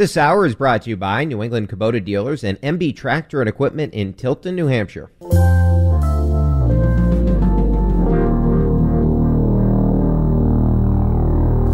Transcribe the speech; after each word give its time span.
This 0.00 0.16
hour 0.16 0.46
is 0.46 0.54
brought 0.54 0.80
to 0.84 0.88
you 0.88 0.96
by 0.96 1.24
New 1.24 1.42
England 1.42 1.68
Kubota 1.68 2.02
Dealers 2.02 2.42
and 2.42 2.58
MB 2.62 2.96
Tractor 2.96 3.42
and 3.42 3.48
Equipment 3.50 3.92
in 3.92 4.14
Tilton, 4.14 4.56
New 4.56 4.66
Hampshire. 4.66 5.10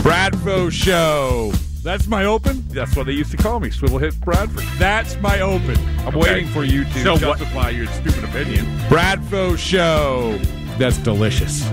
Bradfo 0.03 0.73
Show. 0.73 1.53
That's 1.85 2.09
my 2.09 2.25
open. 2.25 2.65
That's 2.71 2.97
what 2.97 3.07
they 3.07 3.13
used 3.13 3.31
to 3.31 3.37
call 3.37 3.61
me, 3.61 3.71
Swivel 3.71 3.99
Hit 3.99 4.21
Bradford. 4.21 4.65
That's 4.77 5.17
my 5.21 5.39
open. 5.41 5.77
I'm 6.01 6.09
Okay. 6.09 6.19
waiting 6.19 6.49
for 6.49 6.65
you 6.65 6.83
to 6.83 7.03
So 7.05 7.13
what- 7.13 7.39
justify 7.39 7.71
your 7.71 7.87
stupid 7.87 8.25
opinion. 8.25 8.67
Bradfo 8.89 9.57
Show. 9.57 10.37
That's 10.79 10.99
delicious. 10.99 11.65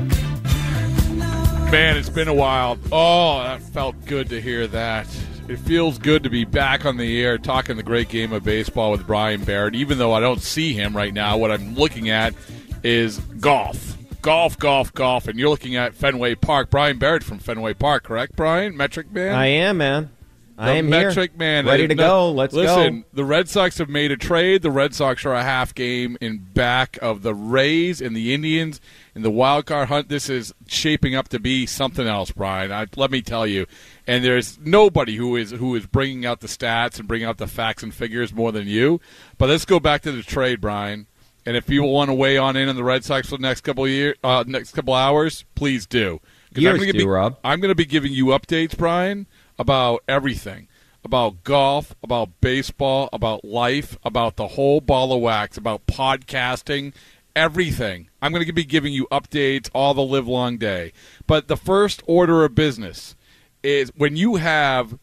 Man, 1.71 1.97
it's 1.97 2.09
been 2.09 2.27
a 2.27 2.33
while. 2.35 2.77
Oh, 2.91 3.41
that 3.43 3.63
felt 3.73 3.95
good 4.05 4.29
to 4.29 4.39
hear 4.39 4.67
that. 4.67 5.07
It 5.49 5.57
feels 5.59 5.97
good 5.97 6.23
to 6.23 6.29
be 6.29 6.45
back 6.45 6.85
on 6.85 6.95
the 6.97 7.21
air 7.21 7.37
talking 7.37 7.75
the 7.75 7.83
great 7.83 8.07
game 8.07 8.31
of 8.31 8.43
baseball 8.43 8.91
with 8.91 9.05
Brian 9.05 9.43
Barrett. 9.43 9.75
Even 9.75 9.97
though 9.97 10.13
I 10.13 10.19
don't 10.21 10.41
see 10.41 10.73
him 10.73 10.95
right 10.95 11.13
now, 11.13 11.37
what 11.37 11.51
I'm 11.51 11.75
looking 11.75 12.09
at 12.09 12.33
is 12.81 13.19
golf. 13.19 13.97
Golf, 14.21 14.57
golf, 14.57 14.93
golf. 14.93 15.27
And 15.27 15.37
you're 15.37 15.49
looking 15.49 15.75
at 15.75 15.93
Fenway 15.95 16.35
Park. 16.35 16.69
Brian 16.69 16.97
Barrett 16.97 17.23
from 17.23 17.39
Fenway 17.39 17.73
Park, 17.73 18.03
correct, 18.05 18.37
Brian? 18.37 18.77
Metric 18.77 19.11
Man? 19.11 19.35
I 19.35 19.47
am, 19.47 19.77
man. 19.77 20.11
I 20.55 20.67
The 20.67 20.77
am 20.77 20.89
metric 20.89 21.31
here. 21.31 21.39
man, 21.39 21.65
Ready 21.65 21.87
to 21.87 21.95
no- 21.95 22.07
go. 22.07 22.31
Let's 22.31 22.53
go. 22.53 22.61
listen, 22.61 23.01
go. 23.01 23.05
the 23.13 23.25
Red 23.25 23.49
Sox 23.49 23.79
have 23.79 23.89
made 23.89 24.11
a 24.11 24.17
trade. 24.17 24.61
The 24.61 24.69
Red 24.69 24.93
Sox 24.93 25.25
are 25.25 25.33
a 25.33 25.41
half 25.43 25.73
game 25.73 26.15
in 26.21 26.37
back 26.53 26.97
of 27.01 27.23
the 27.23 27.33
Rays 27.33 27.99
and 27.99 28.15
the 28.15 28.33
Indians 28.35 28.79
in 29.15 29.23
the 29.23 29.31
wild 29.31 29.65
card 29.65 29.87
hunt. 29.89 30.09
This 30.09 30.29
is 30.29 30.53
shaping 30.67 31.15
up 31.15 31.27
to 31.29 31.39
be 31.39 31.65
something 31.65 32.07
else, 32.07 32.31
Brian. 32.31 32.71
I, 32.71 32.85
let 32.95 33.09
me 33.11 33.21
tell 33.23 33.47
you. 33.47 33.65
And 34.05 34.23
there's 34.23 34.59
nobody 34.59 35.15
who 35.15 35.35
is 35.35 35.51
who 35.51 35.75
is 35.75 35.85
bringing 35.85 36.25
out 36.25 36.41
the 36.41 36.47
stats 36.47 36.99
and 36.99 37.07
bringing 37.07 37.27
out 37.27 37.37
the 37.37 37.47
facts 37.47 37.83
and 37.83 37.93
figures 37.93 38.33
more 38.33 38.51
than 38.51 38.67
you. 38.67 38.99
But 39.37 39.49
let's 39.49 39.65
go 39.65 39.79
back 39.79 40.01
to 40.01 40.11
the 40.11 40.23
trade, 40.23 40.59
Brian. 40.59 41.07
And 41.45 41.57
if 41.57 41.67
people 41.67 41.91
want 41.91 42.09
to 42.09 42.13
weigh 42.13 42.37
on 42.37 42.55
in 42.55 42.69
on 42.69 42.75
the 42.75 42.83
Red 42.83 43.03
Sox 43.03 43.29
for 43.29 43.37
the 43.37 43.41
next 43.41 43.61
couple 43.61 43.85
of 43.85 43.89
year, 43.89 44.15
uh, 44.23 44.43
next 44.47 44.71
couple 44.73 44.93
hours, 44.93 45.45
please 45.55 45.85
do. 45.85 46.19
Years 46.55 46.79
gonna 46.79 46.91
do, 46.91 46.99
be, 46.99 47.05
Rob. 47.05 47.37
I'm 47.43 47.59
going 47.59 47.69
to 47.69 47.75
be 47.75 47.85
giving 47.85 48.13
you 48.13 48.27
updates, 48.27 48.77
Brian, 48.77 49.27
about 49.57 50.03
everything 50.07 50.67
about 51.03 51.43
golf, 51.43 51.93
about 52.01 52.39
baseball, 52.41 53.09
about 53.11 53.43
life, 53.43 53.97
about 54.03 54.37
the 54.37 54.49
whole 54.49 54.81
ball 54.81 55.11
of 55.11 55.21
wax, 55.21 55.57
about 55.57 55.85
podcasting, 55.85 56.93
everything. 57.35 58.09
I'm 58.21 58.31
going 58.31 58.45
to 58.45 58.53
be 58.53 58.63
giving 58.63 58.93
you 58.93 59.07
updates 59.11 59.69
all 59.73 59.93
the 59.93 60.01
live 60.01 60.27
long 60.27 60.57
day. 60.57 60.93
But 61.27 61.47
the 61.47 61.57
first 61.57 62.01
order 62.07 62.45
of 62.45 62.55
business 62.55 63.15
is 63.63 63.91
when 63.95 64.15
you 64.15 64.35
have 64.35 64.99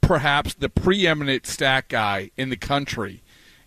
perhaps 0.00 0.54
the 0.54 0.68
preeminent 0.68 1.46
stat 1.46 1.88
guy 1.88 2.30
in 2.36 2.48
the 2.48 2.56
country 2.56 3.22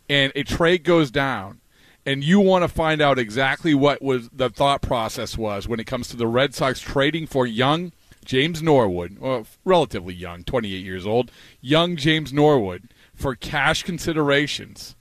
and 0.10 0.32
a 0.36 0.44
trade 0.44 0.84
goes 0.84 1.12
down 1.12 1.62
and 2.06 2.24
you 2.24 2.40
want 2.40 2.64
to 2.64 2.68
find 2.68 3.02
out 3.02 3.20
exactly 3.20 3.74
what 3.74 4.02
was 4.02 4.30
the 4.30 4.50
thought 4.50 4.82
process 4.82 5.38
was 5.38 5.68
when 5.68 5.80
it 5.80 5.86
comes 5.86 6.08
to 6.08 6.18
the 6.18 6.28
Red 6.28 6.56
Sox 6.56 6.80
trading 6.80 7.28
for 7.28 7.46
young 7.46 7.92
James 8.26 8.62
Norwood, 8.62 9.18
well, 9.20 9.48
relatively 9.66 10.14
young, 10.14 10.44
28 10.44 10.84
years 10.84 11.06
old, 11.06 11.32
young 11.60 11.96
James 11.96 12.32
Norwood 12.32 12.94
for 13.16 13.36
cash 13.36 13.84
considerations, 13.84 14.96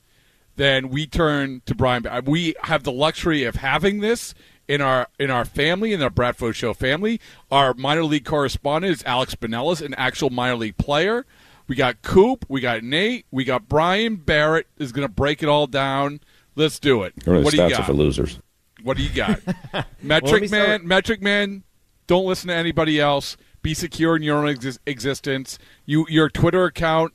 then 0.56 0.88
we 0.88 1.06
turn 1.06 1.62
to 1.66 1.74
Brian. 1.74 2.06
We 2.24 2.54
have 2.64 2.84
the 2.84 2.92
luxury 2.92 3.44
of 3.44 3.56
having 3.56 4.00
this 4.00 4.34
in 4.70 4.80
our 4.80 5.08
in 5.18 5.32
our 5.32 5.44
family, 5.44 5.92
in 5.92 6.00
our 6.00 6.10
Bradford 6.10 6.54
Show 6.54 6.72
family. 6.74 7.20
Our 7.50 7.74
minor 7.74 8.04
league 8.04 8.24
correspondent 8.24 8.92
is 8.92 9.02
Alex 9.04 9.34
Binelas, 9.34 9.84
an 9.84 9.94
actual 9.94 10.30
minor 10.30 10.54
league 10.54 10.76
player. 10.76 11.26
We 11.66 11.74
got 11.74 12.02
Coop, 12.02 12.46
we 12.48 12.60
got 12.60 12.84
Nate, 12.84 13.26
we 13.32 13.42
got 13.42 13.68
Brian 13.68 14.14
Barrett 14.14 14.68
is 14.78 14.92
going 14.92 15.06
to 15.06 15.12
break 15.12 15.42
it 15.42 15.48
all 15.48 15.66
down. 15.66 16.20
Let's 16.54 16.78
do 16.78 17.02
it. 17.02 17.14
Or 17.26 17.40
What 17.40 17.52
do 17.52 17.62
you 17.62 17.68
got? 17.68 17.84
for 17.84 17.92
losers. 17.92 18.38
What 18.84 18.96
do 18.96 19.02
you 19.02 19.12
got? 19.12 19.40
Metric 20.02 20.42
me 20.42 20.48
man, 20.48 20.86
metric 20.86 21.20
man. 21.20 21.64
Don't 22.06 22.26
listen 22.26 22.48
to 22.48 22.54
anybody 22.54 23.00
else. 23.00 23.36
Be 23.62 23.74
secure 23.74 24.16
in 24.16 24.22
your 24.22 24.38
own 24.38 24.54
exis- 24.54 24.78
existence. 24.86 25.58
You, 25.84 26.06
your 26.08 26.30
Twitter 26.30 26.64
account 26.64 27.12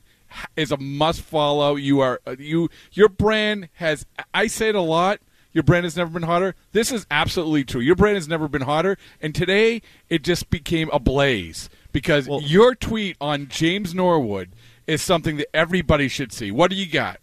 is 0.58 0.72
a 0.72 0.78
must 0.78 1.22
follow. 1.22 1.76
You 1.76 2.02
are 2.02 2.20
uh, 2.28 2.36
you. 2.38 2.70
Your 2.92 3.10
brand 3.10 3.70
has. 3.74 4.06
I 4.34 4.48
say 4.48 4.70
it 4.70 4.76
a 4.76 4.82
lot. 4.82 5.20
Your 5.56 5.64
brand 5.64 5.86
has 5.86 5.96
never 5.96 6.12
been 6.12 6.24
hotter. 6.24 6.54
This 6.74 6.92
is 6.92 7.08
absolutely 7.10 7.64
true. 7.64 7.80
Your 7.80 7.96
brand 7.96 8.18
has 8.18 8.28
never 8.28 8.50
been 8.50 8.64
hotter, 8.64 8.98
and 9.22 9.34
today 9.34 9.82
it 10.10 10.22
just 10.22 10.50
became 10.50 10.90
a 10.92 11.00
blaze 11.00 11.70
because 11.94 12.28
your 12.44 12.76
tweet 12.76 13.16
on 13.22 13.48
James 13.48 13.96
Norwood 13.96 14.52
is 14.86 15.02
something 15.02 15.38
that 15.38 15.48
everybody 15.56 16.10
should 16.10 16.34
see. 16.34 16.52
What 16.52 16.72
do 16.72 16.76
you 16.76 16.86
got? 16.86 17.22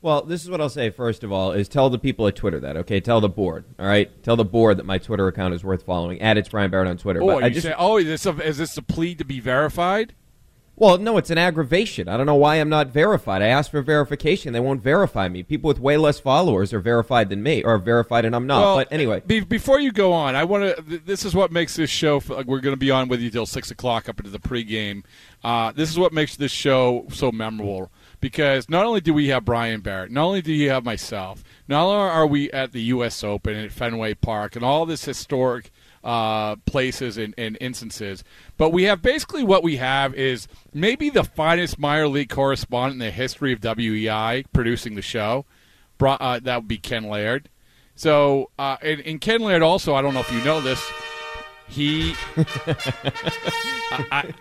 Well, 0.00 0.22
this 0.22 0.42
is 0.44 0.48
what 0.48 0.62
I'll 0.62 0.70
say 0.70 0.88
first 0.88 1.22
of 1.22 1.30
all: 1.30 1.52
is 1.52 1.68
tell 1.68 1.90
the 1.90 1.98
people 1.98 2.26
at 2.26 2.36
Twitter 2.36 2.58
that, 2.58 2.78
okay? 2.78 3.00
Tell 3.00 3.20
the 3.20 3.28
board, 3.28 3.66
all 3.78 3.86
right? 3.86 4.10
Tell 4.22 4.36
the 4.36 4.46
board 4.46 4.78
that 4.78 4.86
my 4.86 4.96
Twitter 4.96 5.28
account 5.28 5.52
is 5.52 5.62
worth 5.62 5.82
following. 5.82 6.22
Add 6.22 6.38
it's 6.38 6.48
Brian 6.48 6.70
Barrett 6.70 6.88
on 6.88 6.96
Twitter. 6.96 7.22
Oh, 7.22 7.26
but 7.26 7.44
I 7.44 7.50
just, 7.50 7.66
say, 7.66 7.74
oh, 7.76 7.98
is 7.98 8.06
this 8.06 8.24
a, 8.24 8.30
is 8.46 8.56
this 8.56 8.78
a 8.78 8.82
plea 8.82 9.14
to 9.16 9.26
be 9.26 9.40
verified? 9.40 10.14
Well, 10.78 10.96
no, 10.98 11.16
it's 11.16 11.30
an 11.30 11.38
aggravation. 11.38 12.08
I 12.08 12.16
don't 12.16 12.26
know 12.26 12.36
why 12.36 12.56
I'm 12.56 12.68
not 12.68 12.88
verified. 12.88 13.42
I 13.42 13.48
asked 13.48 13.70
for 13.72 13.82
verification; 13.82 14.52
they 14.52 14.60
won't 14.60 14.82
verify 14.82 15.28
me. 15.28 15.42
People 15.42 15.68
with 15.68 15.80
way 15.80 15.96
less 15.96 16.20
followers 16.20 16.72
are 16.72 16.80
verified 16.80 17.28
than 17.30 17.42
me, 17.42 17.62
or 17.64 17.78
verified, 17.78 18.24
and 18.24 18.34
I'm 18.34 18.46
not. 18.46 18.60
Well, 18.60 18.76
but 18.76 18.92
anyway, 18.92 19.22
be, 19.26 19.40
before 19.40 19.80
you 19.80 19.90
go 19.90 20.12
on, 20.12 20.36
I 20.36 20.44
want 20.44 20.76
to. 20.76 20.98
This 20.98 21.24
is 21.24 21.34
what 21.34 21.50
makes 21.50 21.76
this 21.76 21.90
show. 21.90 22.22
We're 22.28 22.60
going 22.60 22.74
to 22.74 22.76
be 22.76 22.90
on 22.90 23.08
with 23.08 23.20
you 23.20 23.30
till 23.30 23.46
six 23.46 23.70
o'clock 23.70 24.08
up 24.08 24.20
into 24.20 24.30
the 24.30 24.38
pregame. 24.38 25.02
Uh, 25.42 25.72
this 25.72 25.90
is 25.90 25.98
what 25.98 26.12
makes 26.12 26.36
this 26.36 26.52
show 26.52 27.06
so 27.10 27.32
memorable 27.32 27.90
because 28.20 28.68
not 28.68 28.84
only 28.84 29.00
do 29.00 29.14
we 29.14 29.28
have 29.28 29.44
Brian 29.44 29.80
Barrett, 29.80 30.10
not 30.10 30.24
only 30.24 30.42
do 30.42 30.52
you 30.52 30.70
have 30.70 30.84
myself, 30.84 31.44
not 31.66 31.84
only 31.84 32.10
are 32.10 32.26
we 32.26 32.50
at 32.52 32.72
the 32.72 32.82
U.S. 32.82 33.22
Open 33.22 33.56
at 33.56 33.72
Fenway 33.72 34.14
Park 34.14 34.56
and 34.56 34.64
all 34.64 34.86
this 34.86 35.04
historic 35.04 35.70
uh, 36.04 36.56
places 36.66 37.18
and, 37.18 37.34
and 37.36 37.58
instances, 37.60 38.24
but 38.56 38.70
we 38.70 38.84
have 38.84 39.02
basically 39.02 39.42
what 39.42 39.62
we 39.62 39.76
have 39.76 40.14
is 40.14 40.48
maybe 40.72 41.10
the 41.10 41.24
finest 41.24 41.78
minor 41.78 42.08
league 42.08 42.28
correspondent 42.30 42.94
in 42.94 42.98
the 43.06 43.10
history 43.10 43.52
of 43.52 43.60
WEEI 43.60 44.44
producing 44.52 44.94
the 44.94 45.02
show. 45.02 45.44
Uh, 46.00 46.38
that 46.40 46.56
would 46.56 46.68
be 46.68 46.78
Ken 46.78 47.04
Laird. 47.08 47.48
So, 47.96 48.50
uh, 48.58 48.76
and, 48.82 49.00
and 49.00 49.20
Ken 49.20 49.40
Laird 49.40 49.62
also, 49.62 49.94
I 49.94 50.02
don't 50.02 50.14
know 50.14 50.20
if 50.20 50.32
you 50.32 50.42
know 50.44 50.60
this, 50.60 50.80
he. 51.68 52.14
I, 52.36 54.04
I- 54.12 54.34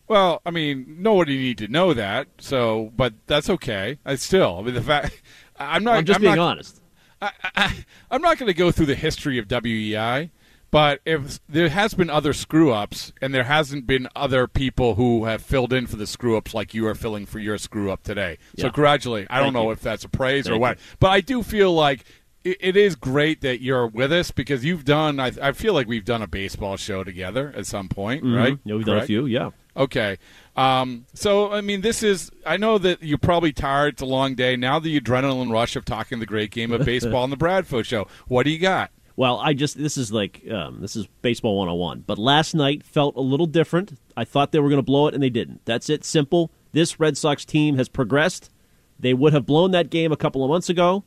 Well, 0.08 0.42
I 0.46 0.52
mean, 0.52 0.98
nobody 1.00 1.38
need 1.38 1.58
to 1.60 1.70
know 1.70 1.94
that. 1.94 2.28
So, 2.40 2.92
but 2.98 3.14
that's 3.28 3.50
okay. 3.50 3.98
I 4.06 4.16
still, 4.16 4.58
I 4.58 4.62
mean, 4.62 4.74
the 4.74 4.82
fact 4.82 5.22
I'm 5.58 5.84
not. 5.84 5.98
I'm 5.98 6.06
just 6.06 6.18
I'm 6.18 6.22
being 6.22 6.36
not, 6.36 6.52
honest. 6.52 6.82
I, 7.22 7.32
I, 7.56 7.86
I'm 8.10 8.22
not 8.22 8.38
going 8.38 8.48
to 8.48 8.54
go 8.54 8.72
through 8.72 8.88
the 8.88 8.96
history 8.96 9.38
of 9.38 9.48
WEEI, 9.48 10.32
but 10.72 11.02
if 11.06 11.40
there 11.48 11.70
has 11.70 11.94
been 11.94 12.10
other 12.10 12.34
screw 12.34 12.72
ups, 12.72 13.14
and 13.22 13.34
there 13.34 13.44
hasn't 13.44 13.86
been 13.86 14.08
other 14.16 14.48
people 14.48 14.96
who 14.96 15.26
have 15.26 15.42
filled 15.42 15.74
in 15.74 15.86
for 15.86 15.98
the 15.98 16.08
screw 16.08 16.38
ups 16.38 16.54
like 16.54 16.74
you 16.74 16.88
are 16.88 16.96
filling 16.96 17.26
for 17.26 17.40
your 17.40 17.58
screw 17.58 17.92
up 17.92 18.04
today. 18.04 18.38
So 18.58 18.70
gradually. 18.70 19.28
I 19.30 19.40
don't 19.40 19.54
know 19.54 19.66
you. 19.66 19.72
if 19.72 19.82
that's 19.82 20.04
a 20.04 20.10
praise 20.10 20.48
or 20.48 20.52
Thank 20.54 20.62
what, 20.62 20.78
but 21.00 21.10
I 21.12 21.22
do 21.22 21.44
feel 21.44 21.74
like. 21.74 22.06
it- 22.44 22.76
is 22.76 22.96
great 22.96 23.42
that 23.42 23.62
you're 23.62 23.86
with 23.86 24.12
us 24.12 24.32
because 24.32 24.66
you've 24.66 24.84
done. 24.84 25.20
I, 25.20 25.32
I 25.40 25.52
feel 25.52 25.76
like 25.76 25.88
we've 25.88 26.04
done 26.06 26.24
a 26.24 26.28
baseball 26.28 26.76
show 26.76 27.04
together 27.04 27.54
at 27.56 27.68
some 27.68 27.88
point, 27.88 28.24
right? 28.24 28.58
Yeah, 28.64 28.76
we've 28.76 28.86
done 28.86 28.98
a 28.98 29.06
few. 29.06 29.28
Yeah. 29.28 29.52
Okay. 29.78 30.18
Um, 30.56 31.06
so, 31.14 31.52
I 31.52 31.62
mean, 31.62 31.82
this 31.82 32.02
is, 32.02 32.32
I 32.44 32.58
know 32.58 32.80
that 32.80 33.04
you're 33.04 33.20
probably 33.20 33.54
tired. 33.54 33.94
It's 33.94 34.02
a 34.02 34.08
long 34.08 34.34
day. 34.34 34.56
Now 34.56 34.80
the 34.80 35.00
adrenaline 35.00 35.52
rush 35.52 35.76
of 35.76 35.86
talking 35.86 36.18
the 36.20 36.26
great 36.26 36.50
game 36.50 36.72
of 36.72 36.84
baseball 36.86 37.22
on 37.24 37.30
the 37.30 37.38
Bradford 37.38 37.86
show. 37.86 38.08
What 38.28 38.44
do 38.44 38.50
you 38.50 38.58
got? 38.60 38.90
Well, 39.22 39.38
I 39.38 39.54
just 39.54 39.78
this 39.78 39.98
is 39.98 40.12
like 40.12 40.42
um, 40.50 40.82
this 40.82 40.96
is 40.96 41.06
baseball 41.22 41.56
101. 41.58 42.06
But 42.08 42.18
last 42.18 42.56
night 42.56 42.84
felt 42.84 43.16
a 43.16 43.22
little 43.22 43.46
different. 43.46 44.00
I 44.18 44.24
thought 44.24 44.52
they 44.52 44.58
were 44.58 44.68
going 44.68 44.80
to 44.80 44.82
blow 44.82 45.06
it, 45.06 45.14
and 45.14 45.22
they 45.22 45.30
didn't. 45.30 45.64
That's 45.64 45.92
it. 45.92 46.04
Simple. 46.04 46.50
This 46.72 47.00
Red 47.00 47.16
Sox 47.20 47.46
team 47.46 47.78
has 47.78 47.88
progressed. 47.88 48.50
They 49.00 49.14
would 49.14 49.32
have 49.32 49.46
blown 49.46 49.70
that 49.74 49.92
game 49.92 50.12
a 50.12 50.18
couple 50.18 50.44
of 50.44 50.50
months 50.50 50.70
ago. 50.70 51.04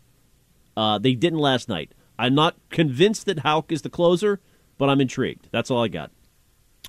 Uh, 0.76 0.96
they 0.96 1.14
didn't 1.14 1.40
last 1.40 1.68
night. 1.68 1.90
I'm 2.16 2.36
not 2.36 2.54
convinced 2.70 3.26
that 3.26 3.40
Houck 3.40 3.72
is 3.72 3.82
the 3.82 3.90
closer, 3.90 4.38
but 4.78 4.88
I'm 4.88 5.00
intrigued. 5.00 5.48
That's 5.50 5.68
all 5.68 5.82
I 5.82 5.88
got. 5.88 6.12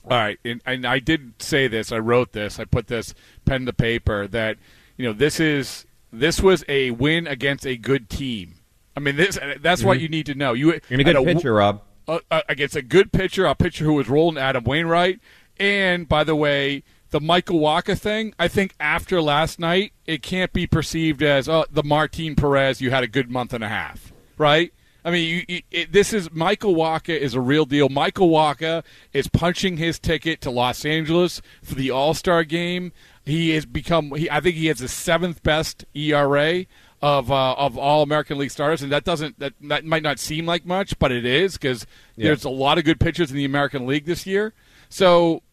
All 0.04 0.12
right, 0.12 0.38
and, 0.46 0.62
and 0.64 0.86
I 0.86 1.00
did 1.00 1.42
say 1.42 1.68
this. 1.68 1.92
I 1.92 1.98
wrote 1.98 2.34
this. 2.34 2.60
I 2.60 2.66
put 2.66 2.86
this 2.86 3.16
pen 3.46 3.66
to 3.66 3.74
paper 3.74 4.28
that 4.28 4.58
you 4.96 5.08
know 5.08 5.14
this 5.14 5.40
is 5.40 5.88
this 6.14 6.40
was 6.40 6.64
a 6.70 6.92
win 6.92 7.26
against 7.26 7.66
a 7.66 7.78
good 7.78 8.12
team. 8.12 8.55
I 8.96 9.00
mean, 9.00 9.16
this 9.16 9.38
that's 9.60 9.84
what 9.84 10.00
you 10.00 10.08
need 10.08 10.26
to 10.28 10.36
know. 10.36 10.54
You 10.54 10.80
You're 10.90 11.00
a 11.02 11.04
good 11.04 11.08
had 11.08 11.16
a- 11.18 11.24
pitcher, 11.24 11.54
Rob. 11.54 11.82
uh, 12.08 12.20
against 12.48 12.76
a 12.76 12.82
good 12.82 13.12
pitcher, 13.12 13.46
a 13.46 13.56
pitcher 13.56 13.84
who 13.86 13.94
was 13.94 14.08
rolling 14.08 14.38
Adam 14.38 14.64
Wainwright. 14.64 15.20
And 15.58 16.08
by 16.08 16.24
the 16.24 16.36
way, 16.36 16.84
the 17.12 17.22
Michael 17.22 17.60
Wacha 17.60 17.98
thing, 17.98 18.34
I 18.38 18.48
think 18.48 18.74
after 18.80 19.22
last 19.22 19.60
night, 19.60 19.94
it 20.06 20.22
can't 20.22 20.52
be 20.52 20.68
perceived 20.68 21.24
as 21.24 21.48
oh, 21.48 21.66
the 21.72 21.84
Martin 21.84 22.36
Perez. 22.36 22.82
You 22.82 22.92
had 22.92 23.04
a 23.04 23.08
good 23.08 23.30
month 23.32 23.54
and 23.54 23.64
a 23.64 23.70
half, 23.70 24.12
right? 24.38 24.74
I 25.04 25.12
mean, 25.12 25.30
you, 25.30 25.56
you, 25.56 25.62
it, 25.72 25.92
this 25.92 26.12
is 26.14 26.32
Michael 26.32 26.74
Wacha 26.76 27.16
is 27.16 27.36
a 27.36 27.40
real 27.40 27.66
deal. 27.66 27.90
Michael 27.90 28.30
Wacha 28.30 28.84
is 29.14 29.28
punching 29.28 29.78
his 29.78 30.00
ticket 30.00 30.42
to 30.42 30.50
Los 30.50 30.84
Angeles 30.84 31.42
for 31.64 31.76
the 31.76 31.92
All 31.92 32.14
Star 32.16 32.44
game. 32.44 32.92
He 33.24 33.52
has 33.52 33.66
become. 33.66 34.12
He, 34.16 34.30
I 34.30 34.40
think 34.40 34.56
he 34.56 34.66
has 34.68 34.80
the 34.80 34.88
seventh 34.88 35.44
best 35.44 35.86
ERA 35.94 36.66
of 37.06 37.32
uh, 37.32 37.54
of 37.54 37.78
all 37.78 38.02
American 38.02 38.40
League 38.40 38.50
starters, 38.50 38.82
and 38.82 38.92
that 38.92 39.04
doesn't 39.04 39.38
that 39.40 39.54
that 39.62 39.86
might 39.86 40.02
not 40.02 40.18
seem 40.18 40.48
like 40.48 40.66
much, 40.66 40.98
but 40.98 41.12
it 41.12 41.24
is 41.26 41.54
because 41.54 41.86
Yeah. 42.16 42.26
there's 42.30 42.44
a 42.46 42.50
lot 42.50 42.80
of 42.80 42.84
good 42.84 43.00
pitchers 43.00 43.30
in 43.30 43.38
the 43.38 43.46
American 43.46 43.86
League 43.86 44.06
this 44.06 44.26
year. 44.26 44.54
So 44.90 45.44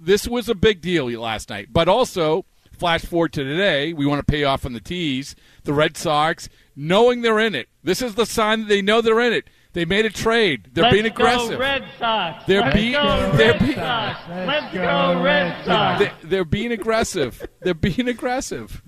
this 0.00 0.26
was 0.26 0.48
a 0.48 0.54
big 0.54 0.80
deal 0.80 1.04
last 1.20 1.50
night, 1.50 1.68
but 1.72 1.88
also 1.88 2.46
flash 2.72 3.02
forward 3.04 3.32
to 3.34 3.44
today, 3.44 3.92
we 3.92 4.06
want 4.06 4.18
to 4.26 4.30
pay 4.32 4.44
off 4.44 4.64
on 4.64 4.72
the 4.72 4.80
tees. 4.80 5.36
The 5.64 5.74
Red 5.74 5.96
Sox, 5.98 6.48
knowing 6.74 7.20
they're 7.20 7.38
in 7.38 7.54
it, 7.54 7.68
this 7.82 8.00
is 8.02 8.14
the 8.14 8.24
sign 8.26 8.60
that 8.60 8.68
they 8.68 8.80
know 8.82 9.00
they're 9.02 9.20
in 9.20 9.32
it. 9.34 9.48
They 9.74 9.84
made 9.84 10.06
a 10.06 10.10
trade. 10.10 10.68
They're 10.72 10.84
Let's 10.84 10.94
being 10.94 11.06
aggressive. 11.06 11.50
Go 11.50 11.58
Red 11.58 11.84
Sox. 11.98 12.44
They're 12.46 12.60
Let's 12.62 12.76
being- 12.76 12.92
go 12.92 13.32
they're 13.36 13.50
Red 13.52 13.58
being- 13.60 13.74
Sox. 13.74 14.20
Let's 14.28 14.74
go 14.74 15.22
Red 15.22 15.64
Sox. 15.66 15.98
They, 16.00 16.12
they're 16.28 16.44
being 16.44 16.72
aggressive. 16.72 17.46
they're 17.60 17.74
being 17.74 18.08
aggressive. 18.08 18.82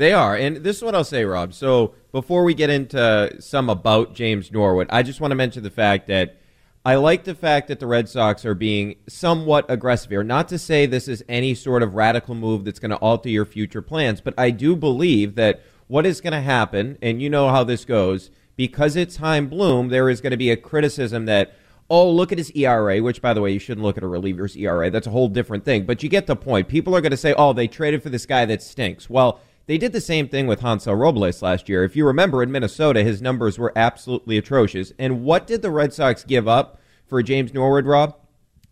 They 0.00 0.14
are, 0.14 0.34
and 0.34 0.56
this 0.56 0.78
is 0.78 0.82
what 0.82 0.94
I'll 0.94 1.04
say, 1.04 1.26
Rob. 1.26 1.52
So 1.52 1.94
before 2.10 2.42
we 2.42 2.54
get 2.54 2.70
into 2.70 3.36
some 3.38 3.68
about 3.68 4.14
James 4.14 4.50
Norwood, 4.50 4.86
I 4.88 5.02
just 5.02 5.20
want 5.20 5.32
to 5.32 5.34
mention 5.34 5.62
the 5.62 5.68
fact 5.68 6.08
that 6.08 6.40
I 6.86 6.94
like 6.94 7.24
the 7.24 7.34
fact 7.34 7.68
that 7.68 7.80
the 7.80 7.86
Red 7.86 8.08
Sox 8.08 8.46
are 8.46 8.54
being 8.54 8.94
somewhat 9.10 9.66
aggressive 9.68 10.10
here. 10.10 10.24
Not 10.24 10.48
to 10.48 10.58
say 10.58 10.86
this 10.86 11.06
is 11.06 11.22
any 11.28 11.54
sort 11.54 11.82
of 11.82 11.96
radical 11.96 12.34
move 12.34 12.64
that's 12.64 12.78
going 12.78 12.92
to 12.92 12.96
alter 12.96 13.28
your 13.28 13.44
future 13.44 13.82
plans, 13.82 14.22
but 14.22 14.32
I 14.38 14.48
do 14.48 14.74
believe 14.74 15.34
that 15.34 15.60
what 15.86 16.06
is 16.06 16.22
going 16.22 16.32
to 16.32 16.40
happen, 16.40 16.96
and 17.02 17.20
you 17.20 17.28
know 17.28 17.50
how 17.50 17.62
this 17.62 17.84
goes, 17.84 18.30
because 18.56 18.96
it's 18.96 19.16
Chaim 19.16 19.48
Bloom, 19.48 19.88
there 19.88 20.08
is 20.08 20.22
going 20.22 20.30
to 20.30 20.38
be 20.38 20.50
a 20.50 20.56
criticism 20.56 21.26
that 21.26 21.52
oh, 21.90 22.08
look 22.08 22.30
at 22.30 22.38
his 22.38 22.52
ERA, 22.52 23.02
which, 23.02 23.20
by 23.20 23.34
the 23.34 23.40
way, 23.40 23.50
you 23.50 23.58
shouldn't 23.58 23.84
look 23.84 23.96
at 23.96 24.04
a 24.04 24.06
reliever's 24.06 24.56
ERA. 24.56 24.90
That's 24.90 25.08
a 25.08 25.10
whole 25.10 25.28
different 25.28 25.64
thing. 25.64 25.84
But 25.84 26.04
you 26.04 26.08
get 26.08 26.28
the 26.28 26.36
point. 26.36 26.68
People 26.68 26.94
are 26.94 27.00
going 27.00 27.10
to 27.10 27.16
say, 27.16 27.34
oh, 27.36 27.52
they 27.52 27.66
traded 27.66 28.00
for 28.00 28.10
this 28.10 28.26
guy 28.26 28.44
that 28.46 28.62
stinks. 28.62 29.10
Well, 29.10 29.40
they 29.66 29.78
did 29.78 29.92
the 29.92 30.00
same 30.00 30.28
thing 30.28 30.46
with 30.46 30.60
Hansel 30.60 30.94
Robles 30.94 31.42
last 31.42 31.68
year. 31.68 31.84
If 31.84 31.94
you 31.94 32.06
remember, 32.06 32.42
in 32.42 32.50
Minnesota, 32.50 33.02
his 33.02 33.22
numbers 33.22 33.58
were 33.58 33.72
absolutely 33.76 34.36
atrocious. 34.36 34.92
And 34.98 35.22
what 35.22 35.46
did 35.46 35.62
the 35.62 35.70
Red 35.70 35.92
Sox 35.92 36.24
give 36.24 36.48
up 36.48 36.80
for 37.06 37.22
James 37.22 37.54
Norwood, 37.54 37.86
Rob? 37.86 38.16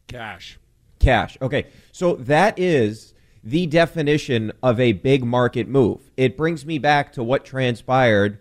Cash. 0.09 0.59
Cash. 0.99 1.39
Okay. 1.41 1.67
So 1.93 2.17
that 2.17 2.59
is 2.59 3.15
the 3.45 3.67
definition 3.67 4.53
of 4.63 4.81
a 4.81 4.93
big 4.93 5.25
market 5.25 5.69
move. 5.69 6.11
It 6.17 6.37
brings 6.37 6.67
me 6.67 6.79
back 6.79 7.13
to 7.13 7.23
what 7.23 7.45
transpired 7.45 8.39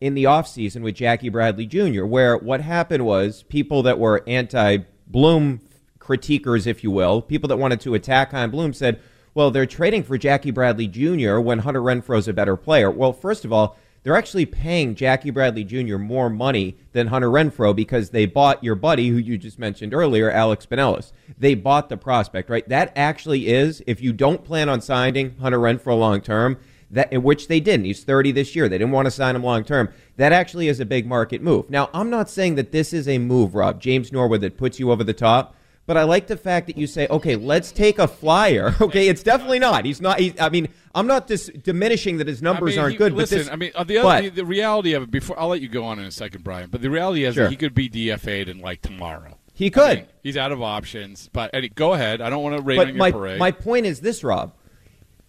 in 0.00 0.14
the 0.14 0.24
offseason 0.24 0.82
with 0.82 0.94
Jackie 0.94 1.28
Bradley 1.28 1.66
Jr., 1.66 2.04
where 2.04 2.36
what 2.36 2.60
happened 2.60 3.04
was 3.04 3.42
people 3.44 3.82
that 3.82 3.98
were 3.98 4.22
anti 4.26 4.78
Bloom 5.08 5.60
critiquers, 5.98 6.66
if 6.66 6.84
you 6.84 6.90
will, 6.90 7.22
people 7.22 7.48
that 7.48 7.56
wanted 7.56 7.80
to 7.80 7.94
attack 7.94 8.34
on 8.34 8.50
Bloom 8.50 8.72
said, 8.72 9.00
well, 9.36 9.50
they're 9.50 9.66
trading 9.66 10.02
for 10.02 10.16
Jackie 10.16 10.50
Bradley 10.50 10.86
Jr. 10.88 11.40
when 11.40 11.58
Hunter 11.58 11.82
Renfroe's 11.82 12.26
a 12.26 12.32
better 12.32 12.56
player. 12.56 12.90
Well, 12.90 13.12
first 13.12 13.44
of 13.44 13.52
all, 13.52 13.76
they're 14.02 14.16
actually 14.16 14.46
paying 14.46 14.94
Jackie 14.94 15.28
Bradley 15.28 15.62
Jr. 15.62 15.98
more 15.98 16.30
money 16.30 16.78
than 16.92 17.08
Hunter 17.08 17.28
Renfroe 17.28 17.76
because 17.76 18.08
they 18.08 18.24
bought 18.24 18.64
your 18.64 18.74
buddy, 18.74 19.08
who 19.08 19.18
you 19.18 19.36
just 19.36 19.58
mentioned 19.58 19.92
earlier, 19.92 20.30
Alex 20.30 20.64
Binelas. 20.64 21.12
They 21.38 21.54
bought 21.54 21.90
the 21.90 21.98
prospect, 21.98 22.48
right? 22.48 22.66
That 22.70 22.94
actually 22.96 23.48
is, 23.48 23.82
if 23.86 24.00
you 24.00 24.14
don't 24.14 24.42
plan 24.42 24.70
on 24.70 24.80
signing 24.80 25.36
Hunter 25.36 25.58
Renfroe 25.58 25.98
long 25.98 26.22
term, 26.22 26.56
that 26.90 27.22
which 27.22 27.48
they 27.48 27.60
didn't. 27.60 27.84
He's 27.84 28.04
30 28.04 28.32
this 28.32 28.56
year. 28.56 28.70
They 28.70 28.78
didn't 28.78 28.92
want 28.92 29.04
to 29.04 29.10
sign 29.10 29.36
him 29.36 29.44
long 29.44 29.64
term. 29.64 29.90
That 30.16 30.32
actually 30.32 30.68
is 30.68 30.80
a 30.80 30.86
big 30.86 31.06
market 31.06 31.42
move. 31.42 31.68
Now, 31.68 31.90
I'm 31.92 32.08
not 32.08 32.30
saying 32.30 32.54
that 32.54 32.72
this 32.72 32.94
is 32.94 33.06
a 33.06 33.18
move, 33.18 33.54
Rob, 33.54 33.82
James 33.82 34.12
Norwood, 34.12 34.40
that 34.40 34.56
puts 34.56 34.80
you 34.80 34.90
over 34.90 35.04
the 35.04 35.12
top. 35.12 35.55
But 35.86 35.96
I 35.96 36.02
like 36.02 36.26
the 36.26 36.36
fact 36.36 36.66
that 36.66 36.76
you 36.76 36.88
say, 36.88 37.06
okay, 37.08 37.36
let's 37.36 37.70
take 37.70 37.98
a 38.00 38.08
flyer. 38.08 38.74
Okay, 38.80 39.08
it's 39.08 39.22
definitely 39.22 39.60
not. 39.60 39.84
He's 39.84 40.00
not. 40.00 40.18
He's, 40.18 40.34
I 40.40 40.48
mean, 40.48 40.68
I'm 40.94 41.06
not 41.06 41.26
dis- 41.28 41.46
diminishing 41.62 42.18
that 42.18 42.26
his 42.26 42.42
numbers 42.42 42.72
I 42.72 42.76
mean, 42.76 42.78
aren't 42.80 42.92
he- 42.92 42.98
good. 42.98 43.12
Listen, 43.12 43.38
but 43.38 43.44
this, 43.44 43.52
I 43.52 43.56
mean, 43.56 43.70
uh, 43.74 43.84
the, 43.84 43.98
other, 43.98 44.22
the 44.22 44.28
the 44.30 44.44
reality 44.44 44.94
of 44.94 45.04
it. 45.04 45.10
Before 45.12 45.38
I'll 45.38 45.48
let 45.48 45.60
you 45.60 45.68
go 45.68 45.84
on 45.84 45.98
in 46.00 46.04
a 46.06 46.10
second, 46.10 46.42
Brian. 46.44 46.68
But 46.70 46.82
the 46.82 46.90
reality 46.90 47.24
is 47.24 47.34
Sure. 47.34 47.44
that 47.44 47.50
he 47.50 47.56
could 47.56 47.74
be 47.74 47.88
DFA'd 47.88 48.48
in 48.48 48.58
like 48.60 48.82
tomorrow. 48.82 49.38
he 49.54 49.70
could. 49.70 49.82
I 49.84 49.94
mean, 49.94 50.06
he's 50.24 50.36
out 50.36 50.50
of 50.52 50.60
options. 50.60 51.28
But 51.32 51.50
Eddie, 51.54 51.68
go 51.68 51.92
ahead. 51.94 52.20
I 52.20 52.30
don't 52.30 52.42
want 52.42 52.56
to 52.56 52.62
rain 52.62 52.76
but 52.78 52.88
on 52.88 52.94
your 52.94 52.98
my 52.98 53.10
parade. 53.12 53.38
my 53.38 53.50
point 53.52 53.86
is 53.86 54.00
this, 54.00 54.24
Rob. 54.24 54.52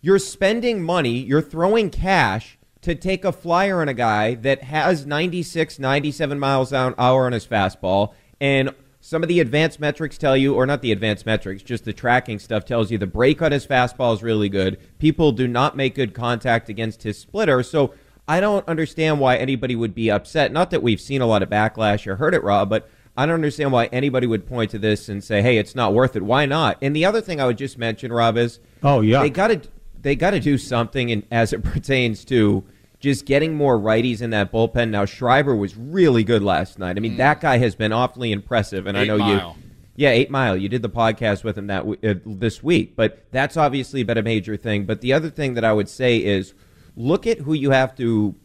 You're 0.01 0.19
spending 0.19 0.81
money. 0.83 1.19
You're 1.19 1.41
throwing 1.41 1.89
cash 1.91 2.57
to 2.81 2.95
take 2.95 3.25
a 3.25 3.31
flyer 3.31 3.81
on 3.81 3.89
a 3.89 3.93
guy 3.93 4.35
that 4.35 4.63
has 4.63 5.05
96, 5.05 5.79
97 5.79 6.39
miles 6.39 6.71
an 6.73 6.93
hour 6.97 7.25
on 7.25 7.31
his 7.33 7.45
fastball, 7.45 8.13
and 8.39 8.71
some 9.07 9.23
of 9.23 9.29
the 9.29 9.39
advanced 9.39 9.79
metrics 9.79 10.17
tell 10.17 10.35
you, 10.35 10.53
or 10.53 10.65
not 10.65 10.81
the 10.81 10.91
advanced 10.91 11.25
metrics, 11.25 11.63
just 11.63 11.85
the 11.85 11.93
tracking 11.93 12.37
stuff 12.37 12.65
tells 12.65 12.91
you 12.91 12.97
the 12.97 13.07
break 13.07 13.41
on 13.41 13.53
his 13.53 13.65
fastball 13.65 14.13
is 14.13 14.21
really 14.21 14.49
good. 14.49 14.77
People 14.99 15.31
do 15.31 15.47
not 15.47 15.77
make 15.77 15.95
good 15.95 16.13
contact 16.13 16.67
against 16.67 17.03
his 17.03 17.17
splitter, 17.17 17.63
so 17.63 17.93
I 18.27 18.41
don't 18.41 18.67
understand 18.67 19.21
why 19.21 19.37
anybody 19.37 19.77
would 19.77 19.95
be 19.95 20.11
upset. 20.11 20.51
Not 20.51 20.71
that 20.71 20.83
we've 20.83 20.99
seen 20.99 21.21
a 21.21 21.25
lot 21.25 21.41
of 21.41 21.49
backlash 21.49 22.05
or 22.05 22.17
heard 22.17 22.33
it, 22.33 22.43
Rob, 22.43 22.69
but 22.69 22.89
I 23.15 23.25
don't 23.25 23.35
understand 23.35 23.71
why 23.71 23.85
anybody 23.85 24.27
would 24.27 24.45
point 24.45 24.71
to 24.71 24.77
this 24.77 25.07
and 25.07 25.23
say, 25.23 25.41
"Hey, 25.41 25.57
it's 25.57 25.73
not 25.73 25.93
worth 25.93 26.17
it." 26.17 26.23
Why 26.23 26.45
not? 26.45 26.77
And 26.81 26.93
the 26.93 27.05
other 27.05 27.21
thing 27.21 27.39
I 27.39 27.45
would 27.45 27.57
just 27.57 27.77
mention, 27.77 28.11
Rob, 28.11 28.35
is 28.35 28.59
Oh, 28.83 28.99
yeah. 28.99 29.21
they 29.21 29.29
got 29.29 29.47
to 29.47 29.61
they 30.01 30.17
got 30.17 30.31
to 30.31 30.41
do 30.41 30.57
something 30.57 31.07
in, 31.07 31.23
as 31.31 31.53
it 31.53 31.63
pertains 31.73 32.25
to 32.25 32.65
just 33.07 33.25
getting 33.25 33.55
more 33.55 33.79
righties 33.79 34.21
in 34.21 34.29
that 34.31 34.51
bullpen. 34.51 34.89
Now 34.89 35.05
Schreiber 35.05 35.55
was 35.55 35.75
really 35.75 36.23
good 36.23 36.43
last 36.43 36.77
night. 36.77 36.97
I 36.97 36.99
mean, 36.99 37.17
that 37.17 37.41
guy 37.41 37.57
has 37.57 37.73
been 37.75 37.91
awfully 37.93 38.31
impressive, 38.31 38.85
and 38.85 38.97
I 38.97 39.03
Mm. 39.03 39.07
Know 39.07 39.17
Mile. 39.17 39.55
you. 39.57 39.63
Yeah, 39.95 40.09
Eight 40.09 40.29
Mile. 40.29 40.55
You 40.57 40.69
did 40.69 40.81
the 40.83 40.89
podcast 40.89 41.43
with 41.43 41.57
him 41.57 41.67
that 41.67 41.83
uh, 41.85 42.13
this 42.25 42.61
week, 42.61 42.95
but 42.95 43.25
that's 43.31 43.57
obviously 43.57 44.03
been 44.03 44.17
a 44.17 44.21
major 44.21 44.55
thing. 44.57 44.85
But 44.85 45.01
the 45.01 45.13
other 45.13 45.29
thing 45.29 45.55
that 45.55 45.63
I 45.65 45.73
would 45.73 45.89
say 45.89 46.17
is, 46.23 46.53
look 46.95 47.25
at 47.25 47.39
who 47.39 47.53
you 47.53 47.71
have 47.71 47.95
to 47.95 48.35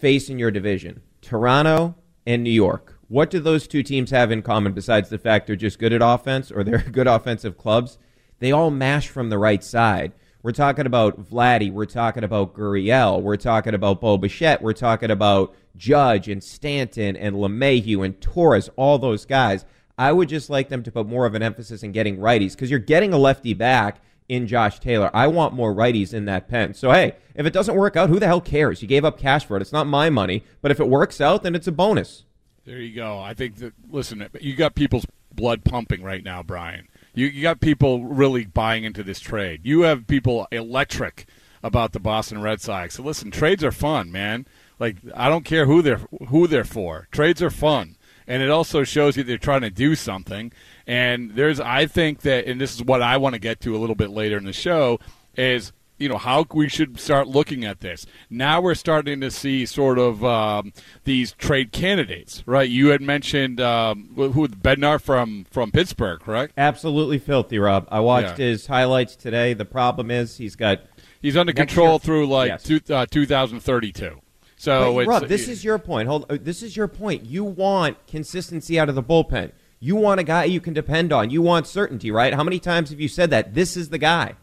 face 0.00 0.28
in 0.28 0.38
your 0.38 0.50
division: 0.50 1.02
Toronto 1.20 1.94
and 2.26 2.42
New 2.42 2.50
York. 2.50 2.98
What 3.08 3.30
do 3.30 3.40
those 3.40 3.68
two 3.68 3.82
teams 3.82 4.10
have 4.10 4.30
in 4.32 4.42
common 4.42 4.72
besides 4.72 5.08
the 5.10 5.18
fact 5.18 5.46
they're 5.46 5.54
just 5.54 5.78
good 5.78 5.92
at 5.92 6.00
offense 6.02 6.50
or 6.50 6.64
they're 6.64 6.78
good 6.92 7.06
offensive 7.06 7.56
clubs? 7.58 7.98
They 8.38 8.50
all 8.50 8.70
mash 8.70 9.08
from 9.08 9.28
the 9.28 9.38
right 9.38 9.62
side. 9.62 10.12
We're 10.42 10.50
talking 10.50 10.86
about 10.86 11.30
Vladdy. 11.30 11.72
We're 11.72 11.84
talking 11.84 12.24
about 12.24 12.54
Gurriel. 12.54 13.22
We're 13.22 13.36
talking 13.36 13.74
about 13.74 14.00
Bo 14.00 14.18
Bichette. 14.18 14.60
We're 14.60 14.72
talking 14.72 15.10
about 15.10 15.54
Judge 15.76 16.28
and 16.28 16.42
Stanton 16.42 17.16
and 17.16 17.36
LeMahieu 17.36 18.04
and 18.04 18.20
Torres, 18.20 18.68
all 18.74 18.98
those 18.98 19.24
guys. 19.24 19.64
I 19.96 20.10
would 20.10 20.28
just 20.28 20.50
like 20.50 20.68
them 20.68 20.82
to 20.82 20.90
put 20.90 21.06
more 21.06 21.26
of 21.26 21.36
an 21.36 21.42
emphasis 21.42 21.84
in 21.84 21.92
getting 21.92 22.16
righties 22.16 22.52
because 22.52 22.70
you're 22.70 22.80
getting 22.80 23.12
a 23.12 23.18
lefty 23.18 23.54
back 23.54 24.00
in 24.28 24.48
Josh 24.48 24.80
Taylor. 24.80 25.10
I 25.14 25.28
want 25.28 25.54
more 25.54 25.72
righties 25.72 26.12
in 26.12 26.24
that 26.24 26.48
pen. 26.48 26.74
So, 26.74 26.90
hey, 26.90 27.14
if 27.36 27.46
it 27.46 27.52
doesn't 27.52 27.76
work 27.76 27.96
out, 27.96 28.08
who 28.08 28.18
the 28.18 28.26
hell 28.26 28.40
cares? 28.40 28.82
You 28.82 28.88
gave 28.88 29.04
up 29.04 29.18
cash 29.18 29.44
for 29.44 29.56
it. 29.56 29.62
It's 29.62 29.72
not 29.72 29.86
my 29.86 30.10
money. 30.10 30.42
But 30.60 30.72
if 30.72 30.80
it 30.80 30.88
works 30.88 31.20
out, 31.20 31.44
then 31.44 31.54
it's 31.54 31.68
a 31.68 31.72
bonus. 31.72 32.24
There 32.64 32.78
you 32.78 32.96
go. 32.96 33.20
I 33.20 33.34
think 33.34 33.56
that, 33.56 33.74
listen, 33.88 34.26
you 34.40 34.56
got 34.56 34.74
people's 34.74 35.06
blood 35.32 35.64
pumping 35.64 36.02
right 36.02 36.24
now, 36.24 36.42
Brian. 36.42 36.88
You, 37.14 37.26
you 37.26 37.42
got 37.42 37.60
people 37.60 38.04
really 38.04 38.44
buying 38.46 38.84
into 38.84 39.02
this 39.02 39.20
trade. 39.20 39.60
You 39.64 39.82
have 39.82 40.06
people 40.06 40.46
electric 40.50 41.26
about 41.62 41.92
the 41.92 42.00
Boston 42.00 42.40
Red 42.40 42.60
Sox. 42.60 42.94
So 42.94 43.02
listen, 43.02 43.30
trades 43.30 43.62
are 43.62 43.72
fun, 43.72 44.10
man. 44.10 44.46
Like 44.78 44.96
I 45.14 45.28
don't 45.28 45.44
care 45.44 45.66
who 45.66 45.82
they're 45.82 46.00
who 46.28 46.46
they're 46.46 46.64
for. 46.64 47.06
Trades 47.12 47.42
are 47.42 47.50
fun, 47.50 47.96
and 48.26 48.42
it 48.42 48.50
also 48.50 48.82
shows 48.82 49.16
you 49.16 49.22
they're 49.22 49.38
trying 49.38 49.60
to 49.60 49.70
do 49.70 49.94
something. 49.94 50.52
And 50.86 51.32
there's, 51.36 51.60
I 51.60 51.86
think 51.86 52.22
that, 52.22 52.46
and 52.46 52.60
this 52.60 52.74
is 52.74 52.82
what 52.82 53.02
I 53.02 53.16
want 53.16 53.34
to 53.34 53.38
get 53.38 53.60
to 53.60 53.76
a 53.76 53.78
little 53.78 53.94
bit 53.94 54.10
later 54.10 54.36
in 54.36 54.44
the 54.44 54.52
show, 54.52 54.98
is 55.36 55.72
you 55.98 56.08
know 56.08 56.18
how 56.18 56.44
we 56.52 56.68
should 56.68 56.98
start 56.98 57.28
looking 57.28 57.64
at 57.64 57.80
this. 57.80 58.06
Now 58.28 58.60
we're 58.60 58.74
starting 58.74 59.20
to 59.20 59.30
see 59.30 59.66
sort 59.66 59.98
of 59.98 60.24
um, 60.24 60.72
these 61.04 61.32
trade 61.32 61.70
candidates, 61.72 62.42
right? 62.46 62.68
You 62.68 62.88
had 62.88 63.00
mentioned 63.02 63.60
um, 63.60 64.10
who 64.16 64.48
Bednar 64.48 65.00
from 65.00 65.46
from 65.50 65.70
Pittsburgh, 65.70 66.20
correct? 66.20 66.54
Absolutely 66.56 67.18
filthy, 67.18 67.58
Rob. 67.58 67.86
I 67.90 68.00
watched 68.00 68.38
Yeah. 68.38 68.46
his 68.46 68.66
highlights 68.66 69.14
today. 69.16 69.54
The 69.54 69.64
problem 69.64 70.10
is 70.10 70.38
he's 70.38 70.56
got. 70.56 70.80
He's 71.20 71.36
under 71.36 71.52
control 71.52 71.90
year- 71.92 71.98
through 72.00 72.26
like 72.26 72.48
Yes. 72.48 72.62
two, 72.64 72.80
uh, 72.92 73.06
2032. 73.06 74.20
So 74.56 74.94
But, 74.94 75.00
it's, 75.00 75.08
Rob, 75.08 75.28
this 75.28 75.46
is 75.48 75.62
your 75.64 75.78
point. 75.78 76.08
Hold. 76.08 76.26
uh, 76.30 76.36
This 76.40 76.62
is 76.64 76.76
your 76.76 76.88
point. 76.88 77.24
You 77.26 77.44
want 77.44 77.96
consistency 78.08 78.78
out 78.78 78.88
of 78.88 78.94
the 78.96 79.02
bullpen. 79.04 79.52
You 79.78 79.94
want 79.96 80.20
a 80.20 80.24
guy 80.24 80.44
you 80.44 80.60
can 80.60 80.72
depend 80.74 81.12
on. 81.12 81.30
You 81.30 81.42
want 81.42 81.66
certainty, 81.66 82.10
right? 82.10 82.34
How 82.34 82.42
many 82.44 82.58
times 82.58 82.90
have 82.90 83.00
you 83.00 83.08
said 83.08 83.30
that? 83.30 83.54
This 83.54 83.76
is 83.76 83.88
the 83.90 83.98
guy. 83.98 84.34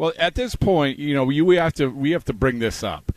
Well, 0.00 0.14
at 0.18 0.34
this 0.34 0.54
point, 0.54 0.98
you 0.98 1.12
know, 1.12 1.24
we, 1.24 1.42
we 1.42 1.56
have 1.56 1.74
to 1.74 1.88
we 1.88 2.12
have 2.12 2.24
to 2.24 2.32
bring 2.32 2.58
this 2.58 2.82
up, 2.82 3.12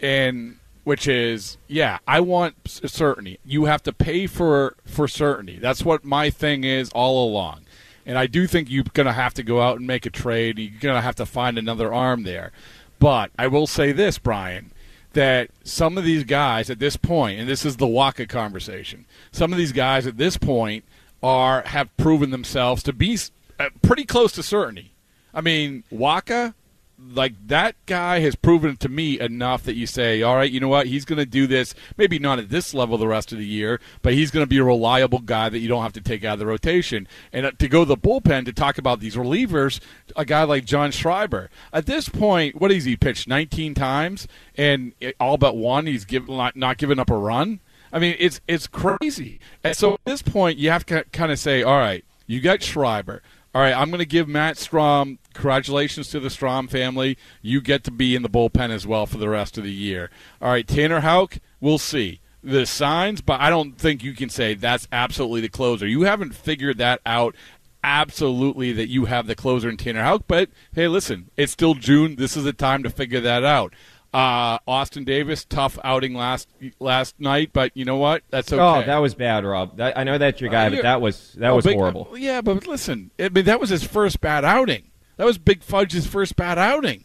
and 0.00 0.60
which 0.84 1.08
is, 1.08 1.56
yeah, 1.66 1.98
I 2.06 2.20
want 2.20 2.54
certainty. 2.64 3.40
You 3.44 3.64
have 3.64 3.82
to 3.82 3.92
pay 3.92 4.28
for 4.28 4.76
for 4.84 5.08
certainty. 5.08 5.58
That's 5.58 5.84
what 5.84 6.04
my 6.04 6.30
thing 6.30 6.62
is 6.62 6.90
all 6.90 7.28
along, 7.28 7.62
and 8.06 8.16
I 8.16 8.28
do 8.28 8.46
think 8.46 8.70
you're 8.70 8.84
going 8.92 9.08
to 9.08 9.12
have 9.12 9.34
to 9.34 9.42
go 9.42 9.60
out 9.60 9.78
and 9.78 9.86
make 9.88 10.06
a 10.06 10.10
trade. 10.10 10.60
You're 10.60 10.78
going 10.78 10.94
to 10.94 11.00
have 11.00 11.16
to 11.16 11.26
find 11.26 11.58
another 11.58 11.92
arm 11.92 12.22
there. 12.22 12.52
But 13.00 13.32
I 13.36 13.48
will 13.48 13.66
say 13.66 13.90
this, 13.90 14.18
Brian, 14.18 14.70
that 15.14 15.50
some 15.64 15.98
of 15.98 16.04
these 16.04 16.22
guys 16.22 16.70
at 16.70 16.78
this 16.78 16.96
point, 16.96 17.40
and 17.40 17.48
this 17.48 17.64
is 17.64 17.78
the 17.78 17.86
Wacha 17.86 18.28
conversation, 18.28 19.06
some 19.32 19.50
of 19.50 19.58
these 19.58 19.72
guys 19.72 20.06
at 20.06 20.18
this 20.18 20.36
point 20.36 20.84
are 21.20 21.62
have 21.62 21.96
proven 21.96 22.30
themselves 22.30 22.84
to 22.84 22.92
be 22.92 23.18
uh, 23.58 23.70
pretty 23.82 24.04
close 24.04 24.30
to 24.30 24.44
certainty. 24.44 24.92
I 25.34 25.40
mean, 25.40 25.84
Wacha, 25.92 26.54
like 26.98 27.34
that 27.46 27.76
guy 27.86 28.20
has 28.20 28.34
proven 28.34 28.76
to 28.76 28.88
me 28.88 29.20
enough 29.20 29.62
that 29.64 29.76
you 29.76 29.86
say, 29.86 30.22
all 30.22 30.36
right, 30.36 30.50
you 30.50 30.58
know 30.58 30.68
what, 30.68 30.88
he's 30.88 31.04
going 31.04 31.18
to 31.18 31.26
do 31.26 31.46
this. 31.46 31.74
Maybe 31.96 32.18
not 32.18 32.38
at 32.38 32.50
this 32.50 32.74
level 32.74 32.98
the 32.98 33.06
rest 33.06 33.30
of 33.32 33.38
the 33.38 33.46
year, 33.46 33.80
but 34.02 34.14
he's 34.14 34.30
going 34.30 34.42
to 34.42 34.48
be 34.48 34.58
a 34.58 34.64
reliable 34.64 35.20
guy 35.20 35.48
that 35.48 35.60
you 35.60 35.68
don't 35.68 35.82
have 35.82 35.92
to 35.92 36.00
take 36.00 36.24
out 36.24 36.34
of 36.34 36.38
the 36.40 36.46
rotation. 36.46 37.06
And 37.32 37.46
uh, 37.46 37.52
to 37.58 37.68
go 37.68 37.84
to 37.84 37.88
the 37.88 37.96
bullpen 37.96 38.44
to 38.46 38.52
talk 38.52 38.78
about 38.78 39.00
these 39.00 39.14
relievers, 39.14 39.80
a 40.16 40.24
guy 40.24 40.42
like 40.42 40.64
John 40.64 40.90
Schreiber. 40.90 41.50
At 41.72 41.86
this 41.86 42.08
point, 42.08 42.60
what 42.60 42.72
has 42.72 42.84
he 42.84 42.96
pitched 42.96 43.28
19 43.28 43.74
times, 43.74 44.26
and 44.56 44.92
all 45.20 45.36
but 45.36 45.56
one 45.56 45.86
he's 45.86 46.04
give, 46.04 46.28
not, 46.28 46.78
giving 46.78 46.98
up 46.98 47.10
a 47.10 47.16
run. 47.16 47.60
I 47.92 47.98
mean, 47.98 48.16
it's 48.18 48.40
it's 48.46 48.66
crazy. 48.66 49.40
And 49.64 49.74
so 49.74 49.94
at 49.94 50.04
this 50.04 50.20
point, 50.20 50.58
you 50.58 50.68
have 50.68 50.84
to 50.86 51.04
kind 51.04 51.32
of 51.32 51.38
say, 51.38 51.62
all 51.62 51.78
right, 51.78 52.04
you 52.26 52.40
got 52.40 52.62
Schreiber. 52.62 53.22
All 53.54 53.62
right, 53.62 53.74
I'm 53.74 53.88
going 53.88 53.98
to 54.00 54.06
give 54.06 54.28
Matt 54.28 54.56
Strahm 54.56 55.18
congratulations 55.32 56.08
to 56.10 56.20
the 56.20 56.28
Strahm 56.28 56.68
family. 56.68 57.16
You 57.40 57.60
get 57.60 57.82
to 57.84 57.90
be 57.90 58.14
in 58.14 58.22
the 58.22 58.28
bullpen 58.28 58.70
as 58.70 58.86
well 58.86 59.06
for 59.06 59.16
the 59.16 59.28
rest 59.28 59.56
of 59.56 59.64
the 59.64 59.72
year. 59.72 60.10
All 60.42 60.50
right, 60.50 60.66
Tanner 60.66 61.00
Houck, 61.00 61.38
we'll 61.60 61.78
see 61.78 62.20
the 62.42 62.66
signs, 62.66 63.20
but 63.20 63.40
I 63.40 63.48
don't 63.48 63.78
think 63.78 64.04
you 64.04 64.12
can 64.12 64.28
say 64.28 64.54
that's 64.54 64.86
absolutely 64.92 65.40
the 65.40 65.48
closer. 65.48 65.86
You 65.86 66.02
haven't 66.02 66.34
figured 66.34 66.78
that 66.78 67.00
out 67.06 67.34
absolutely 67.82 68.72
that 68.72 68.88
you 68.88 69.06
have 69.06 69.26
the 69.26 69.34
closer 69.34 69.68
in 69.68 69.76
Tanner 69.76 70.02
Houck, 70.02 70.24
but 70.26 70.50
hey, 70.74 70.88
listen, 70.88 71.30
it's 71.36 71.52
still 71.52 71.74
June. 71.74 72.16
This 72.16 72.36
is 72.36 72.44
the 72.44 72.52
time 72.52 72.82
to 72.82 72.90
figure 72.90 73.20
that 73.20 73.44
out. 73.44 73.72
Uh, 74.12 74.58
Austin 74.66 75.04
Davis, 75.04 75.44
tough 75.44 75.78
outing 75.84 76.14
last 76.14 76.48
last 76.80 77.20
night, 77.20 77.50
but 77.52 77.76
you 77.76 77.84
know 77.84 77.96
what? 77.96 78.22
That's 78.30 78.50
okay. 78.50 78.60
Oh, 78.62 78.82
that 78.86 78.98
was 78.98 79.14
bad, 79.14 79.44
Rob. 79.44 79.76
That, 79.76 79.98
I 79.98 80.04
know 80.04 80.16
that's 80.16 80.40
your 80.40 80.48
guy, 80.50 80.68
Uh, 80.68 80.70
but 80.70 80.82
that 80.82 81.00
was 81.02 81.34
that 81.38 81.50
Oh, 81.50 81.56
was 81.56 81.66
big- 81.66 81.76
horrible. 81.76 82.08
Yeah, 82.16 82.40
but 82.40 82.66
listen, 82.66 83.10
I 83.18 83.28
mean 83.28 83.44
that 83.44 83.60
was 83.60 83.68
his 83.68 83.84
first 83.84 84.20
bad 84.22 84.46
outing. 84.46 84.90
That 85.18 85.24
was 85.26 85.36
Big 85.36 85.62
Fudge's 85.62 86.06
first 86.06 86.36
bad 86.36 86.58
outing, 86.58 87.04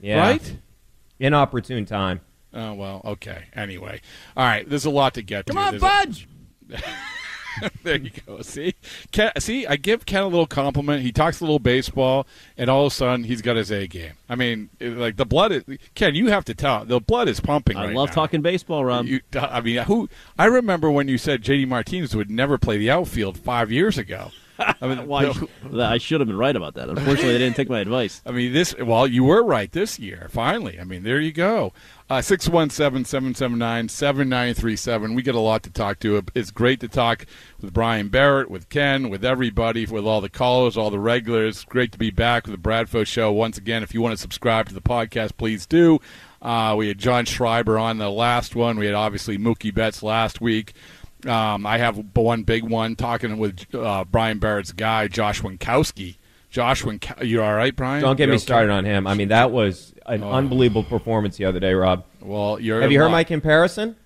Yeah, 0.00 0.18
right? 0.20 0.56
Inopportune 1.20 1.84
time. 1.84 2.20
Oh 2.52 2.72
well, 2.74 3.00
okay. 3.04 3.44
Anyway, 3.54 4.00
all 4.36 4.44
right. 4.44 4.68
There's 4.68 4.84
a 4.86 4.90
lot 4.90 5.14
to 5.14 5.22
get 5.22 5.46
to. 5.46 5.52
Come 5.52 5.62
on, 5.62 5.78
There's 5.78 5.82
a- 5.82 5.86
Fudge. 5.86 6.28
there 7.82 7.96
you 7.96 8.10
go. 8.26 8.42
See, 8.42 8.74
Ken, 9.12 9.32
see, 9.38 9.66
I 9.66 9.76
give 9.76 10.06
Ken 10.06 10.22
a 10.22 10.26
little 10.28 10.46
compliment. 10.46 11.02
He 11.02 11.12
talks 11.12 11.40
a 11.40 11.44
little 11.44 11.58
baseball, 11.58 12.26
and 12.56 12.70
all 12.70 12.86
of 12.86 12.92
a 12.92 12.94
sudden 12.94 13.24
he's 13.24 13.42
got 13.42 13.56
his 13.56 13.70
A 13.70 13.86
game. 13.86 14.12
I 14.28 14.34
mean, 14.34 14.70
it- 14.78 14.96
like 14.96 15.16
the 15.16 15.26
blood 15.26 15.52
is. 15.52 15.64
Ken, 15.94 16.14
you 16.14 16.28
have 16.28 16.44
to 16.46 16.54
tell. 16.54 16.84
The 16.84 17.00
blood 17.00 17.28
is 17.28 17.40
pumping. 17.40 17.76
I 17.76 17.86
right 17.86 17.94
love 17.94 18.08
now. 18.10 18.14
talking 18.14 18.42
baseball, 18.42 18.84
Rob. 18.84 19.06
You, 19.06 19.20
I 19.34 19.60
mean, 19.60 19.78
who? 19.84 20.08
I 20.38 20.46
remember 20.46 20.90
when 20.90 21.08
you 21.08 21.18
said 21.18 21.42
J.D. 21.42 21.64
Martinez 21.66 22.14
would 22.14 22.30
never 22.30 22.58
play 22.58 22.78
the 22.78 22.90
outfield 22.90 23.38
five 23.38 23.70
years 23.72 23.98
ago. 23.98 24.30
I 24.60 24.86
mean, 24.86 25.06
Why? 25.06 25.32
no- 25.70 25.82
I 25.84 25.98
should 25.98 26.20
have 26.20 26.28
been 26.28 26.36
right 26.38 26.54
about 26.54 26.74
that. 26.74 26.88
Unfortunately, 26.88 27.32
they 27.32 27.38
didn't 27.38 27.56
take 27.56 27.68
my 27.68 27.80
advice. 27.80 28.22
I 28.26 28.30
mean, 28.32 28.52
this. 28.52 28.74
Well, 28.78 29.06
you 29.06 29.24
were 29.24 29.42
right 29.42 29.70
this 29.72 29.98
year. 29.98 30.28
Finally, 30.30 30.78
I 30.80 30.84
mean, 30.84 31.02
there 31.02 31.20
you 31.20 31.32
go. 31.32 31.72
Uh, 32.08 32.20
Six 32.20 32.48
one 32.48 32.70
seven 32.70 33.04
seven 33.04 33.34
seven 33.36 33.56
nine 33.58 33.88
seven 33.88 34.28
nine 34.28 34.54
three 34.54 34.74
seven. 34.76 35.14
We 35.14 35.22
get 35.22 35.34
a 35.36 35.40
lot 35.40 35.62
to 35.62 35.70
talk 35.70 36.00
to. 36.00 36.22
It's 36.34 36.50
great 36.50 36.80
to 36.80 36.88
talk 36.88 37.24
with 37.60 37.72
Brian 37.72 38.08
Barrett, 38.08 38.50
with 38.50 38.68
Ken, 38.68 39.10
with 39.10 39.24
everybody, 39.24 39.86
with 39.86 40.04
all 40.04 40.20
the 40.20 40.28
callers, 40.28 40.76
all 40.76 40.90
the 40.90 40.98
regulars. 40.98 41.64
Great 41.66 41.92
to 41.92 41.98
be 41.98 42.10
back 42.10 42.46
with 42.46 42.60
the 42.60 42.68
Bradfo 42.68 43.06
Show 43.06 43.30
once 43.30 43.58
again. 43.58 43.82
If 43.84 43.94
you 43.94 44.02
want 44.02 44.12
to 44.14 44.20
subscribe 44.20 44.66
to 44.68 44.74
the 44.74 44.80
podcast, 44.80 45.36
please 45.36 45.66
do. 45.66 46.00
Uh, 46.42 46.74
we 46.76 46.88
had 46.88 46.98
John 46.98 47.26
Schreiber 47.26 47.78
on 47.78 47.98
the 47.98 48.10
last 48.10 48.56
one. 48.56 48.78
We 48.78 48.86
had 48.86 48.94
obviously 48.94 49.36
Mookie 49.38 49.72
Betts 49.74 50.02
last 50.02 50.40
week. 50.40 50.72
Um, 51.26 51.66
I 51.66 51.78
have 51.78 51.96
one 52.14 52.42
big 52.44 52.64
one 52.64 52.96
talking 52.96 53.38
with 53.38 53.72
uh, 53.74 54.04
Brian 54.04 54.38
Barrett's 54.38 54.72
guy, 54.72 55.08
Josh 55.08 55.42
Winckowski. 55.42 56.16
Josh 56.50 56.82
Winckowski, 56.82 57.26
you 57.26 57.42
all 57.42 57.54
right, 57.54 57.74
Brian? 57.74 58.02
Don't 58.02 58.16
get 58.16 58.28
me 58.28 58.34
okay? 58.36 58.42
started 58.42 58.70
on 58.72 58.84
him. 58.84 59.06
I 59.06 59.14
mean, 59.14 59.28
that 59.28 59.50
was 59.50 59.94
an 60.06 60.22
Oh. 60.24 60.32
unbelievable 60.32 60.82
performance 60.84 61.36
the 61.36 61.44
other 61.44 61.60
day, 61.60 61.72
Rob. 61.74 62.04
Well, 62.20 62.58
you're 62.60 62.80
Have 62.80 62.90
you 62.90 62.98
heard 62.98 63.06
in 63.06 63.12
my 63.12 63.24
comparison? 63.24 63.96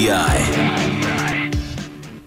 WEEI. 0.06 1.27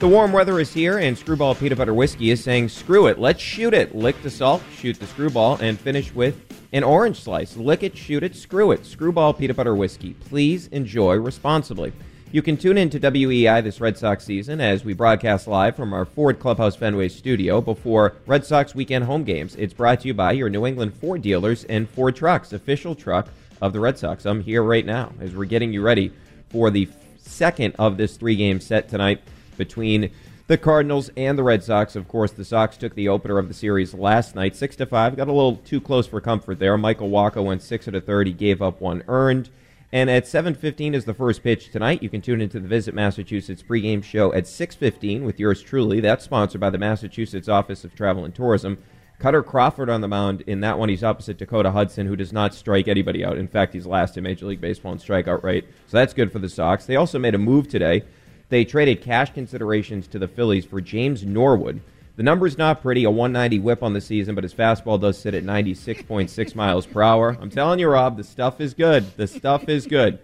The 0.01 0.07
warm 0.07 0.31
weather 0.31 0.59
is 0.59 0.73
here, 0.73 0.97
and 0.97 1.15
Screwball 1.15 1.53
Peanut 1.53 1.77
Butter 1.77 1.93
Whiskey 1.93 2.31
is 2.31 2.43
saying, 2.43 2.69
screw 2.69 3.05
it, 3.05 3.19
let's 3.19 3.39
shoot 3.39 3.71
it. 3.71 3.93
Lick 3.93 4.19
the 4.23 4.31
salt, 4.31 4.63
shoot 4.75 4.99
the 4.99 5.05
screwball, 5.05 5.59
and 5.61 5.79
finish 5.79 6.11
with 6.11 6.43
an 6.73 6.83
orange 6.83 7.21
slice. 7.21 7.55
Lick 7.55 7.83
it, 7.83 7.95
shoot 7.95 8.23
it, 8.23 8.35
screw 8.35 8.71
it. 8.71 8.83
Screwball 8.83 9.31
Peanut 9.31 9.57
Butter 9.57 9.75
Whiskey. 9.75 10.15
Please 10.15 10.65
enjoy 10.69 11.17
responsibly. 11.17 11.93
You 12.31 12.41
can 12.41 12.57
tune 12.57 12.79
in 12.79 12.89
to 12.89 12.99
WEEI 12.99 13.63
this 13.63 13.79
Red 13.79 13.95
Sox 13.95 14.25
season 14.25 14.59
as 14.59 14.83
we 14.83 14.93
broadcast 14.93 15.47
live 15.47 15.75
from 15.75 15.93
our 15.93 16.05
Ford 16.05 16.39
Clubhouse 16.39 16.75
Fenway 16.75 17.09
studio 17.09 17.61
before 17.61 18.15
Red 18.25 18.43
Sox 18.43 18.73
weekend 18.73 19.05
home 19.05 19.23
games. 19.23 19.55
It's 19.55 19.75
brought 19.75 20.01
to 20.01 20.07
you 20.07 20.15
by 20.15 20.31
your 20.31 20.49
New 20.49 20.65
England 20.65 20.95
Ford 20.95 21.21
dealers 21.21 21.63
and 21.65 21.87
Ford 21.87 22.15
Trucks, 22.15 22.53
official 22.53 22.95
truck 22.95 23.27
of 23.61 23.71
the 23.71 23.79
Red 23.79 23.99
Sox. 23.99 24.25
I'm 24.25 24.41
here 24.41 24.63
right 24.63 24.83
now 24.83 25.13
as 25.19 25.35
we're 25.35 25.45
getting 25.45 25.71
you 25.71 25.83
ready 25.83 26.11
for 26.49 26.71
the 26.71 26.89
second 27.19 27.75
of 27.77 27.97
this 27.97 28.17
three 28.17 28.35
game 28.35 28.59
set 28.59 28.89
tonight 28.89 29.21
between 29.57 30.11
the 30.47 30.57
Cardinals 30.57 31.09
and 31.15 31.37
the 31.37 31.43
Red 31.43 31.63
Sox. 31.63 31.95
Of 31.95 32.07
course, 32.07 32.31
the 32.31 32.43
Sox 32.43 32.75
took 32.77 32.95
the 32.95 33.07
opener 33.07 33.37
of 33.37 33.47
the 33.47 33.53
series 33.53 33.93
last 33.93 34.35
night, 34.35 34.55
six 34.55 34.75
to 34.77 34.85
five. 34.85 35.15
Got 35.15 35.27
a 35.29 35.33
little 35.33 35.57
too 35.57 35.79
close 35.79 36.07
for 36.07 36.19
comfort 36.19 36.59
there. 36.59 36.77
Michael 36.77 37.09
Wacha 37.09 37.43
went 37.43 37.61
six 37.61 37.87
of 37.87 37.93
the 37.93 38.01
third. 38.01 38.27
He 38.27 38.33
gave 38.33 38.61
up 38.61 38.81
one 38.81 39.03
earned. 39.07 39.49
And 39.93 40.09
at 40.09 40.25
7:15 40.25 40.93
is 40.93 41.05
the 41.05 41.13
first 41.13 41.43
pitch 41.43 41.69
tonight. 41.69 42.01
You 42.01 42.09
can 42.09 42.21
tune 42.21 42.41
into 42.41 42.59
the 42.59 42.67
Visit 42.67 42.93
Massachusetts 42.93 43.63
pregame 43.63 44.03
show 44.03 44.33
at 44.33 44.47
6:15 44.47 45.25
with 45.25 45.39
yours 45.39 45.61
truly. 45.61 45.99
That's 45.99 46.23
sponsored 46.23 46.61
by 46.61 46.69
the 46.69 46.77
Massachusetts 46.77 47.49
Office 47.49 47.83
of 47.83 47.93
Travel 47.93 48.23
and 48.23 48.33
Tourism. 48.33 48.77
Kutter 49.21 49.45
Crawford 49.45 49.89
on 49.89 50.01
the 50.01 50.07
mound. 50.07 50.41
In 50.47 50.61
that 50.61 50.79
one, 50.79 50.89
he's 50.89 51.03
opposite 51.03 51.37
Dakota 51.37 51.71
Hudson, 51.71 52.07
who 52.07 52.15
does 52.15 52.33
not 52.33 52.55
strike 52.55 52.87
anybody 52.87 53.23
out. 53.23 53.37
In 53.37 53.47
fact, 53.47 53.73
he's 53.73 53.85
last 53.85 54.17
in 54.17 54.23
Major 54.23 54.47
League 54.47 54.61
Baseball 54.61 54.93
in 54.93 54.97
strikeout 54.97 55.43
rate. 55.43 55.65
So 55.87 55.97
that's 55.97 56.13
good 56.13 56.31
for 56.31 56.39
the 56.39 56.49
Sox. 56.49 56.85
They 56.85 56.95
also 56.95 57.19
made 57.19 57.35
a 57.35 57.37
move 57.37 57.67
today. 57.67 58.03
They 58.51 58.65
traded 58.65 59.01
cash 59.01 59.33
considerations 59.33 60.07
to 60.09 60.19
the 60.19 60.27
Phillies 60.27 60.65
for 60.65 60.81
James 60.81 61.25
Norwood. 61.25 61.81
The 62.17 62.23
number's 62.23 62.57
not 62.57 62.81
pretty, 62.81 63.05
a 63.05 63.09
190 63.09 63.59
whip 63.59 63.81
on 63.81 63.93
the 63.93 64.01
season, 64.01 64.35
but 64.35 64.43
his 64.43 64.53
fastball 64.53 64.99
does 64.99 65.17
sit 65.17 65.33
at 65.33 65.45
96.6 65.45 66.53
miles 66.53 66.85
per 66.85 67.01
hour. 67.01 67.37
I'm 67.39 67.49
telling 67.49 67.79
you, 67.79 67.87
Rob, 67.87 68.17
the 68.17 68.25
stuff 68.25 68.59
is 68.59 68.73
good. 68.73 69.05
The 69.15 69.25
stuff 69.25 69.69
is 69.69 69.87
good. 69.87 70.19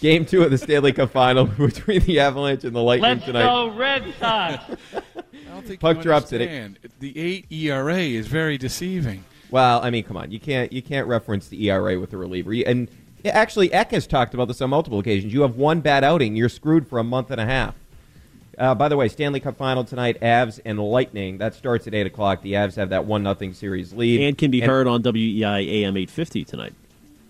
Game 0.00 0.24
two 0.24 0.42
of 0.42 0.50
the 0.50 0.56
Stanley 0.56 0.92
Cup 0.94 1.10
final 1.10 1.44
between 1.58 2.00
the 2.00 2.20
Avalanche 2.20 2.64
and 2.64 2.74
the 2.74 2.80
Lightning 2.80 3.10
Let's 3.10 3.24
tonight. 3.26 3.42
go 3.44 3.68
Red 3.76 4.14
Sox. 4.18 4.64
I 4.94 5.02
don't 5.52 5.66
think 5.66 5.80
Puck 5.80 5.98
you 5.98 6.02
drops 6.04 6.32
it. 6.32 6.40
understand. 6.40 6.78
The 7.00 7.18
eight 7.18 7.52
ERA 7.52 7.98
is 7.98 8.26
very 8.28 8.56
deceiving. 8.56 9.24
Well, 9.50 9.82
I 9.82 9.90
mean, 9.90 10.04
come 10.04 10.16
on, 10.16 10.30
you 10.30 10.40
can't 10.40 10.72
you 10.72 10.80
can't 10.82 11.06
reference 11.06 11.48
the 11.48 11.68
ERA 11.68 12.00
with 12.00 12.12
a 12.14 12.16
reliever. 12.16 12.52
You- 12.54 12.64
And 12.66 12.90
actually, 13.24 13.72
Eck 13.72 13.90
has 13.90 14.06
talked 14.06 14.34
about 14.34 14.48
this 14.48 14.60
on 14.60 14.70
multiple 14.70 14.98
occasions. 14.98 15.32
You 15.32 15.42
have 15.42 15.56
one 15.56 15.80
bad 15.80 16.04
outing, 16.04 16.36
you're 16.36 16.48
screwed 16.48 16.88
for 16.88 16.98
a 16.98 17.04
month 17.04 17.30
and 17.30 17.40
a 17.40 17.46
half. 17.46 17.74
Uh, 18.58 18.74
by 18.74 18.88
the 18.88 18.96
way, 18.96 19.08
Stanley 19.08 19.38
Cup 19.38 19.56
final 19.56 19.84
tonight, 19.84 20.20
Avs 20.20 20.58
and 20.64 20.80
Lightning. 20.80 21.38
That 21.38 21.54
starts 21.54 21.86
at 21.86 21.94
eight 21.94 22.06
o'clock. 22.06 22.42
The 22.42 22.54
Avs 22.54 22.74
have 22.74 22.88
that 22.90 23.04
one 23.04 23.22
nothing 23.22 23.54
series 23.54 23.92
lead, 23.92 24.20
and 24.20 24.36
can 24.36 24.50
be 24.50 24.60
heard 24.60 24.88
on 24.88 25.02
WEEI 25.02 25.84
AM 25.84 25.96
850 25.96 26.44
tonight. 26.44 26.74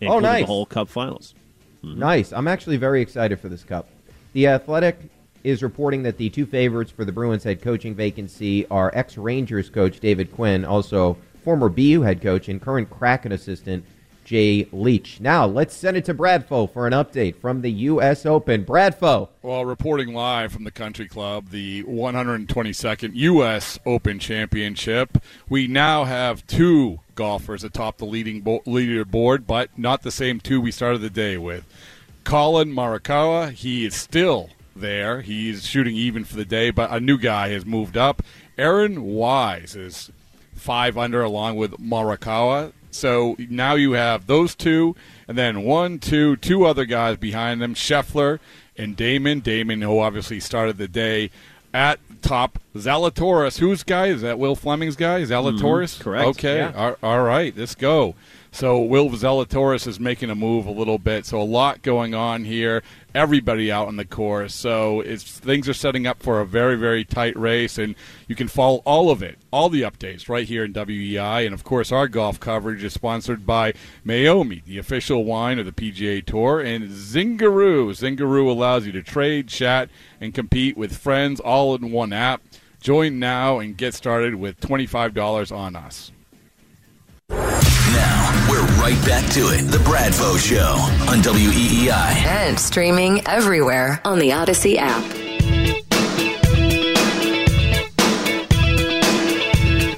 Oh, 0.03 0.21
nice. 0.21 0.43
The 0.43 0.47
whole 0.47 0.65
Cup 0.65 0.89
Finals. 0.89 1.35
Nice. 1.83 2.33
I'm 2.33 2.49
actually 2.49 2.77
very 2.77 3.03
excited 3.03 3.39
for 3.41 3.49
this 3.49 3.63
cup. 3.63 3.89
The 4.33 4.47
Athletic 4.49 4.99
is 5.45 5.63
reporting 5.63 6.03
that 6.03 6.17
the 6.17 6.31
two 6.31 6.47
favorites 6.47 6.91
for 6.91 7.05
the 7.05 7.13
Bruins 7.13 7.45
head 7.45 7.63
coaching 7.63 7.95
vacancy 7.95 8.67
are 8.69 8.91
ex 8.95 9.17
Rangers 9.17 9.71
coach 9.71 10.01
David 10.01 10.33
Quinn, 10.33 10.65
also 10.65 11.17
former 11.45 11.69
BU 11.69 12.03
head 12.03 12.21
coach 12.21 12.49
and 12.49 12.61
current 12.61 12.91
Kraken 12.91 13.33
assistant 13.33 13.85
Jay 14.29 14.69
Leach. 14.73 15.21
Now, 15.21 15.47
let's 15.47 15.75
send 15.75 15.97
it 15.97 16.05
to 16.05 16.13
Bradfo 16.13 16.71
for 16.71 16.87
an 16.87 16.93
update 16.93 17.37
from 17.37 17.63
the 17.63 17.71
U.S. 17.71 18.27
Open. 18.27 18.63
Bradfo. 18.63 19.31
Well, 19.41 19.65
reporting 19.65 20.13
live 20.13 20.53
from 20.53 20.65
the 20.65 20.71
Country 20.71 21.09
Club, 21.09 21.49
the 21.49 21.83
122nd 21.85 23.13
U.S. 23.15 23.79
Open 23.87 24.19
Championship, 24.19 25.17
we 25.49 25.67
now 25.67 26.05
have 26.05 26.47
two 26.47 27.01
golfers 27.15 27.65
atop 27.65 27.97
the 27.97 28.05
leading 28.05 28.43
bo- 28.43 28.61
leaderboard, 28.67 29.47
but 29.47 29.71
not 29.79 30.03
the 30.03 30.11
same 30.11 30.41
two 30.41 30.61
we 30.61 30.73
started 30.73 31.01
the 31.01 31.09
day 31.09 31.39
with. 31.39 31.65
Collin 32.25 32.69
Morikawa, 32.69 33.51
he 33.51 33.87
is 33.87 33.95
still 33.95 34.51
there. 34.77 35.23
He's 35.23 35.67
shooting 35.67 35.97
even 35.97 36.25
for 36.25 36.37
the 36.37 36.45
day, 36.45 36.71
but 36.71 36.93
a 36.93 37.01
new 37.01 37.17
guy 37.17 37.49
has 37.49 37.65
moved 37.65 37.97
up. 37.97 38.23
Aaron 38.59 39.05
Wise 39.05 39.75
is 39.75 40.11
five 40.55 40.99
under 40.99 41.23
along 41.23 41.57
with 41.57 41.71
Morikawa. 41.79 42.75
So 42.91 43.37
now 43.39 43.75
you 43.75 43.93
have 43.93 44.27
those 44.27 44.55
two, 44.55 44.97
and 45.27 45.37
then 45.37 45.63
one, 45.63 45.99
two, 45.99 46.37
two 46.37 46.65
other 46.65 46.85
guys 46.85 47.17
behind 47.17 47.61
them, 47.61 47.75
Scheffler 47.75 48.39
and 48.77 48.97
Dahmen. 48.97 49.43
Dahmen, 49.43 49.83
who 49.83 50.01
obviously 50.01 50.41
started 50.41 50.79
the 50.79 50.89
day 50.89 51.31
at 51.75 52.01
top. 52.23 52.59
Zalatoris, 52.75 53.59
whose 53.59 53.83
guy 53.83 54.07
is 54.07 54.23
that? 54.23 54.39
Will 54.39 54.57
Fleming's 54.57 54.97
guy? 54.97 55.21
Zalatoris, 55.23 55.95
mm-hmm. 55.95 56.03
correct. 56.03 56.27
Okay, 56.29 56.57
Yeah. 56.59 56.73
all- 56.75 56.97
all 57.03 57.23
right, 57.23 57.53
let's 57.57 57.75
go. 57.75 58.15
So 58.59 58.81
Will 58.81 59.09
Zalatoris 59.11 59.87
is 59.87 60.01
making 60.01 60.31
a 60.31 60.35
move 60.35 60.67
a 60.67 60.73
little 60.73 60.99
bit. 60.99 61.25
So 61.25 61.41
a 61.41 61.45
lot 61.45 61.83
going 61.83 62.13
on 62.13 62.45
here. 62.45 62.83
Everybody 63.15 63.71
out 63.71 63.87
on 63.87 63.95
the 63.95 64.05
course. 64.05 64.53
So 64.53 65.05
things 65.07 65.69
are 65.69 65.73
setting 65.73 66.09
up 66.09 66.21
for 66.21 66.41
a 66.41 66.45
very 66.45 66.75
very 66.75 67.05
tight 67.05 67.39
race, 67.39 67.79
and 67.79 67.95
you 68.27 68.35
can 68.35 68.49
follow 68.49 68.79
all 68.79 69.13
of 69.13 69.23
it, 69.23 69.39
all 69.53 69.69
the 69.69 69.83
updates 69.83 70.29
right 70.29 70.45
here 70.45 70.65
in 70.65 70.73
WEEI, 70.73 71.47
and 71.47 71.55
of 71.55 71.63
course 71.63 71.93
our 71.93 72.09
golf 72.09 72.41
coverage 72.41 72.83
is 72.83 72.93
sponsored 72.93 73.47
by 73.47 73.75
Meiomi, 74.05 74.65
the 74.65 74.79
official 74.79 75.25
wine 75.25 75.61
of 75.61 75.65
the 75.65 75.71
PGA 75.71 76.27
Tour, 76.27 76.61
and 76.61 76.89
Zingaroo. 76.89 77.91
Zingaroo 77.91 78.51
allows 78.51 78.87
you 78.87 78.91
to 78.91 79.05
trade, 79.05 79.47
chat, 79.47 79.89
and 80.21 80.35
compete 80.35 80.77
with 80.77 80.97
friends 80.97 81.39
all 81.39 81.77
in 81.77 81.93
one 81.93 82.13
app. 82.13 82.43
Join 82.81 83.21
now 83.21 83.61
and 83.61 83.77
get 83.77 83.95
started 83.95 84.35
with 84.35 84.59
twenty 84.59 84.87
five 84.87 85.15
dollars 85.15 85.53
on 85.53 85.77
us. 85.77 86.11
Now, 87.31 88.47
we're 88.51 88.65
right 88.81 88.99
back 89.07 89.31
to 89.33 89.41
it. 89.51 89.71
The 89.71 89.79
Bradfo 89.79 90.39
Show 90.39 90.77
on 91.11 91.19
E 91.19 91.23
WEEI. 91.23 91.91
And 92.27 92.59
streaming 92.59 93.27
everywhere 93.27 94.01
on 94.05 94.19
the 94.19 94.31
Audacy 94.31 94.77
app. 94.79 95.03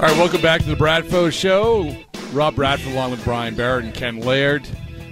All 0.01 0.07
right, 0.07 0.17
welcome 0.17 0.41
back 0.41 0.63
to 0.63 0.67
the 0.69 0.77
Bradfo 0.77 1.31
Show. 1.31 1.95
Rob 2.33 2.55
Bradford 2.57 2.93
along 2.93 3.11
with 3.13 3.23
Brian 3.23 3.55
Barrett 3.55 3.85
and 3.85 3.95
Ken 3.95 4.21
Laird. 4.21 4.67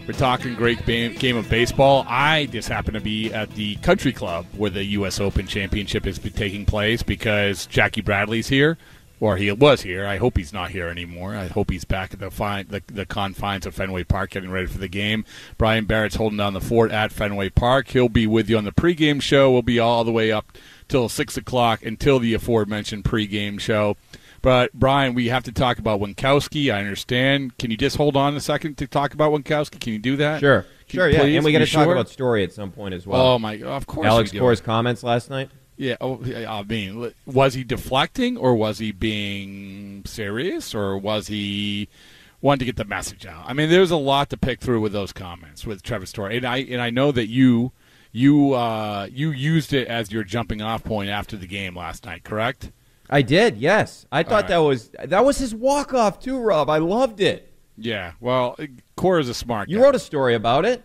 We're 0.07 0.15
talking 0.15 0.55
great 0.55 0.79
ba- 0.87 1.11
game 1.11 1.37
of 1.37 1.51
baseball. 1.51 2.07
I 2.09 2.47
just 2.47 2.69
happen 2.69 2.95
to 2.95 3.01
be 3.01 3.31
at 3.33 3.51
the 3.51 3.77
Country 3.77 4.13
Club 4.13 4.47
where 4.57 4.71
the 4.71 4.83
U.S. 4.85 5.21
Open 5.21 5.47
Championship 5.47 6.07
is 6.07 6.19
taking 6.19 6.65
place 6.65 7.03
because 7.03 7.67
Jackie 7.67 8.01
Bradley's 8.01 8.49
here, 8.49 8.79
or 9.21 9.37
he 9.37 9.51
was 9.53 9.83
here. 9.83 10.07
I 10.07 10.17
hope 10.19 10.37
he's 10.37 10.53
not 10.53 10.71
here 10.71 10.89
anymore. 10.89 11.35
I 11.35 11.47
hope 11.47 11.71
he's 11.71 11.85
back 11.85 12.13
at 12.15 12.21
the, 12.21 12.31
fi- 12.31 12.63
the, 12.63 12.83
the 12.87 13.07
confines 13.07 13.67
of 13.67 13.75
Fenway 13.75 14.05
Park 14.05 14.31
getting 14.31 14.51
ready 14.51 14.67
for 14.67 14.79
the 14.79 14.89
game. 14.89 15.25
Brian 15.57 15.85
Barrett's 15.85 16.17
holding 16.17 16.39
down 16.39 16.55
the 16.55 16.61
fort 16.61 16.91
at 16.91 17.13
Fenway 17.13 17.49
Park. 17.51 17.89
He'll 17.89 18.09
be 18.09 18.27
with 18.27 18.49
you 18.49 18.57
on 18.59 18.65
the 18.65 18.73
pregame 18.73 19.21
show. 19.21 19.51
We'll 19.51 19.63
be 19.63 19.79
all 19.79 20.05
the 20.05 20.13
way 20.13 20.31
up 20.31 20.57
till 20.89 21.09
6 21.09 21.37
o'clock 21.37 21.85
until 21.85 22.19
the 22.19 22.35
aforementioned 22.35 23.05
pregame 23.05 23.59
show. 23.61 23.97
But 24.41 24.73
Brian, 24.73 25.15
we 25.15 25.29
have 25.29 25.43
to 25.45 25.53
talk 25.53 25.79
about 25.79 26.01
Winckowski. 26.01 26.73
I 26.73 26.79
understand. 26.79 27.59
Can 27.59 27.73
you 27.73 27.77
just 27.77 27.97
hold 27.97 28.17
on 28.17 28.37
a 28.37 28.41
second 28.41 28.79
to 28.79 28.87
talk 28.87 29.13
about 29.13 29.33
Winckowski? 29.33 29.81
Can 29.81 29.93
you 29.95 29.99
do 29.99 30.17
that? 30.17 30.41
Sure. 30.41 30.63
Can- 30.63 30.99
Sure, 31.01 31.09
yeah. 31.11 31.21
please? 31.21 31.37
And 31.37 31.45
we 31.45 31.53
got 31.53 31.59
to 31.59 31.67
talk 31.67 31.85
sure? 31.85 31.93
about 31.93 32.09
story 32.09 32.45
at 32.45 32.53
some 32.53 32.71
point 32.71 32.95
as 32.95 33.07
well. 33.07 33.21
Oh 33.21 33.39
my! 33.39 33.61
Of 33.63 33.87
course, 33.87 34.07
Alex. 34.07 34.33
Cora's 34.33 34.63
comments 34.63 35.03
last 35.03 35.29
night. 35.29 35.51
Yeah. 35.79 35.97
Oh, 36.01 36.21
I 36.25 36.63
mean, 36.65 37.15
was 37.25 37.55
he 37.55 37.65
deflecting 37.65 38.37
or 38.37 38.55
was 38.55 38.79
he 38.79 38.93
being 38.93 40.03
serious 40.05 40.75
or 40.75 40.99
was 40.99 41.29
he 41.29 41.89
wanting 42.41 42.59
to 42.61 42.65
get 42.67 42.77
the 42.77 42.85
message 42.85 43.25
out? 43.25 43.45
I 43.47 43.53
mean, 43.53 43.71
there's 43.71 43.93
a 43.93 43.97
lot 43.97 44.29
to 44.31 44.37
pick 44.37 44.61
through 44.61 44.81
with 44.81 44.93
those 44.93 45.13
comments 45.13 45.65
with 45.65 45.83
Trevor 45.83 46.07
Story, 46.07 46.37
and 46.37 46.45
I 46.47 46.59
and 46.59 46.83
I 46.83 46.91
know 46.91 47.13
that 47.13 47.29
you 47.29 47.73
you 48.11 48.55
uh, 48.55 49.07
you 49.11 49.31
used 49.31 49.73
it 49.73 49.87
as 49.87 50.11
your 50.11 50.25
jumping 50.25 50.61
off 50.61 50.83
point 50.83 51.11
after 51.11 51.37
the 51.37 51.47
game 51.47 51.77
last 51.77 52.05
night, 52.05 52.25
correct? 52.25 52.73
I 53.09 53.23
did, 53.23 53.57
yes. 53.57 54.05
I 54.13 54.23
thought 54.25 54.43
right. 54.43 54.49
that 54.49 54.59
was 54.59 54.91
that 55.05 55.25
was 55.25 55.39
his 55.39 55.55
walk 55.55 55.95
off 55.95 56.19
too, 56.21 56.39
Rob. 56.39 56.69
I 56.69 56.79
loved 56.79 57.21
it. 57.21 57.53
Yeah. 57.77 58.13
Well, 58.21 58.59
Cora 58.97 59.21
is 59.21 59.29
a 59.29 59.35
smart. 59.35 59.69
You 59.69 59.79
guy. 59.79 59.85
wrote 59.85 59.95
a 59.95 60.01
story 60.01 60.35
about 60.35 60.65
it. 60.65 60.83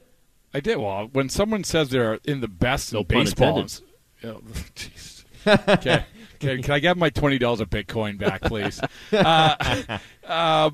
I 0.54 0.60
did. 0.60 0.78
Well, 0.78 1.10
when 1.12 1.30
someone 1.30 1.64
says 1.64 1.90
they're 1.90 2.20
in 2.26 2.42
the 2.42 2.48
best 2.48 2.94
No 2.94 3.00
in 3.00 3.06
pun 3.06 3.24
baseball, 3.24 3.48
intended. 3.60 3.66
it's- 3.66 3.82
oh, 4.28 4.42
jeez. 4.76 5.26
okay. 5.48 6.06
Can, 6.40 6.62
can 6.62 6.74
I 6.74 6.80
get 6.80 6.98
my 6.98 7.10
twenty 7.10 7.38
dollars 7.38 7.60
of 7.60 7.70
Bitcoin 7.70 8.18
back, 8.18 8.42
please? 8.42 8.82
uh, 9.14 9.98
uh, 10.28 10.70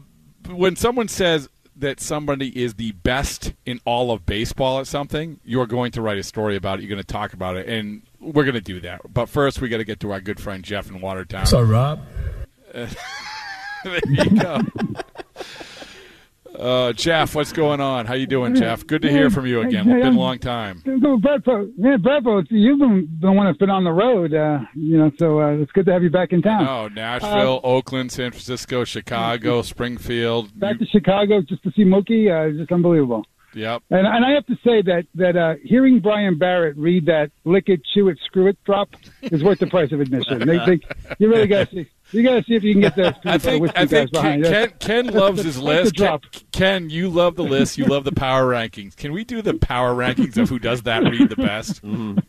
when 0.50 0.76
someone 0.76 1.08
says 1.08 1.50
that 1.76 2.00
somebody 2.00 2.62
is 2.62 2.74
the 2.74 2.92
best 2.92 3.54
in 3.66 3.80
all 3.86 4.12
of 4.12 4.26
baseball 4.26 4.80
at 4.80 4.88
something, 4.88 5.40
you're 5.46 5.68
going 5.68 5.92
to 5.92 6.02
write 6.02 6.18
a 6.18 6.24
story 6.24 6.56
about 6.56 6.80
it. 6.80 6.82
You're 6.82 6.90
going 6.90 7.02
to 7.02 7.08
talk 7.08 7.34
about 7.34 7.56
it, 7.56 7.68
and 7.68 8.02
we're 8.20 8.44
going 8.44 8.56
to 8.56 8.62
do 8.62 8.80
that. 8.82 9.02
But 9.14 9.30
first, 9.30 9.62
we 9.62 9.70
got 9.70 9.78
to 9.78 9.86
get 9.86 10.00
to 10.02 10.12
our 10.12 10.20
good 10.20 10.40
friend 10.40 10.64
Jeff 10.64 10.90
in 10.90 11.02
Watertown. 11.02 11.46
So, 11.46 11.62
Rob, 11.62 12.02
there 12.74 12.90
you 14.08 14.40
go. 14.40 14.62
Uh, 16.60 16.92
Jeff, 16.94 17.36
what's 17.36 17.54
going 17.54 17.80
on? 17.80 18.06
How 18.06 18.16
you 18.16 18.28
doing, 18.28 18.54
Jeff? 18.54 18.86
Good 18.86 19.02
to 19.04 19.10
hear 19.10 19.30
from 19.30 19.46
you 19.46 19.62
again. 19.62 19.90
It's 19.90 20.04
been 20.04 20.16
a 20.16 20.20
long 20.20 20.40
time. 20.40 20.82
Bradford, 21.22 21.72
yeah, 21.78 21.96
Bradford, 21.98 22.48
you've 22.50 22.80
been 22.80 23.08
the 23.22 23.32
one 23.32 23.46
that's 23.46 23.58
been 23.58 23.70
on 23.70 23.86
the 23.86 23.92
road, 23.92 24.34
uh, 24.34 24.60
you 24.76 24.98
know, 24.98 25.10
so 25.18 25.40
uh, 25.42 25.52
it's 25.52 25.72
good 25.72 25.86
to 25.86 25.94
have 25.94 26.04
you 26.04 26.10
back 26.10 26.34
in 26.34 26.42
town. 26.42 26.68
Oh, 26.68 26.88
Nashville, 26.90 27.62
Oakland, 27.64 28.12
San 28.12 28.32
Francisco, 28.32 28.84
Chicago, 28.84 29.62
Springfield. 29.62 30.58
back 30.60 30.74
You- 30.80 30.86
to 30.86 30.92
Chicago 30.92 31.42
just 31.42 31.64
to 31.64 31.72
see 31.72 31.84
Mookie, 31.86 32.30
uh, 32.30 32.58
just 32.58 32.72
unbelievable. 32.74 33.26
yep. 33.54 33.82
And, 33.90 34.06
and 34.06 34.26
I 34.26 34.32
have 34.32 34.46
to 34.48 34.56
say 34.64 34.82
that 34.82 35.06
that 35.16 35.38
uh, 35.38 35.56
hearing 35.64 36.00
Brian 36.02 36.38
Barrett 36.38 36.76
read 36.78 37.06
that 37.06 37.32
"lick 37.46 37.70
it, 37.70 37.82
chew 37.94 38.10
it, 38.10 38.18
screw 38.26 38.48
it" 38.48 38.58
drop 38.66 38.90
is 39.24 39.44
worth 39.44 39.60
the 39.60 39.68
price 39.68 39.92
of 39.94 40.02
admission. 40.02 40.40
They, 40.40 40.58
they, 40.58 40.80
you 41.20 41.30
really 41.30 41.48
got 41.48 41.70
to 41.70 41.76
see. 41.84 41.90
You 42.12 42.24
got 42.24 42.36
to 42.36 42.44
see 42.44 42.56
if 42.56 42.64
you 42.64 42.74
can 42.74 42.82
get 42.82 42.96
those 42.96 43.14
I 43.26 43.38
think 43.38 43.70
I 43.78 43.86
think 43.86 44.12
Ken. 44.14 44.44
Ken, 44.44 44.74
Ken 44.80 45.08
loves 45.08 45.44
his 45.44 45.56
That's 45.62 45.94
list. 45.94 45.96
Ken, 45.98 46.20
Ken, 46.52 46.90
you 46.90 47.10
love 47.10 47.36
the 47.36 47.44
list. 47.44 47.78
You 47.78 47.86
love 47.86 48.04
the 48.04 48.12
power 48.12 48.46
rankings. 48.52 48.96
Can 48.96 49.12
we 49.12 49.24
do 49.24 49.42
the 49.42 49.54
power 49.56 49.94
rankings 49.94 50.36
of 50.38 50.50
who 50.50 50.58
does 50.60 50.84
that 50.84 51.04
read 51.04 51.30
the 51.30 51.36
best? 51.36 51.82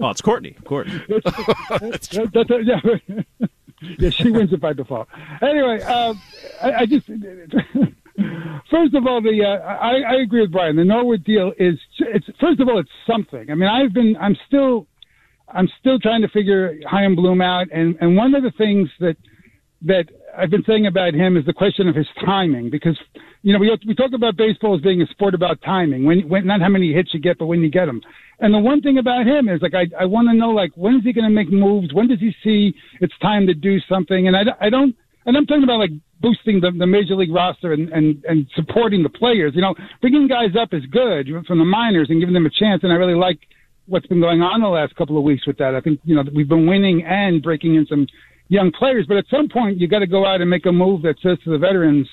Oh, 0.00 0.10
it's 0.10 0.20
Courtney, 0.20 0.54
of 0.58 0.64
course. 0.64 0.90
That- 1.08 2.30
that's 2.34 2.50
a- 2.50 2.62
yeah, 2.62 3.48
yeah, 3.98 4.10
she 4.10 4.30
wins 4.30 4.52
it 4.52 4.60
by 4.60 4.74
default. 4.74 5.08
Anyway, 5.40 5.80
um, 5.82 6.20
I, 6.62 6.72
I 6.80 6.86
just 6.86 7.06
first 8.70 8.94
of 8.94 9.06
all, 9.06 9.22
the 9.22 9.42
uh, 9.44 9.64
I, 9.66 10.00
I 10.02 10.14
agree 10.22 10.42
with 10.42 10.52
Brian. 10.52 10.76
The 10.76 10.84
Norwood 10.84 11.24
deal 11.24 11.52
is 11.58 11.78
it's 11.98 12.26
first 12.38 12.60
of 12.60 12.68
all 12.68 12.78
it's 12.78 12.90
something. 13.06 13.50
I 13.50 13.54
mean, 13.54 13.68
I've 13.68 13.92
been 13.94 14.16
I'm 14.20 14.36
still 14.46 14.86
I'm 15.48 15.68
still 15.80 15.98
trying 15.98 16.22
to 16.22 16.28
figure 16.28 16.74
Chaim 16.88 17.14
Bloom 17.14 17.40
out, 17.40 17.66
and 17.72 17.96
and 18.00 18.16
one 18.16 18.34
of 18.34 18.42
the 18.42 18.52
things 18.52 18.88
that 19.00 19.16
that 19.82 20.06
I've 20.36 20.50
been 20.50 20.64
saying 20.66 20.86
about 20.86 21.14
him 21.14 21.36
is 21.36 21.44
the 21.44 21.52
question 21.52 21.88
of 21.88 21.94
his 21.94 22.06
timing 22.24 22.70
because 22.70 22.98
you 23.42 23.52
know 23.52 23.58
we 23.58 23.76
we 23.86 23.94
talk 23.94 24.12
about 24.14 24.36
baseball 24.36 24.74
as 24.74 24.80
being 24.80 25.02
a 25.02 25.06
sport 25.08 25.34
about 25.34 25.60
timing 25.62 26.04
when 26.04 26.28
when 26.28 26.46
not 26.46 26.60
how 26.60 26.68
many 26.68 26.92
hits 26.92 27.12
you 27.12 27.20
get 27.20 27.38
but 27.38 27.46
when 27.46 27.60
you 27.60 27.70
get 27.70 27.86
them. 27.86 28.00
And 28.40 28.52
the 28.52 28.58
one 28.58 28.80
thing 28.80 28.98
about 28.98 29.26
him 29.26 29.48
is 29.48 29.60
like 29.62 29.74
I 29.74 29.86
I 30.00 30.06
want 30.06 30.28
to 30.28 30.34
know 30.34 30.50
like 30.50 30.72
when 30.74 30.96
is 30.96 31.04
he 31.04 31.12
going 31.12 31.24
to 31.24 31.30
make 31.30 31.52
moves? 31.52 31.92
When 31.92 32.08
does 32.08 32.20
he 32.20 32.34
see 32.42 32.74
it's 33.00 33.14
time 33.20 33.46
to 33.46 33.54
do 33.54 33.78
something? 33.88 34.26
And 34.26 34.36
I 34.36 34.42
I 34.60 34.70
don't 34.70 34.96
and 35.26 35.36
I'm 35.36 35.46
talking 35.46 35.64
about 35.64 35.78
like 35.78 35.92
boosting 36.20 36.60
the, 36.60 36.70
the 36.70 36.86
major 36.86 37.14
league 37.14 37.32
roster 37.32 37.72
and, 37.74 37.90
and 37.90 38.24
and 38.24 38.46
supporting 38.56 39.02
the 39.02 39.10
players. 39.10 39.52
You 39.54 39.62
know, 39.62 39.74
bringing 40.00 40.26
guys 40.26 40.56
up 40.58 40.72
is 40.72 40.84
good 40.86 41.28
from 41.46 41.58
the 41.58 41.64
minors 41.64 42.08
and 42.10 42.20
giving 42.20 42.34
them 42.34 42.46
a 42.46 42.50
chance. 42.50 42.82
And 42.82 42.92
I 42.92 42.96
really 42.96 43.14
like 43.14 43.40
what's 43.86 44.06
been 44.06 44.20
going 44.20 44.42
on 44.42 44.60
the 44.60 44.68
last 44.68 44.94
couple 44.96 45.16
of 45.18 45.24
weeks 45.24 45.46
with 45.46 45.58
that. 45.58 45.74
I 45.74 45.80
think 45.80 46.00
you 46.04 46.14
know 46.14 46.24
we've 46.34 46.48
been 46.48 46.66
winning 46.66 47.04
and 47.04 47.42
breaking 47.42 47.74
in 47.74 47.86
some 47.86 48.06
young 48.48 48.70
players, 48.72 49.06
but 49.06 49.16
at 49.16 49.24
some 49.30 49.48
point 49.48 49.78
you 49.78 49.88
got 49.88 50.00
to 50.00 50.06
go 50.06 50.26
out 50.26 50.40
and 50.40 50.50
make 50.50 50.66
a 50.66 50.72
move 50.72 51.02
that 51.02 51.16
says 51.22 51.38
to 51.44 51.50
the 51.50 51.58
veterans, 51.58 52.08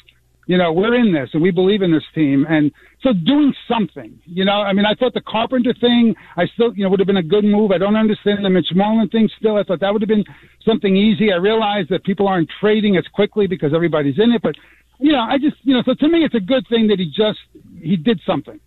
you 0.48 0.58
know, 0.58 0.72
we're 0.72 0.96
in 0.96 1.14
this 1.14 1.30
and 1.34 1.42
we 1.42 1.52
believe 1.52 1.82
in 1.82 1.92
this 1.92 2.04
team. 2.16 2.46
And 2.50 2.72
so 3.04 3.14
doing 3.14 3.54
something, 3.68 4.20
you 4.26 4.44
know, 4.44 4.62
I 4.62 4.74
mean, 4.74 4.86
I 4.86 4.96
thought 4.96 5.14
the 5.14 5.22
Carpenter 5.22 5.74
thing, 5.80 6.16
I 6.36 6.46
still, 6.48 6.74
you 6.76 6.84
know, 6.84 6.90
would 6.90 7.00
have 7.00 7.08
been 7.08 7.18
a 7.18 7.24
good 7.24 7.44
move. 7.44 7.72
I 7.72 7.78
don't 7.78 7.96
understand 7.96 8.44
the 8.44 8.50
Mitch 8.50 8.70
Moreland 8.74 9.12
thing 9.12 9.30
still. 9.38 9.58
I 9.58 9.64
thought 9.64 9.80
that 9.82 9.94
would 9.94 10.02
have 10.02 10.10
been 10.10 10.26
something 10.66 10.96
easy. 10.96 11.32
I 11.32 11.38
realize 11.38 11.86
that 11.90 12.04
people 12.04 12.28
aren't 12.28 12.50
trading 12.60 12.98
as 12.98 13.06
quickly 13.14 13.48
because 13.48 13.74
everybody's 13.74 14.20
in 14.20 14.32
it, 14.32 14.42
but 14.42 14.56
you 15.00 15.12
know, 15.12 15.22
I 15.22 15.40
just, 15.40 15.56
you 15.64 15.74
know, 15.74 15.82
so 15.84 15.96
to 15.96 16.08
me, 16.08 16.24
it's 16.24 16.36
a 16.36 16.40
good 16.40 16.68
thing 16.70 16.88
that 16.88 17.00
he 17.00 17.06
just, 17.06 17.40
he 17.82 17.96
did 17.98 18.22
something. 18.26 18.60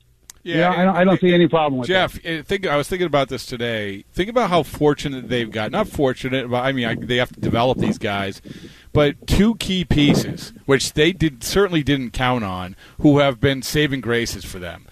Yeah, 0.45 0.71
I, 0.71 0.85
don't, 0.85 0.97
I 0.97 1.05
don't 1.05 1.21
see 1.21 1.33
any 1.33 1.49
problem 1.49 1.79
with 1.79 1.89
Jeff, 1.89 2.21
that. 2.23 2.41
uh, 2.41 2.43
think 2.43 2.67
I 2.67 2.77
was 2.77 2.87
thinking 2.87 3.07
about 3.07 3.31
this 3.31 3.47
today. 3.47 4.05
Think 4.13 4.29
about 4.29 4.51
how 4.51 4.63
fortunate 4.63 5.29
they've 5.29 5.51
got. 5.51 5.71
Not 5.71 5.89
fortunate, 5.89 6.51
but 6.51 6.63
I 6.63 6.73
mean 6.73 6.87
I, 6.87 6.95
they 6.95 7.17
have 7.17 7.33
to 7.33 7.41
develop 7.41 7.79
these 7.79 7.97
guys. 7.99 8.43
But 8.93 9.27
two 9.27 9.55
key 9.57 9.85
pieces, 9.85 10.53
which 10.67 10.93
they 10.93 11.13
did 11.13 11.43
certainly 11.43 11.83
didn't 11.83 12.11
count 12.13 12.45
on, 12.45 12.77
who 13.01 13.19
have 13.19 13.41
been 13.41 13.63
saving 13.63 14.03
graces 14.03 14.45
for 14.45 14.59
them. 14.59 14.87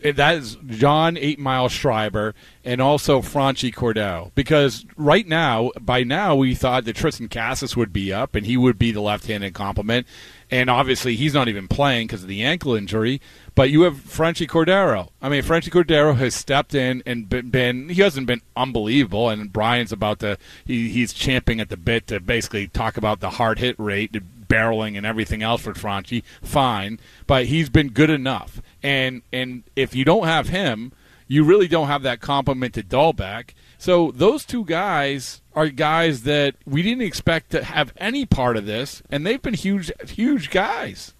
That 0.00 0.36
is 0.36 0.56
John 0.66 1.16
Eight 1.16 1.40
Mile 1.40 1.68
Schreiber 1.68 2.34
and 2.64 2.80
also 2.80 3.20
Franchy 3.20 3.74
Cordero. 3.74 4.30
Because 4.36 4.86
right 4.96 5.26
now, 5.26 5.72
by 5.80 6.04
now, 6.04 6.36
we 6.36 6.54
thought 6.54 6.84
that 6.84 6.94
Triston 6.96 7.28
Casas 7.28 7.76
would 7.76 7.92
be 7.92 8.12
up 8.12 8.36
and 8.36 8.46
he 8.46 8.56
would 8.56 8.78
be 8.78 8.92
the 8.92 9.00
left-handed 9.00 9.54
complement. 9.54 10.06
And 10.50 10.70
obviously, 10.70 11.14
he's 11.14 11.34
not 11.34 11.48
even 11.48 11.68
playing 11.68 12.06
because 12.06 12.22
of 12.22 12.28
the 12.28 12.42
ankle 12.42 12.74
injury. 12.74 13.20
But 13.54 13.70
you 13.70 13.82
have 13.82 13.96
Franchy 13.96 14.46
Cordero. 14.46 15.08
I 15.20 15.28
mean, 15.28 15.42
Franchy 15.42 15.70
Cordero 15.70 16.16
has 16.16 16.34
stepped 16.34 16.74
in 16.74 17.02
and 17.04 17.28
been, 17.28 17.50
been 17.50 17.88
he 17.88 18.02
hasn't 18.02 18.26
been 18.26 18.40
unbelievable. 18.56 19.28
And 19.28 19.52
Brian's 19.52 19.92
about 19.92 20.20
to 20.20 20.38
he, 20.64 20.88
he's 20.88 21.12
champing 21.12 21.60
at 21.60 21.68
the 21.68 21.76
bit 21.76 22.06
to 22.06 22.20
basically 22.20 22.68
talk 22.68 22.96
about 22.96 23.20
the 23.20 23.30
hard 23.30 23.58
hit 23.58 23.78
rate, 23.78 24.12
the 24.12 24.20
barreling, 24.20 24.96
and 24.96 25.04
everything 25.04 25.42
else 25.42 25.62
for 25.62 25.74
Franchy. 25.74 26.22
Fine, 26.42 26.98
but 27.26 27.46
he's 27.46 27.68
been 27.68 27.88
good 27.88 28.10
enough. 28.10 28.62
And 28.82 29.22
and 29.32 29.64
if 29.76 29.94
you 29.94 30.04
don't 30.04 30.26
have 30.26 30.48
him, 30.48 30.92
you 31.26 31.44
really 31.44 31.68
don't 31.68 31.88
have 31.88 32.02
that 32.02 32.20
complement 32.20 32.74
to 32.74 32.82
Dalbec. 32.82 33.50
So 33.78 34.10
those 34.10 34.44
two 34.44 34.64
guys 34.64 35.40
are 35.54 35.68
guys 35.68 36.24
that 36.24 36.56
we 36.66 36.82
didn't 36.82 37.02
expect 37.02 37.50
to 37.50 37.62
have 37.62 37.92
any 37.96 38.26
part 38.26 38.56
of 38.56 38.66
this, 38.66 39.02
and 39.08 39.24
they've 39.24 39.40
been 39.40 39.54
huge, 39.54 39.92
huge 40.08 40.50
guys. 40.50 41.14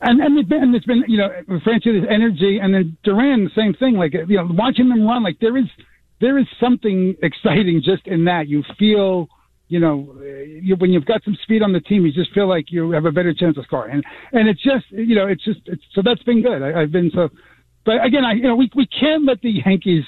And 0.00 0.20
and 0.20 0.38
it's 0.38 0.48
been, 0.48 0.72
it's 0.74 0.86
been 0.86 1.04
you 1.08 1.18
know 1.18 1.30
Francis 1.64 1.92
energy, 2.08 2.58
and 2.62 2.72
then 2.72 2.96
Duran 3.02 3.50
same 3.56 3.74
thing. 3.74 3.94
Like 3.94 4.12
you 4.12 4.36
know, 4.36 4.48
watching 4.50 4.88
them 4.88 5.04
run, 5.04 5.24
like 5.24 5.38
there 5.40 5.56
is 5.56 5.66
there 6.20 6.38
is 6.38 6.46
something 6.60 7.16
exciting 7.22 7.82
just 7.84 8.06
in 8.06 8.24
that. 8.26 8.46
You 8.46 8.62
feel 8.78 9.28
you 9.68 9.80
know 9.80 10.14
you, 10.22 10.76
when 10.76 10.92
you've 10.92 11.06
got 11.06 11.24
some 11.24 11.36
speed 11.42 11.62
on 11.62 11.72
the 11.72 11.80
team, 11.80 12.06
you 12.06 12.12
just 12.12 12.32
feel 12.32 12.48
like 12.48 12.66
you 12.70 12.92
have 12.92 13.04
a 13.04 13.12
better 13.12 13.34
chance 13.34 13.58
of 13.58 13.64
scoring. 13.64 13.94
And 13.94 14.04
and 14.32 14.48
it's 14.48 14.62
just 14.62 14.84
you 14.90 15.16
know 15.16 15.26
it's 15.26 15.44
just 15.44 15.60
it's, 15.66 15.82
so 15.92 16.02
that's 16.04 16.22
been 16.22 16.42
good. 16.42 16.62
I, 16.62 16.82
I've 16.82 16.92
been 16.92 17.10
so, 17.12 17.30
but 17.84 18.04
again, 18.04 18.24
I 18.24 18.34
you 18.34 18.42
know 18.42 18.56
we 18.56 18.70
we 18.76 18.86
can't 18.86 19.24
let 19.24 19.40
the 19.40 19.50
Yankees. 19.64 20.04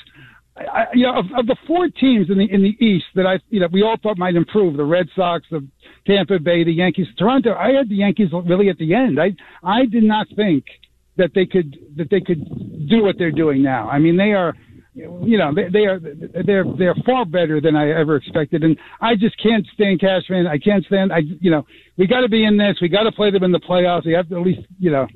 I, 0.57 0.87
you 0.95 1.03
know, 1.03 1.19
of, 1.19 1.27
of 1.37 1.47
the 1.47 1.57
four 1.67 1.89
teams 1.89 2.31
in 2.31 2.39
the 2.39 2.51
in 2.51 2.63
the 2.63 2.77
East 2.85 3.07
that 3.15 3.27
I, 3.27 3.39
you 3.51 3.61
know, 3.61 3.69
we 3.71 3.83
all 3.83 3.97
thought 4.03 4.17
might 4.17 4.37
improve, 4.37 4.77
the 4.77 4.85
Red 4.85 5.07
Sox, 5.15 5.45
the 5.51 5.67
Tampa 6.07 6.39
Bay, 6.39 6.65
the 6.65 6.73
Yankees, 6.73 7.07
Toronto. 7.19 7.55
I 7.55 7.73
had 7.73 7.89
the 7.89 7.97
Yankees 7.97 8.29
really 8.33 8.69
at 8.71 8.79
the 8.79 8.95
end. 8.95 9.21
I 9.21 9.33
I 9.63 9.85
did 9.85 10.03
not 10.03 10.27
think 10.35 10.65
that 11.17 11.31
they 11.35 11.47
could 11.47 11.77
that 11.97 12.09
they 12.11 12.21
could 12.21 12.89
do 12.89 13.03
what 13.03 13.17
they're 13.19 13.31
doing 13.31 13.63
now. 13.63 13.89
I 13.89 13.99
mean, 13.99 14.17
they 14.17 14.33
are, 14.33 14.55
you 14.95 15.37
know, 15.37 15.53
they, 15.55 15.69
they 15.71 15.87
are 15.87 16.01
they're 16.01 16.65
they're 16.79 16.95
far 17.05 17.27
better 17.27 17.61
than 17.61 17.77
I 17.77 17.91
ever 17.91 18.17
expected, 18.17 18.65
and 18.65 18.79
I 19.01 19.15
just 19.15 19.41
can't 19.43 19.67
stand 19.75 20.01
Cashman. 20.01 20.47
I 20.47 20.59
can't 20.59 20.85
stand. 20.87 21.13
I 21.13 21.19
you 21.41 21.51
know, 21.51 21.67
we 21.99 22.07
got 22.07 22.21
to 22.21 22.29
be 22.29 22.45
in 22.45 22.57
this. 22.57 22.77
We 22.81 22.89
got 22.89 23.03
to 23.03 23.13
play 23.13 23.31
them 23.31 23.45
in 23.45 23.53
the 23.53 23.61
playoffs. 23.61 24.07
We 24.07 24.13
have 24.13 24.29
to 24.31 24.37
at 24.37 24.43
least 24.43 24.61
you 24.79 24.91
know 24.91 25.07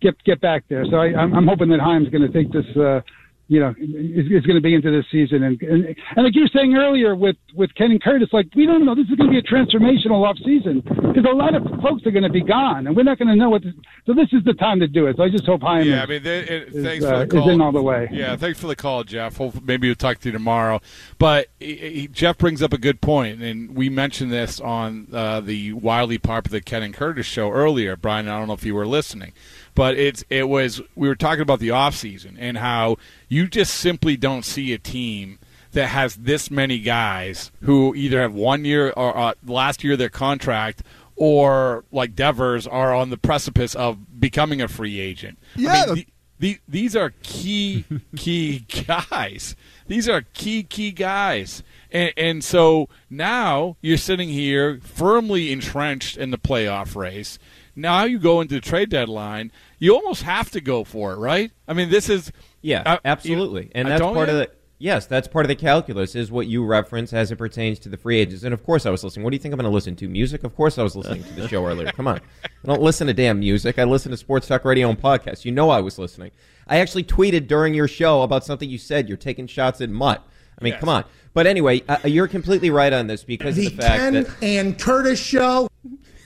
get 0.00 0.22
get 0.24 0.40
back 0.40 0.64
there. 0.68 0.84
So 0.90 0.96
I, 0.96 1.14
I'm, 1.14 1.32
I'm 1.34 1.46
hoping 1.46 1.68
that 1.70 1.80
Chaim's 1.80 2.08
going 2.10 2.30
to 2.30 2.32
take 2.32 2.52
this. 2.52 2.66
Uh, 2.76 3.00
you 3.48 3.60
know, 3.60 3.70
is, 3.78 4.26
is 4.26 4.44
going 4.44 4.56
to 4.56 4.60
be 4.60 4.74
into 4.74 4.90
this 4.90 5.04
season, 5.12 5.44
and, 5.44 5.60
and 5.62 5.84
and 6.16 6.24
like 6.24 6.34
you 6.34 6.42
were 6.42 6.50
saying 6.52 6.74
earlier 6.74 7.14
with 7.14 7.36
with 7.54 7.72
Ken 7.76 7.90
and 7.92 8.02
Curtis, 8.02 8.28
like 8.32 8.46
we 8.56 8.66
don't 8.66 8.84
know 8.84 8.94
this 8.94 9.06
is 9.08 9.14
going 9.14 9.30
to 9.30 9.32
be 9.32 9.38
a 9.38 9.42
transformational 9.42 10.26
off 10.28 10.36
season 10.44 10.80
because 10.80 11.24
a 11.30 11.34
lot 11.34 11.54
of 11.54 11.62
folks 11.80 12.04
are 12.06 12.10
going 12.10 12.24
to 12.24 12.30
be 12.30 12.42
gone, 12.42 12.86
and 12.88 12.96
we're 12.96 13.04
not 13.04 13.18
going 13.18 13.28
to 13.28 13.36
know 13.36 13.50
what. 13.50 13.62
This, 13.62 13.72
so 14.04 14.14
this 14.14 14.28
is 14.32 14.42
the 14.44 14.54
time 14.54 14.80
to 14.80 14.88
do 14.88 15.06
it. 15.06 15.16
So 15.16 15.22
I 15.22 15.28
just 15.30 15.46
hope 15.46 15.62
Chaim 15.62 15.86
Yeah, 15.86 15.98
is, 15.98 16.02
I 16.02 16.06
mean, 16.06 16.22
they, 16.22 16.38
it, 16.40 16.74
is, 16.74 16.84
thanks 16.84 17.04
uh, 17.04 17.10
for 17.10 17.16
the 17.18 17.22
is 17.36 17.42
call. 17.42 17.50
in 17.50 17.60
all 17.60 17.72
the 17.72 17.82
way. 17.82 18.08
Yeah, 18.12 18.36
thanks 18.36 18.58
for 18.58 18.66
the 18.66 18.76
call, 18.76 19.04
Jeff. 19.04 19.36
Hope 19.36 19.62
maybe 19.62 19.88
we'll 19.88 19.94
talk 19.94 20.18
to 20.20 20.28
you 20.28 20.32
tomorrow. 20.32 20.80
But 21.18 21.46
he, 21.60 21.76
he- 21.76 22.08
Jeff 22.08 22.38
brings 22.38 22.62
up 22.62 22.72
a 22.72 22.78
good 22.78 23.00
point, 23.00 23.42
and 23.42 23.76
we 23.76 23.88
mentioned 23.88 24.32
this 24.32 24.58
on 24.60 25.06
uh, 25.12 25.40
the 25.40 25.72
wildly 25.72 26.18
popular 26.18 26.60
Ken 26.60 26.82
and 26.82 26.94
Curtis 26.94 27.26
show 27.26 27.50
earlier. 27.52 27.96
Brian, 27.96 28.28
I 28.28 28.38
don't 28.38 28.48
know 28.48 28.54
if 28.54 28.64
you 28.64 28.74
were 28.74 28.86
listening, 28.86 29.32
but 29.76 29.96
it's 29.96 30.24
it 30.28 30.48
was 30.48 30.80
we 30.96 31.06
were 31.06 31.14
talking 31.14 31.42
about 31.42 31.60
the 31.60 31.70
off 31.70 31.94
season 31.94 32.36
and 32.40 32.58
how 32.58 32.96
you 33.28 33.46
just 33.46 33.74
simply 33.74 34.16
don't 34.16 34.44
see 34.44 34.72
a 34.72 34.78
team 34.78 35.38
that 35.72 35.88
has 35.88 36.16
this 36.16 36.50
many 36.50 36.80
guys 36.80 37.52
who 37.60 37.94
either 37.94 38.22
have 38.22 38.34
one 38.34 38.64
year 38.64 38.92
or 38.96 39.16
uh, 39.16 39.34
last 39.44 39.84
year 39.84 39.92
of 39.92 39.98
their 39.98 40.08
contract 40.08 40.82
or 41.14 41.84
like 41.92 42.16
Devers 42.16 42.66
are 42.66 42.94
on 42.94 43.10
the 43.10 43.18
precipice 43.18 43.74
of 43.74 44.18
becoming 44.18 44.60
a 44.60 44.68
free 44.68 44.98
agent. 44.98 45.38
Yeah, 45.54 45.72
I 45.82 45.86
mean, 45.86 45.94
the, 45.94 46.06
the, 46.38 46.58
these 46.66 46.96
are 46.96 47.12
key 47.22 47.84
key 48.16 48.60
guys. 48.88 49.54
These 49.86 50.08
are 50.08 50.22
key 50.32 50.62
key 50.62 50.92
guys. 50.92 51.62
And, 51.90 52.12
and 52.16 52.44
so 52.44 52.88
now 53.10 53.76
you're 53.80 53.96
sitting 53.98 54.30
here 54.30 54.80
firmly 54.82 55.52
entrenched 55.52 56.16
in 56.16 56.30
the 56.30 56.38
playoff 56.38 56.96
race. 56.96 57.38
Now 57.76 58.04
you 58.04 58.18
go 58.18 58.40
into 58.40 58.54
the 58.54 58.60
trade 58.60 58.88
deadline. 58.88 59.52
You 59.78 59.94
almost 59.94 60.22
have 60.22 60.50
to 60.52 60.60
go 60.60 60.82
for 60.82 61.12
it, 61.12 61.16
right? 61.16 61.50
I 61.68 61.74
mean, 61.74 61.90
this 61.90 62.08
is 62.08 62.32
Yeah, 62.62 62.82
uh, 62.86 62.98
absolutely. 63.04 63.64
you- 63.64 63.70
and 63.74 63.88
that's 63.88 64.00
part 64.00 64.28
you? 64.28 64.34
of 64.34 64.40
the 64.40 64.50
yes, 64.78 65.06
that's 65.06 65.28
part 65.28 65.44
of 65.44 65.48
the 65.48 65.54
calculus 65.56 66.14
is 66.14 66.30
what 66.30 66.46
you 66.46 66.64
reference 66.64 67.12
as 67.12 67.30
it 67.30 67.36
pertains 67.36 67.78
to 67.80 67.88
the 67.88 67.96
free 67.96 68.18
agents. 68.18 68.42
And 68.44 68.52
of 68.54 68.64
course 68.64 68.86
I 68.86 68.90
was 68.90 69.04
listening. 69.04 69.24
What 69.24 69.30
do 69.30 69.36
you 69.36 69.40
think 69.40 69.52
I'm 69.52 69.58
going 69.60 69.70
to 69.70 69.74
listen 69.74 69.94
to? 69.96 70.08
Music? 70.08 70.42
Of 70.44 70.54
course 70.56 70.78
I 70.78 70.82
was 70.82 70.96
listening 70.96 71.22
to 71.24 71.32
the 71.34 71.48
show 71.48 71.64
earlier. 71.66 71.92
Come 71.92 72.08
on. 72.08 72.20
I 72.44 72.48
don't 72.66 72.82
listen 72.82 73.06
to 73.06 73.14
damn 73.14 73.38
music. 73.40 73.78
I 73.78 73.84
listen 73.84 74.10
to 74.10 74.16
sports 74.16 74.46
talk 74.46 74.64
radio 74.64 74.88
and 74.90 75.00
podcasts. 75.00 75.44
You 75.44 75.52
know 75.52 75.70
I 75.70 75.80
was 75.80 75.98
listening. 75.98 76.30
I 76.66 76.78
actually 76.78 77.04
tweeted 77.04 77.46
during 77.46 77.74
your 77.74 77.88
show 77.88 78.22
about 78.22 78.44
something 78.44 78.68
you 78.68 78.78
said. 78.78 79.08
You're 79.08 79.16
taking 79.18 79.46
shots 79.46 79.80
at 79.80 79.88
Mutt. 79.90 80.26
I 80.58 80.64
mean, 80.64 80.72
Yes. 80.72 80.80
come 80.80 80.88
on. 80.88 81.04
But 81.34 81.46
anyway, 81.46 81.82
uh, 81.86 81.98
you're 82.04 82.28
completely 82.28 82.70
right 82.70 82.92
on 82.92 83.06
this 83.08 83.22
because 83.22 83.56
The 83.56 83.66
of 83.66 83.76
the 83.76 83.82
fact 83.82 83.98
Ken 84.00 84.14
that 84.14 84.28
and 84.42 84.78
Curtis 84.78 85.20
show. 85.20 85.68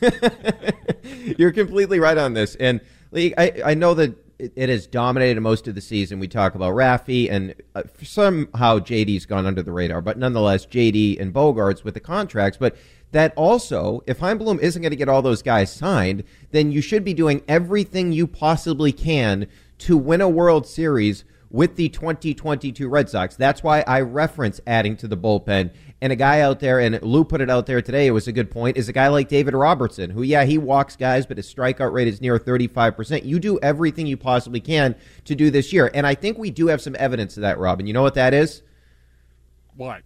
You're 1.39 1.53
completely 1.53 2.01
right 2.01 2.19
on 2.19 2.35
this, 2.35 2.55
and 2.57 2.81
I 3.15 3.63
I 3.65 3.75
know 3.75 3.95
that 3.95 4.15
it, 4.39 4.69
has 4.69 4.87
dominated 4.87 5.41
most 5.41 5.69
of 5.69 5.75
the 5.75 5.81
season. 5.81 6.19
We 6.19 6.29
talk 6.29 6.55
about 6.55 6.75
Raffy, 6.75 7.31
and 7.31 7.55
uh, 7.75 7.83
somehow 8.03 8.79
JD's 8.79 9.27
gone 9.27 9.47
under 9.47 9.63
the 9.63 9.73
radar, 9.73 10.01
but 10.01 10.19
nonetheless, 10.19 10.67
JD 10.67 11.21
and 11.21 11.33
Bogaerts 11.33 11.85
with 11.85 11.95
the 11.95 12.01
contracts, 12.01 12.59
but. 12.59 12.77
That 13.13 13.35
also, 13.35 14.05
if 14.07 14.21
Chaim 14.21 14.39
Bloom 14.39 14.61
isn't 14.61 14.81
going 14.81 14.91
to 14.91 14.97
get 14.97 15.09
all 15.09 15.21
those 15.21 15.43
guys 15.43 15.73
signed, 15.73 16.23
then 16.53 16.71
you 16.71 16.81
should 16.81 17.03
be 17.03 17.13
doing 17.13 17.43
everything 17.49 18.13
you 18.13 18.29
possibly 18.29 18.93
can 18.93 19.49
to 19.79 19.97
win 19.99 20.21
a 20.21 20.29
World 20.29 20.65
Series 20.65 21.25
with 21.51 21.77
the 21.77 21.89
2022 21.89 22.89
Red 22.89 23.11
Sox. 23.11 23.37
That's 23.37 23.63
why 23.63 23.83
I 23.87 24.01
reference 24.01 24.61
adding 24.67 24.97
to 24.99 25.09
the 25.09 25.17
bullpen. 25.17 25.73
And 26.03 26.13
a 26.13 26.17
guy 26.17 26.41
out 26.41 26.61
there, 26.61 26.81
and 26.81 27.01
Lou 27.03 27.25
put 27.25 27.43
it 27.43 27.51
out 27.51 27.67
there 27.67 27.83
today, 27.83 28.07
it 28.07 28.13
was 28.13 28.27
a 28.27 28.33
good 28.33 28.51
point, 28.51 28.79
is 28.79 28.89
a 28.89 28.93
guy 28.93 29.09
like 29.09 29.29
David 29.29 29.53
Robertson, 29.53 30.09
who, 30.11 30.23
yeah, 30.23 30.45
he 30.45 30.57
walks 30.57 30.97
guys, 30.97 31.27
but 31.27 31.37
his 31.37 31.53
strikeout 31.53 31.93
rate 31.93 32.09
is 32.09 32.23
near 32.23 32.39
35%. 32.39 33.25
You 33.27 33.39
do 33.39 33.59
everything 33.61 34.07
you 34.07 34.17
possibly 34.17 34.61
can 34.61 34.95
to 35.27 35.35
do 35.35 35.51
this 35.51 35.75
year. 35.75 35.91
And 35.93 36.07
I 36.07 36.15
think 36.15 36.39
we 36.39 36.51
do 36.51 36.69
have 36.69 36.81
some 36.81 36.97
evidence 36.99 37.37
of 37.37 37.43
that, 37.43 37.59
Robin. 37.59 37.87
You 37.87 37.93
know 37.93 38.03
what 38.03 38.15
that 38.15 38.33
is? 38.35 38.63
what? 39.77 40.03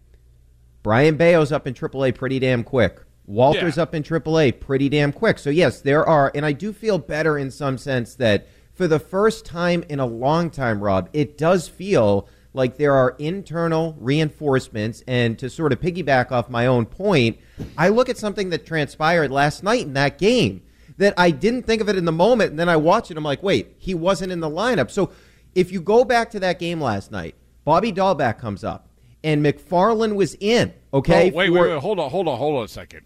Brayan 0.83 1.17
Bello's 1.17 1.51
up 1.51 1.67
in 1.67 1.75
AAA 1.75 2.15
pretty 2.15 2.39
damn 2.39 2.63
quick. 2.63 3.01
Walter's 3.27 3.77
Yeah. 3.79 3.85
up 3.85 3.95
in 3.95 4.03
AAA 4.03 4.53
pretty 4.53 4.89
damn 4.89 5.13
quick. 5.13 5.39
So 5.39 5.49
yes, 5.51 5.81
there 5.81 6.05
are, 6.07 6.31
and 6.35 6.45
I 6.45 6.53
do 6.53 6.73
feel 6.73 6.99
better 6.99 7.39
in 7.39 7.51
some 7.51 7.79
sense 7.79 8.15
that 8.17 8.47
for 8.73 8.87
the 8.87 8.99
first 8.99 9.47
time 9.47 9.83
in 9.89 9.99
a 10.01 10.07
long 10.07 10.51
time, 10.51 10.81
Rob, 10.81 11.09
it 11.13 11.39
does 11.39 11.69
feel 11.69 12.29
like 12.55 12.77
there 12.79 12.95
are 12.95 13.15
internal 13.19 13.95
reinforcements. 14.01 15.03
And 15.07 15.39
to 15.39 15.51
sort 15.51 15.73
of 15.73 15.81
piggyback 15.81 16.33
off 16.33 16.49
my 16.49 16.67
own 16.67 16.87
point, 16.87 17.39
I 17.77 17.89
look 17.91 18.09
at 18.09 18.17
something 18.17 18.49
that 18.51 18.65
transpired 18.65 19.31
last 19.31 19.63
night 19.63 19.83
in 19.83 19.93
that 19.95 20.17
game 20.19 20.63
that 20.97 21.13
I 21.19 21.31
didn't 21.31 21.65
think 21.67 21.83
of 21.83 21.89
it 21.89 21.97
in 21.99 22.05
the 22.05 22.13
moment. 22.13 22.51
And 22.51 22.59
then 22.59 22.69
I 22.69 22.77
watch 22.77 23.11
it. 23.11 23.17
I'm 23.17 23.25
like, 23.25 23.43
wait, 23.43 23.75
he 23.79 23.93
wasn't 23.95 24.33
in 24.33 24.41
the 24.41 24.49
lineup. 24.49 24.91
So 24.91 25.11
if 25.55 25.71
you 25.73 25.81
go 25.83 26.05
back 26.05 26.31
to 26.31 26.41
that 26.41 26.59
game 26.59 26.81
last 26.81 27.11
night, 27.11 27.35
Bobby 27.65 27.93
Dalbec 27.93 28.39
comes 28.39 28.63
up 28.65 28.89
and 29.23 29.45
McFarland 29.45 30.15
was 30.15 30.37
in. 30.41 30.73
Okay. 30.93 31.33
Oh, 31.33 31.37
wait, 31.37 31.47
for- 31.49 31.53
wait, 31.53 31.71
wait. 31.73 31.79
Hold 31.81 31.99
on, 31.99 32.11
hold 32.11 32.29
on, 32.29 32.39
hold 32.39 32.57
on 32.59 32.65
a 32.65 32.69
second. 32.69 33.03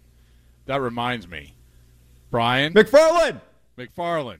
That 0.67 0.81
reminds 0.81 1.27
me. 1.27 1.55
Brian 2.29 2.73
McFarland. 2.73 3.41
McFarland. 3.77 4.37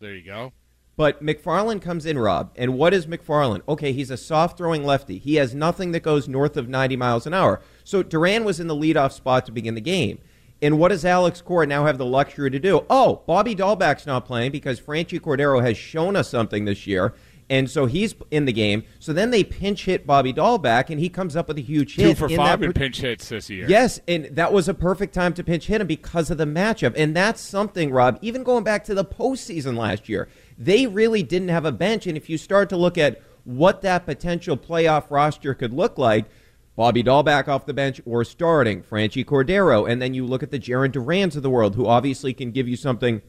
There 0.00 0.14
you 0.14 0.24
go. 0.24 0.52
But 1.00 1.24
McFarland 1.24 1.80
comes 1.80 2.04
in, 2.04 2.18
Rob, 2.18 2.50
and 2.56 2.76
what 2.76 2.92
is 2.92 3.06
McFarland? 3.06 3.62
Okay, 3.66 3.90
he's 3.90 4.10
a 4.10 4.18
soft 4.18 4.58
throwing 4.58 4.84
lefty. 4.84 5.16
He 5.16 5.36
has 5.36 5.54
nothing 5.54 5.92
that 5.92 6.02
goes 6.02 6.28
north 6.28 6.58
of 6.58 6.68
90 6.68 6.94
miles 6.96 7.26
an 7.26 7.32
hour. 7.32 7.62
So 7.84 8.02
Duran 8.02 8.44
was 8.44 8.60
in 8.60 8.66
the 8.66 8.76
leadoff 8.76 9.12
spot 9.12 9.46
to 9.46 9.52
begin 9.52 9.74
the 9.74 9.80
game. 9.80 10.18
And 10.60 10.78
what 10.78 10.88
does 10.88 11.06
Alex 11.06 11.40
Cora 11.40 11.66
now 11.66 11.86
have 11.86 11.96
the 11.96 12.04
luxury 12.04 12.50
to 12.50 12.58
do? 12.58 12.84
Oh, 12.90 13.22
Bobby 13.26 13.54
Dalbec's 13.54 14.06
not 14.06 14.26
playing 14.26 14.52
because 14.52 14.78
Franchy 14.78 15.18
Cordero 15.18 15.62
has 15.62 15.78
shown 15.78 16.16
us 16.16 16.28
something 16.28 16.66
this 16.66 16.86
year. 16.86 17.14
And 17.50 17.68
so 17.68 17.86
he's 17.86 18.14
in 18.30 18.44
the 18.44 18.52
game. 18.52 18.84
So 19.00 19.12
then 19.12 19.32
they 19.32 19.42
pinch 19.42 19.86
hit 19.86 20.06
Bobby 20.06 20.32
Dalbec, 20.32 20.88
and 20.88 21.00
he 21.00 21.08
comes 21.08 21.34
up 21.34 21.48
with 21.48 21.58
a 21.58 21.62
huge 21.62 21.96
hit. 21.96 22.10
Two 22.10 22.14
for 22.14 22.30
in 22.30 22.36
five 22.36 22.60
that 22.60 22.66
in 22.66 22.72
pinch 22.72 23.00
hits 23.00 23.28
this 23.28 23.50
year. 23.50 23.66
Yes, 23.68 24.00
and 24.06 24.26
that 24.26 24.52
was 24.52 24.68
a 24.68 24.74
perfect 24.74 25.12
time 25.12 25.34
to 25.34 25.42
pinch 25.42 25.66
hit 25.66 25.80
him 25.80 25.88
because 25.88 26.30
of 26.30 26.38
the 26.38 26.44
matchup. 26.44 26.94
And 26.96 27.14
that's 27.14 27.40
something, 27.40 27.90
Rob, 27.90 28.20
even 28.22 28.44
going 28.44 28.62
back 28.62 28.84
to 28.84 28.94
the 28.94 29.04
postseason 29.04 29.76
last 29.76 30.08
year, 30.08 30.28
they 30.60 30.86
really 30.86 31.22
didn't 31.22 31.48
have 31.48 31.64
a 31.64 31.72
bench. 31.72 32.06
And 32.06 32.16
if 32.16 32.28
you 32.28 32.36
start 32.38 32.68
to 32.68 32.76
look 32.76 32.98
at 32.98 33.20
what 33.44 33.80
that 33.80 34.04
potential 34.04 34.56
playoff 34.56 35.10
roster 35.10 35.54
could 35.54 35.72
look 35.72 35.96
like, 35.96 36.26
Bobby 36.76 37.02
Dalbec 37.02 37.48
off 37.48 37.66
the 37.66 37.74
bench 37.74 38.00
or 38.04 38.24
starting, 38.24 38.82
Franchy 38.82 39.24
Cordero, 39.24 39.90
and 39.90 40.00
then 40.00 40.14
you 40.14 40.24
look 40.24 40.42
at 40.42 40.50
the 40.50 40.58
Jarren 40.58 40.92
Durans 40.92 41.34
of 41.34 41.42
the 41.42 41.50
world, 41.50 41.74
who 41.74 41.86
obviously 41.86 42.32
can 42.32 42.52
give 42.52 42.68
you 42.68 42.76
something 42.76 43.22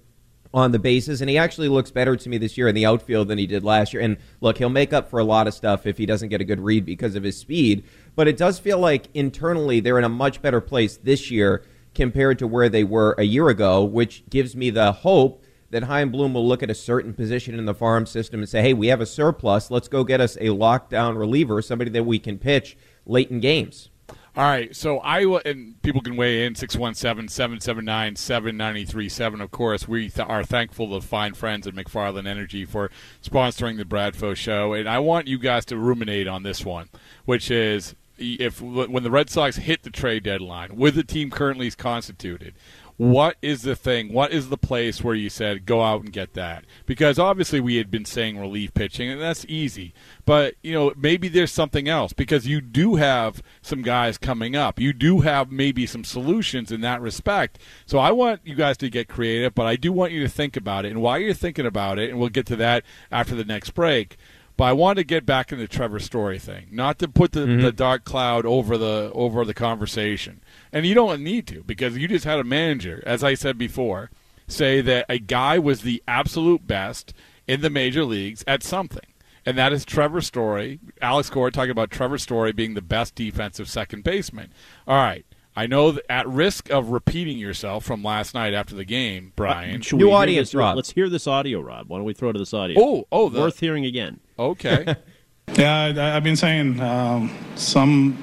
on 0.54 0.74
the 0.74 0.80
bases, 0.80 1.22
and 1.22 1.30
he 1.30 1.38
actually 1.38 1.70
looks 1.70 1.92
better 1.92 2.18
to 2.18 2.30
me 2.30 2.38
this 2.38 2.58
year 2.58 2.68
in 2.68 2.76
the 2.76 2.86
outfield 2.86 3.30
than 3.30 3.38
he 3.38 3.48
did 3.48 3.64
last 3.64 3.94
year. 3.94 4.04
And 4.04 4.18
look, 4.42 4.58
he'll 4.58 4.70
make 4.70 4.92
up 4.92 5.10
for 5.10 5.20
a 5.20 5.24
lot 5.24 5.48
of 5.48 5.54
stuff 5.54 5.86
if 5.86 5.98
he 5.98 6.06
doesn't 6.06 6.30
get 6.30 6.42
a 6.42 6.46
good 6.46 6.60
read 6.60 6.86
because 6.86 7.16
of 7.16 7.24
his 7.24 7.38
speed. 7.38 7.86
But 8.16 8.28
it 8.28 8.36
does 8.36 8.60
feel 8.60 8.78
like 8.78 9.08
internally 9.14 9.80
they're 9.80 9.98
in 9.98 10.04
a 10.04 10.10
much 10.10 10.42
better 10.42 10.60
place 10.60 10.98
this 10.98 11.32
year 11.32 11.64
compared 11.96 12.40
to 12.40 12.48
where 12.48 12.68
they 12.68 12.84
were 12.84 13.16
a 13.18 13.24
year 13.24 13.48
ago, 13.48 13.84
which 13.84 14.30
gives 14.30 14.56
me 14.56 14.70
the 14.70 14.92
hope 14.92 15.42
that 15.72 15.84
Chaim 15.84 16.12
Bloom 16.12 16.34
will 16.34 16.48
look 16.48 16.62
at 16.62 16.70
a 16.70 16.76
certain 16.76 17.14
position 17.14 17.58
in 17.58 17.66
the 17.66 17.74
farm 17.74 18.06
system 18.06 18.42
and 18.42 18.50
say, 18.50 18.62
hey, 18.62 18.74
we 18.74 18.88
have 18.88 19.02
a 19.02 19.06
surplus. 19.06 19.72
Let's 19.72 19.88
go 19.88 20.04
get 20.04 20.22
us 20.22 20.36
a 20.38 20.48
lockdown 20.48 21.18
reliever, 21.18 21.62
somebody 21.62 21.92
that 21.92 22.06
we 22.06 22.20
can 22.20 22.38
pitch 22.38 22.78
late 23.06 23.32
in 23.32 23.40
games. 23.40 23.90
All 24.34 24.46
right, 24.46 24.74
so 24.74 25.00
Iowa 25.00 25.42
and 25.44 25.82
people 25.82 26.00
can 26.00 26.16
weigh 26.16 26.46
in 26.46 26.54
617-779-7937. 26.54 29.42
Of 29.42 29.52
course, 29.52 29.90
we 29.90 30.10
th- 30.10 30.26
are 30.26 30.46
thankful 30.46 30.90
to 30.92 31.02
fine 31.06 31.34
friends 31.34 31.68
at 31.68 31.76
McFarland 31.76 32.30
Energy 32.30 32.64
for 32.64 32.90
sponsoring 33.22 33.76
the 33.76 33.84
Bradfo 33.84 34.34
show, 34.34 34.72
and 34.72 34.88
I 34.88 35.00
want 35.00 35.28
you 35.28 35.38
guys 35.38 35.66
to 35.66 35.76
ruminate 35.76 36.30
on 36.30 36.44
this 36.44 36.64
one, 36.64 36.88
which 37.26 37.52
is 37.52 37.94
if 38.18 38.62
when 38.62 39.04
the 39.04 39.12
Red 39.12 39.30
Sox 39.30 39.58
hit 39.58 39.84
the 39.84 39.90
trade 39.90 40.24
deadline 40.24 40.78
with 40.78 40.96
the 40.96 41.04
team 41.04 41.30
currently 41.30 41.70
constituted, 41.72 42.54
what 43.02 43.36
is 43.42 43.64
the 43.64 43.76
thing? 43.76 44.14
What 44.14 44.32
is 44.32 44.50
the 44.50 44.60
place 44.60 45.04
where 45.04 45.16
you 45.16 45.28
said 45.28 45.66
go 45.66 45.82
out 45.82 46.04
and 46.04 46.14
get 46.14 46.36
that? 46.36 46.66
Because 46.86 47.18
obviously 47.18 47.60
we 47.60 47.78
had 47.78 47.90
been 47.90 48.06
saying 48.06 48.38
relief 48.38 48.76
pitching, 48.76 49.10
and 49.10 49.20
that's 49.20 49.44
easy. 49.50 49.96
But 50.24 50.54
you 50.62 50.74
know 50.74 50.94
maybe 50.96 51.28
there's 51.28 51.52
something 51.52 51.90
else 51.90 52.14
because 52.14 52.46
you 52.46 52.62
do 52.62 52.98
have 52.98 53.42
some 53.64 53.82
guys 53.82 54.20
coming 54.20 54.56
up. 54.56 54.80
You 54.80 54.94
do 54.94 55.22
have 55.22 55.52
maybe 55.52 55.88
some 55.88 56.04
solutions 56.04 56.72
in 56.72 56.82
that 56.82 57.02
respect. 57.02 57.58
So 57.88 57.98
I 57.98 58.12
want 58.12 58.42
you 58.44 58.54
guys 58.54 58.78
to 58.78 58.90
get 58.92 59.08
creative, 59.08 59.56
but 59.56 59.66
I 59.66 59.78
do 59.78 59.92
want 59.92 60.12
you 60.12 60.22
to 60.22 60.30
think 60.30 60.56
about 60.56 60.86
it. 60.86 60.92
And 60.92 61.02
while 61.02 61.18
you're 61.18 61.34
thinking 61.34 61.66
about 61.66 61.98
it, 61.98 62.12
and 62.12 62.20
we'll 62.20 62.30
get 62.30 62.46
to 62.48 62.56
that 62.58 62.84
after 63.12 63.34
the 63.34 63.46
next 63.46 63.72
break. 63.72 64.16
But 64.62 64.68
I 64.68 64.74
want 64.74 65.00
to 65.00 65.04
get 65.04 65.26
back 65.26 65.52
into 65.52 65.68
Trevor 65.68 65.98
Story 65.98 66.38
thing, 66.38 66.68
not 66.70 67.00
to 67.00 67.08
put 67.08 67.32
the, 67.32 67.40
mm-hmm. 67.40 67.62
the 67.62 67.72
dark 67.72 68.04
cloud 68.04 68.46
over 68.46 68.78
the 68.78 69.10
over 69.16 69.44
the 69.44 69.56
conversation. 69.56 70.40
And 70.72 70.86
you 70.86 70.94
don't 70.94 71.24
need 71.24 71.48
to 71.48 71.64
because 71.64 71.98
you 71.98 72.08
just 72.08 72.26
had 72.26 72.38
a 72.38 72.44
manager, 72.44 73.02
as 73.04 73.24
I 73.24 73.34
said 73.34 73.58
before, 73.58 74.12
say 74.48 74.80
that 74.82 75.08
a 75.10 75.18
guy 75.18 75.58
was 75.58 75.82
the 75.82 76.04
absolute 76.08 76.68
best 76.68 77.12
in 77.48 77.62
the 77.62 77.72
major 77.72 78.06
leagues 78.06 78.44
at 78.46 78.62
something. 78.62 79.08
And 79.48 79.58
that 79.58 79.74
is 79.74 79.84
Trevor 79.84 80.22
Story. 80.22 80.80
Alex 81.02 81.32
Cora 81.32 81.52
talking 81.52 81.72
about 81.72 81.90
Trevor 81.90 82.20
Story 82.20 82.52
being 82.52 82.76
the 82.76 82.84
best 82.84 83.16
defensive 83.16 83.68
second 83.68 84.04
baseman. 84.04 84.54
All 84.88 84.96
right. 84.96 85.26
I 85.56 85.68
know 85.68 85.92
that 85.92 86.10
at 86.10 86.28
risk 86.28 86.70
of 86.70 86.90
repeating 86.90 87.38
yourself 87.38 87.84
from 87.84 88.04
last 88.04 88.34
night 88.34 88.54
after 88.54 88.76
the 88.76 88.86
game, 88.86 89.34
Brian. 89.36 89.82
Should 89.82 89.98
New 89.98 90.12
audience, 90.12 90.50
this? 90.50 90.56
Rob. 90.56 90.76
Let's 90.78 90.92
hear 90.92 91.10
this 91.10 91.28
audio, 91.28 91.60
Rob. 91.60 91.90
Why 91.90 91.98
don't 91.98 92.06
we 92.06 92.14
throw 92.14 92.32
to 92.32 92.40
this 92.40 92.54
audio? 92.54 92.80
Oh, 92.80 93.08
oh, 93.12 93.28
the, 93.28 93.42
worth 93.42 93.60
hearing 93.60 93.86
again. 93.86 94.22
Okay. 94.50 94.96
Yeah, 95.54 95.84
I, 95.84 96.16
I've 96.16 96.24
been 96.24 96.38
saying 96.38 96.80
um, 96.80 97.36
some 97.56 98.18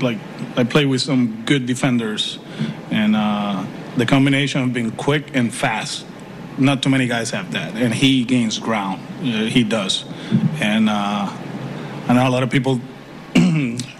like 0.00 0.18
I 0.56 0.64
play 0.64 0.86
with 0.86 1.00
some 1.00 1.44
good 1.44 1.66
defenders, 1.66 2.38
and 2.90 3.14
uh, 3.14 3.64
the 3.96 4.06
combination 4.06 4.62
of 4.62 4.72
being 4.72 4.90
quick 4.90 5.36
and 5.36 5.54
fast. 5.54 6.04
Not 6.56 6.82
too 6.82 6.88
many 6.88 7.06
guys 7.06 7.30
have 7.30 7.52
that, 7.52 7.76
and 7.76 7.94
he 7.94 8.24
gains 8.24 8.58
ground. 8.58 9.00
Uh, 9.20 9.44
he 9.44 9.62
does, 9.62 10.04
and 10.60 10.88
uh, 10.88 11.32
I 12.08 12.12
know 12.12 12.28
a 12.28 12.30
lot 12.30 12.42
of 12.42 12.50
people 12.50 12.80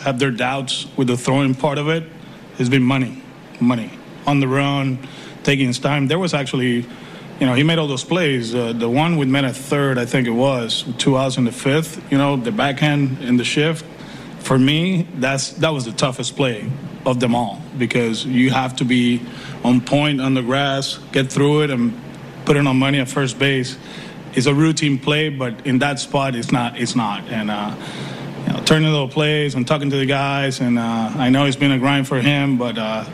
have 0.00 0.18
their 0.18 0.32
doubts 0.32 0.88
with 0.96 1.06
the 1.06 1.16
throwing 1.16 1.54
part 1.54 1.78
of 1.78 1.88
it. 1.88 2.02
It's 2.58 2.68
been 2.68 2.82
money, 2.82 3.22
money 3.60 3.92
on 4.26 4.40
the 4.40 4.48
run, 4.48 4.98
taking 5.44 5.68
his 5.68 5.78
time. 5.78 6.08
There 6.08 6.18
was 6.18 6.34
actually 6.34 6.86
you 7.40 7.46
know, 7.46 7.54
he 7.54 7.62
made 7.62 7.78
all 7.78 7.86
those 7.86 8.04
plays. 8.04 8.54
Uh, 8.54 8.72
the 8.72 8.88
one 8.88 9.16
with 9.16 9.28
men 9.28 9.44
at 9.44 9.54
third, 9.54 9.96
I 9.98 10.06
think 10.06 10.26
it 10.26 10.32
was, 10.32 10.84
two 10.98 11.16
outs 11.16 11.36
in 11.36 11.44
the 11.44 11.52
fifth. 11.52 12.02
You 12.10 12.18
know, 12.18 12.36
the 12.36 12.50
backhand 12.50 13.22
in 13.22 13.36
the 13.36 13.44
shift. 13.44 13.84
For 14.40 14.58
me, 14.58 15.06
that's 15.14 15.52
that 15.54 15.70
was 15.70 15.84
the 15.84 15.92
toughest 15.92 16.36
play 16.36 16.70
of 17.04 17.20
them 17.20 17.34
all 17.34 17.60
because 17.76 18.24
you 18.24 18.50
have 18.50 18.76
to 18.76 18.84
be 18.84 19.22
on 19.62 19.80
point 19.80 20.20
on 20.20 20.34
the 20.34 20.42
grass, 20.42 20.98
get 21.12 21.30
through 21.30 21.62
it, 21.62 21.70
and 21.70 21.98
put 22.44 22.56
it 22.56 22.66
on 22.66 22.76
money 22.76 22.98
at 22.98 23.08
first 23.08 23.38
base. 23.38 23.76
It's 24.34 24.46
a 24.46 24.54
routine 24.54 24.98
play, 24.98 25.28
but 25.28 25.66
in 25.66 25.78
that 25.80 26.00
spot, 26.00 26.34
it's 26.34 26.52
not. 26.52 26.78
It's 26.78 26.96
not. 26.96 27.24
And 27.28 27.50
uh, 27.50 27.74
you 28.46 28.52
know, 28.52 28.62
turning 28.64 28.90
little 28.90 29.08
plays 29.08 29.54
and 29.54 29.66
talking 29.66 29.90
to 29.90 29.96
the 29.96 30.06
guys, 30.06 30.60
and 30.60 30.78
uh, 30.78 31.12
I 31.16 31.30
know 31.30 31.44
it's 31.44 31.56
been 31.56 31.72
a 31.72 31.78
grind 31.78 32.08
for 32.08 32.20
him, 32.20 32.58
but 32.58 32.78
uh, 32.78 33.04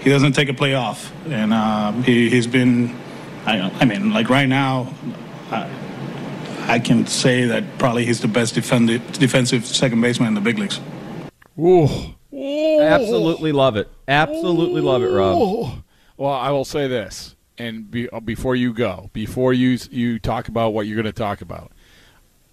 he 0.00 0.10
doesn't 0.10 0.32
take 0.32 0.48
a 0.48 0.54
play 0.54 0.74
off, 0.74 1.12
and 1.26 1.52
uh, 1.52 1.92
he, 2.02 2.28
he's 2.28 2.46
been. 2.46 2.96
I, 3.46 3.70
I 3.80 3.84
mean, 3.84 4.12
like 4.12 4.28
right 4.28 4.48
now, 4.48 4.92
I, 5.50 5.70
I 6.66 6.78
can 6.78 7.06
say 7.06 7.46
that 7.46 7.78
probably 7.78 8.04
he's 8.04 8.20
the 8.20 8.28
best 8.28 8.54
defend, 8.54 8.88
defensive 9.12 9.64
second 9.64 10.00
baseman 10.00 10.28
in 10.28 10.34
the 10.34 10.40
big 10.40 10.58
leagues. 10.58 10.80
Ooh. 11.58 11.88
Absolutely 12.32 13.52
love 13.52 13.76
it. 13.76 13.88
Absolutely 14.06 14.80
love 14.80 15.02
it, 15.02 15.08
Rob. 15.08 15.82
Well, 16.16 16.32
I 16.32 16.50
will 16.50 16.64
say 16.64 16.88
this, 16.88 17.36
and 17.56 17.90
be, 17.90 18.08
uh, 18.10 18.20
before 18.20 18.54
you 18.56 18.72
go, 18.72 19.10
before 19.12 19.52
you 19.52 19.78
you 19.90 20.18
talk 20.18 20.48
about 20.48 20.70
what 20.70 20.86
you're 20.86 20.96
going 20.96 21.06
to 21.06 21.12
talk 21.12 21.40
about, 21.40 21.72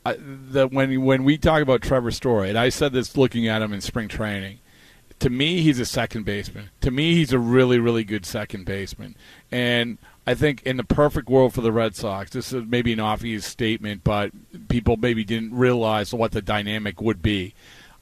I, 0.06 0.18
the, 0.20 0.68
when 0.68 1.04
when 1.04 1.24
we 1.24 1.38
talk 1.38 1.62
about 1.62 1.82
Trevor 1.82 2.12
Story, 2.12 2.50
and 2.50 2.58
I 2.58 2.70
said 2.70 2.94
this 2.94 3.18
looking 3.18 3.48
at 3.48 3.62
him 3.62 3.74
in 3.74 3.82
spring 3.82 4.08
training, 4.08 4.60
to 5.20 5.30
me 5.30 5.62
he's 5.62 5.80
a 5.80 5.86
second 5.86 6.26
baseman. 6.26 6.70
To 6.82 6.92
me, 6.92 7.16
he's 7.16 7.34
a 7.34 7.40
really 7.40 7.80
really 7.80 8.04
good 8.04 8.26
second 8.26 8.66
baseman, 8.66 9.16
and 9.52 9.98
I 10.28 10.34
think 10.34 10.64
in 10.64 10.78
the 10.78 10.84
perfect 10.84 11.30
world 11.30 11.54
for 11.54 11.62
the 11.62 11.72
Red 11.72 11.96
Sox, 11.96 12.32
this 12.32 12.52
is 12.52 12.66
maybe 12.66 12.92
an 12.94 13.00
obvious 13.00 13.46
statement, 13.46 14.04
but 14.04 14.32
people 14.68 14.98
maybe 14.98 15.24
didn't 15.24 15.54
realize 15.54 16.14
what 16.14 16.32
the 16.32 16.42
dynamic 16.42 17.00
would 17.00 17.22
be. 17.22 17.54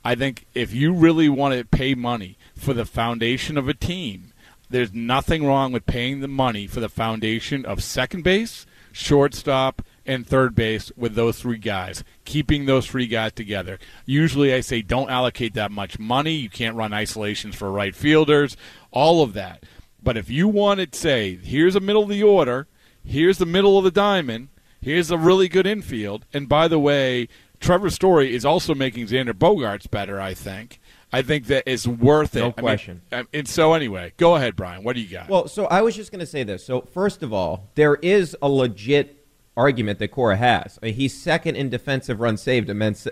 I 0.05 0.15
think 0.15 0.45
if 0.53 0.73
you 0.73 0.93
really 0.93 1.29
want 1.29 1.57
to 1.57 1.65
pay 1.65 1.95
money 1.95 2.37
for 2.55 2.73
the 2.73 2.85
foundation 2.85 3.57
of 3.57 3.67
a 3.67 3.73
team, 3.73 4.33
there's 4.69 4.93
nothing 4.93 5.45
wrong 5.45 5.71
with 5.71 5.85
paying 5.85 6.21
the 6.21 6.27
money 6.27 6.65
for 6.65 6.79
the 6.79 6.89
foundation 6.89 7.65
of 7.65 7.83
second 7.83 8.23
base, 8.23 8.65
shortstop, 8.91 9.81
and 10.05 10.25
third 10.25 10.55
base 10.55 10.91
with 10.95 11.15
those 11.15 11.39
three 11.39 11.57
guys, 11.57 12.03
keeping 12.25 12.65
those 12.65 12.87
three 12.87 13.07
guys 13.07 13.31
together. 13.33 13.79
Usually 14.05 14.53
I 14.53 14.61
say 14.61 14.81
don't 14.81 15.09
allocate 15.09 15.53
that 15.53 15.71
much 15.71 15.99
money. 15.99 16.33
You 16.33 16.49
can't 16.49 16.75
run 16.75 16.93
isolations 16.93 17.55
for 17.55 17.71
right 17.71 17.95
fielders, 17.95 18.57
all 18.91 19.23
of 19.23 19.33
that. 19.33 19.63
But 20.01 20.17
if 20.17 20.29
you 20.29 20.47
want 20.47 20.79
to 20.79 20.97
say, 20.97 21.35
here's 21.35 21.75
a 21.75 21.79
middle 21.79 22.03
of 22.03 22.09
the 22.09 22.23
order, 22.23 22.67
here's 23.03 23.37
the 23.37 23.45
middle 23.45 23.77
of 23.77 23.83
the 23.85 23.91
diamond, 23.91 24.49
here's 24.81 25.11
a 25.11 25.17
really 25.17 25.47
good 25.47 25.65
infield, 25.65 26.25
and 26.33 26.49
by 26.49 26.67
the 26.67 26.79
way, 26.79 27.29
Trevor 27.61 27.89
Story 27.89 28.35
is 28.35 28.43
also 28.43 28.75
making 28.75 29.07
Xander 29.07 29.31
Bogaerts 29.31 29.89
better, 29.89 30.19
I 30.19 30.33
think. 30.33 30.81
I 31.13 31.21
think 31.21 31.45
that 31.45 31.69
is 31.69 31.87
worth 31.87 32.35
it. 32.35 32.39
No 32.39 32.45
I 32.45 32.47
mean, 32.47 32.53
question. 32.55 33.01
um, 33.11 33.27
and 33.33 33.47
so, 33.47 33.73
anyway, 33.73 34.13
go 34.17 34.35
ahead, 34.35 34.55
Brian. 34.55 34.83
What 34.83 34.95
do 34.95 35.01
you 35.01 35.07
got? 35.07 35.29
Well, 35.29 35.47
so 35.47 35.65
I 35.67 35.81
was 35.81 35.95
just 35.95 36.11
going 36.11 36.19
to 36.19 36.25
say 36.25 36.43
this. 36.43 36.65
So, 36.65 36.81
first 36.81 37.21
of 37.21 37.31
all, 37.31 37.69
there 37.75 37.95
is 37.95 38.35
a 38.41 38.49
legit 38.49 39.22
argument 39.55 39.99
that 39.99 40.07
Cora 40.09 40.35
has. 40.35 40.79
I 40.81 40.87
mean, 40.87 40.95
he's 40.95 41.15
second 41.19 41.55
in 41.55 41.69
defensive 41.69 42.19
runs 42.19 42.41
saved 42.41 42.69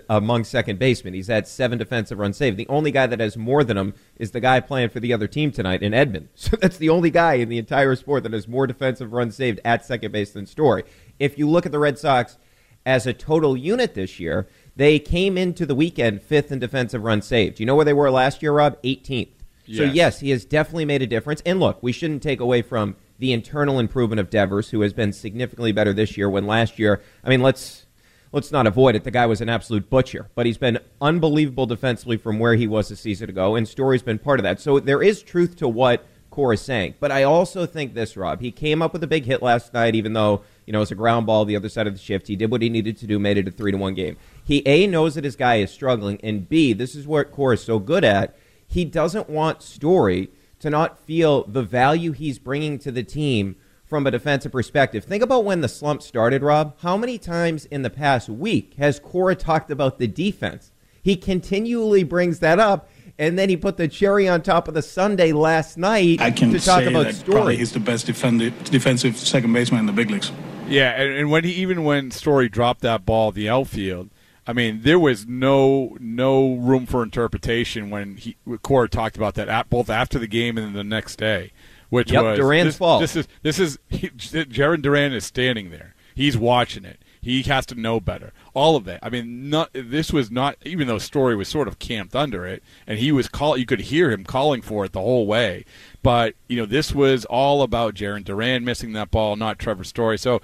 among 0.08 0.44
second 0.44 0.78
basemen. 0.78 1.14
He's 1.14 1.28
had 1.28 1.46
seven 1.46 1.78
defensive 1.78 2.18
runs 2.18 2.36
saved. 2.36 2.56
The 2.56 2.66
only 2.68 2.90
guy 2.90 3.06
that 3.06 3.20
has 3.20 3.36
more 3.36 3.62
than 3.62 3.76
him 3.78 3.94
is 4.16 4.32
the 4.32 4.40
guy 4.40 4.58
playing 4.60 4.88
for 4.90 4.98
the 4.98 5.12
other 5.12 5.28
team 5.28 5.52
tonight 5.52 5.82
in 5.82 5.92
Edman. 5.92 6.28
So 6.34 6.56
that's 6.56 6.78
the 6.78 6.88
only 6.88 7.10
guy 7.10 7.34
in 7.34 7.48
the 7.48 7.58
entire 7.58 7.94
sport 7.94 8.24
that 8.24 8.32
has 8.32 8.48
more 8.48 8.66
defensive 8.66 9.12
runs 9.12 9.36
saved 9.36 9.60
at 9.64 9.84
second 9.86 10.10
base 10.12 10.32
than 10.32 10.46
Story. 10.46 10.82
If 11.20 11.38
you 11.38 11.48
look 11.48 11.64
at 11.66 11.72
the 11.72 11.78
Red 11.78 11.98
Sox 11.98 12.36
as 12.84 13.06
a 13.06 13.12
total 13.12 13.56
unit 13.56 13.94
this 13.94 14.18
year, 14.18 14.48
they 14.74 14.98
came 14.98 15.38
into 15.38 15.64
the 15.64 15.74
weekend 15.76 16.22
fifth 16.22 16.50
in 16.50 16.58
defensive 16.58 17.04
runs 17.04 17.26
saved. 17.26 17.60
You 17.60 17.66
know 17.66 17.76
where 17.76 17.84
they 17.84 17.92
were 17.92 18.10
last 18.10 18.42
year, 18.42 18.52
Rob? 18.52 18.80
18th. 18.82 19.28
So 19.66 19.84
Yes. 19.84 19.94
yes, 19.94 20.20
he 20.20 20.30
has 20.30 20.44
definitely 20.44 20.86
made 20.86 21.02
a 21.02 21.06
difference. 21.06 21.40
And 21.46 21.60
look, 21.60 21.80
we 21.82 21.92
shouldn't 21.92 22.22
take 22.22 22.40
away 22.40 22.62
from 22.62 22.96
the 23.22 23.32
internal 23.32 23.78
improvement 23.78 24.18
of 24.18 24.28
Devers, 24.30 24.70
who 24.70 24.80
has 24.80 24.92
been 24.92 25.12
significantly 25.12 25.70
better 25.70 25.92
this 25.92 26.16
year. 26.16 26.28
When 26.28 26.44
last 26.44 26.76
year, 26.76 27.00
I 27.22 27.28
mean, 27.28 27.40
let's 27.40 27.86
let's 28.32 28.50
not 28.50 28.66
avoid 28.66 28.96
it. 28.96 29.04
The 29.04 29.12
guy 29.12 29.26
was 29.26 29.40
an 29.40 29.48
absolute 29.48 29.88
butcher, 29.88 30.28
but 30.34 30.44
he's 30.44 30.58
been 30.58 30.80
unbelievable 31.00 31.66
defensively 31.66 32.16
from 32.16 32.40
where 32.40 32.56
he 32.56 32.66
was 32.66 32.90
a 32.90 32.96
season 32.96 33.30
ago, 33.30 33.54
and 33.54 33.68
Story's 33.68 34.02
been 34.02 34.18
part 34.18 34.40
of 34.40 34.42
that. 34.42 34.60
So 34.60 34.80
there 34.80 35.00
is 35.00 35.22
truth 35.22 35.54
to 35.58 35.68
what 35.68 36.04
Cora 36.30 36.54
is 36.54 36.62
saying. 36.62 36.94
But 36.98 37.12
I 37.12 37.22
also 37.22 37.64
think 37.64 37.94
this, 37.94 38.16
Rob. 38.16 38.40
He 38.40 38.50
came 38.50 38.82
up 38.82 38.92
with 38.92 39.04
a 39.04 39.06
big 39.06 39.24
hit 39.24 39.40
last 39.40 39.72
night, 39.72 39.94
even 39.94 40.14
though 40.14 40.42
you 40.66 40.72
know 40.72 40.80
it 40.80 40.80
was 40.80 40.90
a 40.90 40.96
ground 40.96 41.24
ball 41.24 41.44
the 41.44 41.54
other 41.54 41.68
side 41.68 41.86
of 41.86 41.92
the 41.92 42.00
shift. 42.00 42.26
He 42.26 42.34
did 42.34 42.50
what 42.50 42.60
he 42.60 42.68
needed 42.68 42.96
to 42.96 43.06
do, 43.06 43.20
made 43.20 43.38
it 43.38 43.46
a 43.46 43.52
three 43.52 43.70
to 43.70 43.78
one 43.78 43.94
game. 43.94 44.16
He 44.44 44.66
a 44.66 44.88
knows 44.88 45.14
that 45.14 45.22
his 45.22 45.36
guy 45.36 45.56
is 45.56 45.70
struggling, 45.70 46.18
and 46.24 46.48
b 46.48 46.72
this 46.72 46.96
is 46.96 47.06
what 47.06 47.30
Cora 47.30 47.54
is 47.54 47.62
so 47.62 47.78
good 47.78 48.02
at. 48.02 48.36
He 48.66 48.84
doesn't 48.84 49.30
want 49.30 49.62
Story 49.62 50.28
to 50.62 50.70
not 50.70 50.98
feel 50.98 51.44
the 51.44 51.62
value 51.62 52.12
he's 52.12 52.38
bringing 52.38 52.78
to 52.78 52.92
the 52.92 53.02
team 53.02 53.56
from 53.84 54.06
a 54.06 54.10
defensive 54.10 54.52
perspective. 54.52 55.04
Think 55.04 55.22
about 55.22 55.44
when 55.44 55.60
the 55.60 55.68
slump 55.68 56.02
started, 56.02 56.42
Rob. 56.42 56.76
How 56.80 56.96
many 56.96 57.18
times 57.18 57.66
in 57.66 57.82
the 57.82 57.90
past 57.90 58.28
week 58.28 58.74
has 58.78 59.00
Cora 59.00 59.34
talked 59.34 59.70
about 59.70 59.98
the 59.98 60.06
defense? 60.06 60.70
He 61.02 61.16
continually 61.16 62.04
brings 62.04 62.38
that 62.38 62.60
up, 62.60 62.88
and 63.18 63.36
then 63.36 63.48
he 63.48 63.56
put 63.56 63.76
the 63.76 63.88
cherry 63.88 64.28
on 64.28 64.40
top 64.40 64.68
of 64.68 64.74
the 64.74 64.82
Sunday 64.82 65.32
last 65.32 65.76
night 65.76 66.20
I 66.20 66.30
can 66.30 66.52
to 66.52 66.60
talk 66.60 66.84
say 66.84 66.86
about 66.86 67.06
that 67.06 67.24
probably 67.26 67.56
he's 67.56 67.72
the 67.72 67.80
best 67.80 68.06
defensive, 68.06 68.64
defensive 68.64 69.16
second 69.16 69.52
baseman 69.52 69.80
in 69.80 69.86
the 69.86 69.92
big 69.92 70.10
leagues. 70.10 70.30
Yeah, 70.68 70.90
and, 70.92 71.12
and 71.12 71.30
when 71.30 71.42
he 71.42 71.50
even 71.54 71.82
when 71.82 72.12
Story 72.12 72.48
dropped 72.48 72.82
that 72.82 73.04
ball 73.04 73.32
the 73.32 73.48
outfield, 73.48 74.10
I 74.46 74.52
mean, 74.52 74.80
there 74.82 74.98
was 74.98 75.26
no 75.26 75.96
no 76.00 76.54
room 76.54 76.86
for 76.86 77.02
interpretation 77.02 77.90
when 77.90 78.16
he 78.16 78.36
Cora 78.62 78.88
talked 78.88 79.16
about 79.16 79.34
that 79.34 79.48
at, 79.48 79.70
both 79.70 79.88
after 79.88 80.18
the 80.18 80.26
game 80.26 80.58
and 80.58 80.68
then 80.68 80.74
the 80.74 80.84
next 80.84 81.16
day, 81.16 81.52
which 81.90 82.10
Yep, 82.10 82.24
was 82.24 82.38
Duran's 82.38 82.66
this, 82.66 82.76
fault. 82.76 83.00
This 83.00 83.16
is 83.16 83.28
this 83.42 83.58
is 83.58 83.78
he, 83.88 84.08
Jarren 84.08 84.82
Duran 84.82 85.12
is 85.12 85.24
standing 85.24 85.70
there. 85.70 85.94
He's 86.14 86.36
watching 86.36 86.84
it. 86.84 87.00
He 87.20 87.42
has 87.42 87.66
to 87.66 87.76
know 87.76 88.00
better. 88.00 88.32
All 88.52 88.74
of 88.74 88.84
that. 88.84 88.98
I 89.00 89.08
mean, 89.08 89.48
not, 89.48 89.70
this 89.72 90.12
was 90.12 90.30
not 90.30 90.56
even 90.64 90.88
though 90.88 90.98
Story 90.98 91.36
was 91.36 91.46
sort 91.46 91.68
of 91.68 91.78
camped 91.78 92.16
under 92.16 92.44
it, 92.44 92.64
and 92.84 92.98
he 92.98 93.12
was 93.12 93.28
call. 93.28 93.56
You 93.56 93.64
could 93.64 93.80
hear 93.82 94.10
him 94.10 94.24
calling 94.24 94.60
for 94.60 94.84
it 94.84 94.92
the 94.92 95.00
whole 95.00 95.26
way. 95.26 95.64
But 96.02 96.34
you 96.48 96.56
know, 96.56 96.66
this 96.66 96.94
was 96.94 97.24
all 97.26 97.62
about 97.62 97.94
Jarren 97.94 98.24
Duran 98.24 98.64
missing 98.64 98.92
that 98.92 99.10
ball, 99.10 99.36
not 99.36 99.58
Trevor 99.58 99.84
Story. 99.84 100.18
So 100.18 100.40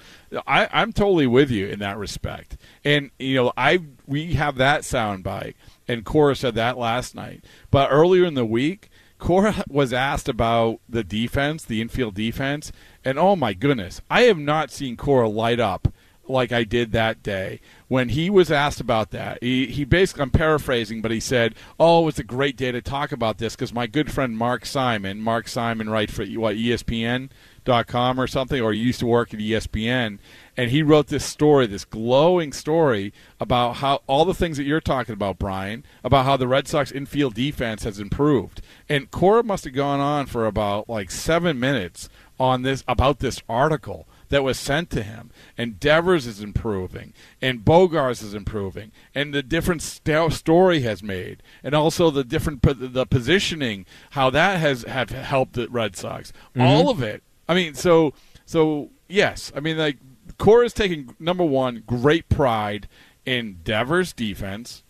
I, 0.47 0.69
I'm 0.71 0.93
totally 0.93 1.27
with 1.27 1.51
you 1.51 1.67
in 1.67 1.79
that 1.79 1.97
respect. 1.97 2.57
And 2.83 3.11
you 3.19 3.35
know, 3.35 3.53
I 3.57 3.79
we 4.07 4.33
have 4.33 4.55
that 4.55 4.81
soundbite, 4.81 5.55
and 5.87 6.05
Cora 6.05 6.35
said 6.35 6.55
that 6.55 6.77
last 6.77 7.13
night. 7.13 7.43
But 7.71 7.89
earlier 7.91 8.25
in 8.25 8.35
the 8.35 8.45
week, 8.45 8.89
Cora 9.17 9.65
was 9.69 9.91
asked 9.91 10.29
about 10.29 10.79
the 10.87 11.03
defense, 11.03 11.65
the 11.65 11.81
infield 11.81 12.15
defense, 12.15 12.71
and 13.03 13.19
oh 13.19 13.35
my 13.35 13.53
goodness, 13.53 14.01
I 14.09 14.23
have 14.23 14.39
not 14.39 14.71
seen 14.71 14.95
Cora 14.95 15.27
light 15.27 15.59
up 15.59 15.89
like 16.29 16.51
I 16.51 16.63
did 16.63 16.91
that 16.91 17.23
day 17.23 17.59
when 17.87 18.09
he 18.09 18.29
was 18.29 18.51
asked 18.51 18.79
about 18.79 19.09
that. 19.11 19.39
He, 19.41 19.65
he 19.65 19.83
basically, 19.83 20.23
I'm 20.23 20.29
paraphrasing, 20.29 21.01
but 21.01 21.11
he 21.11 21.19
said, 21.19 21.55
"Oh, 21.79 22.03
it 22.03 22.05
was 22.05 22.19
a 22.19 22.23
great 22.23 22.55
day 22.55 22.71
to 22.71 22.81
talk 22.81 23.11
about 23.11 23.39
this 23.39 23.55
because 23.55 23.73
my 23.73 23.87
good 23.87 24.11
friend 24.11 24.37
Mark 24.37 24.65
Simon, 24.65 25.19
Mark 25.21 25.47
Simon, 25.47 25.89
writes 25.89 26.13
for 26.13 26.25
what 26.25 26.55
ESPN.com 26.55 28.19
or 28.19 28.27
something, 28.27 28.61
or 28.61 28.71
he 28.71 28.79
used 28.79 28.99
to 28.99 29.07
work 29.07 29.33
at 29.33 29.39
ESPN, 29.39 30.19
and 30.55 30.71
he 30.71 30.83
wrote 30.83 31.07
this 31.07 31.25
story, 31.25 31.65
this 31.65 31.85
glowing 31.85 32.53
story 32.53 33.11
about 33.39 33.77
how 33.77 34.01
all 34.07 34.25
the 34.25 34.33
things 34.33 34.57
that 34.57 34.65
you're 34.65 34.79
talking 34.79 35.13
about, 35.13 35.39
Brian, 35.39 35.83
about 36.03 36.25
how 36.25 36.37
the 36.37 36.47
Red 36.47 36.67
Sox 36.67 36.91
infield 36.91 37.33
defense 37.33 37.83
has 37.83 37.99
improved. 37.99 38.61
And 38.87 39.09
Cora 39.09 39.43
must 39.43 39.63
have 39.63 39.73
gone 39.73 39.99
on 39.99 40.27
for 40.27 40.45
about 40.45 40.87
like 40.87 41.09
seven 41.11 41.59
minutes 41.59 42.07
on 42.39 42.61
this 42.61 42.83
about 42.87 43.19
this 43.19 43.41
article 43.49 44.07
that 44.29 44.43
was 44.43 44.57
sent 44.57 44.89
to 44.91 45.03
him. 45.03 45.31
And 45.57 45.79
Devers 45.79 46.25
is 46.25 46.41
improving, 46.41 47.13
and 47.41 47.65
Bogaerts 47.65 48.23
is 48.23 48.33
improving, 48.33 48.91
and 49.13 49.33
the 49.33 49.43
different 49.43 49.81
st- 49.81 50.33
story 50.33 50.81
has 50.81 51.03
made, 51.03 51.43
and 51.63 51.75
also 51.75 52.09
the 52.09 52.23
different 52.23 52.61
po- 52.61 52.73
the 52.73 53.05
positioning, 53.05 53.85
how 54.11 54.29
that 54.29 54.59
has 54.59 54.83
have 54.83 55.09
helped 55.09 55.53
the 55.53 55.67
Red 55.69 55.95
Sox. 55.95 56.31
Mm-hmm. 56.31 56.61
All 56.61 56.89
of 56.89 57.01
it. 57.01 57.23
I 57.47 57.53
mean, 57.55 57.73
so 57.73 58.13
so 58.45 58.89
yes. 59.07 59.51
I 59.55 59.59
mean, 59.59 59.77
like 59.77 59.97
Cora 60.37 60.65
is 60.65 60.73
taking 60.73 61.15
number 61.19 61.43
one 61.43 61.83
great 61.85 62.29
pride 62.29 62.87
in 63.25 63.59
Devers' 63.63 64.13
defense. 64.13 64.83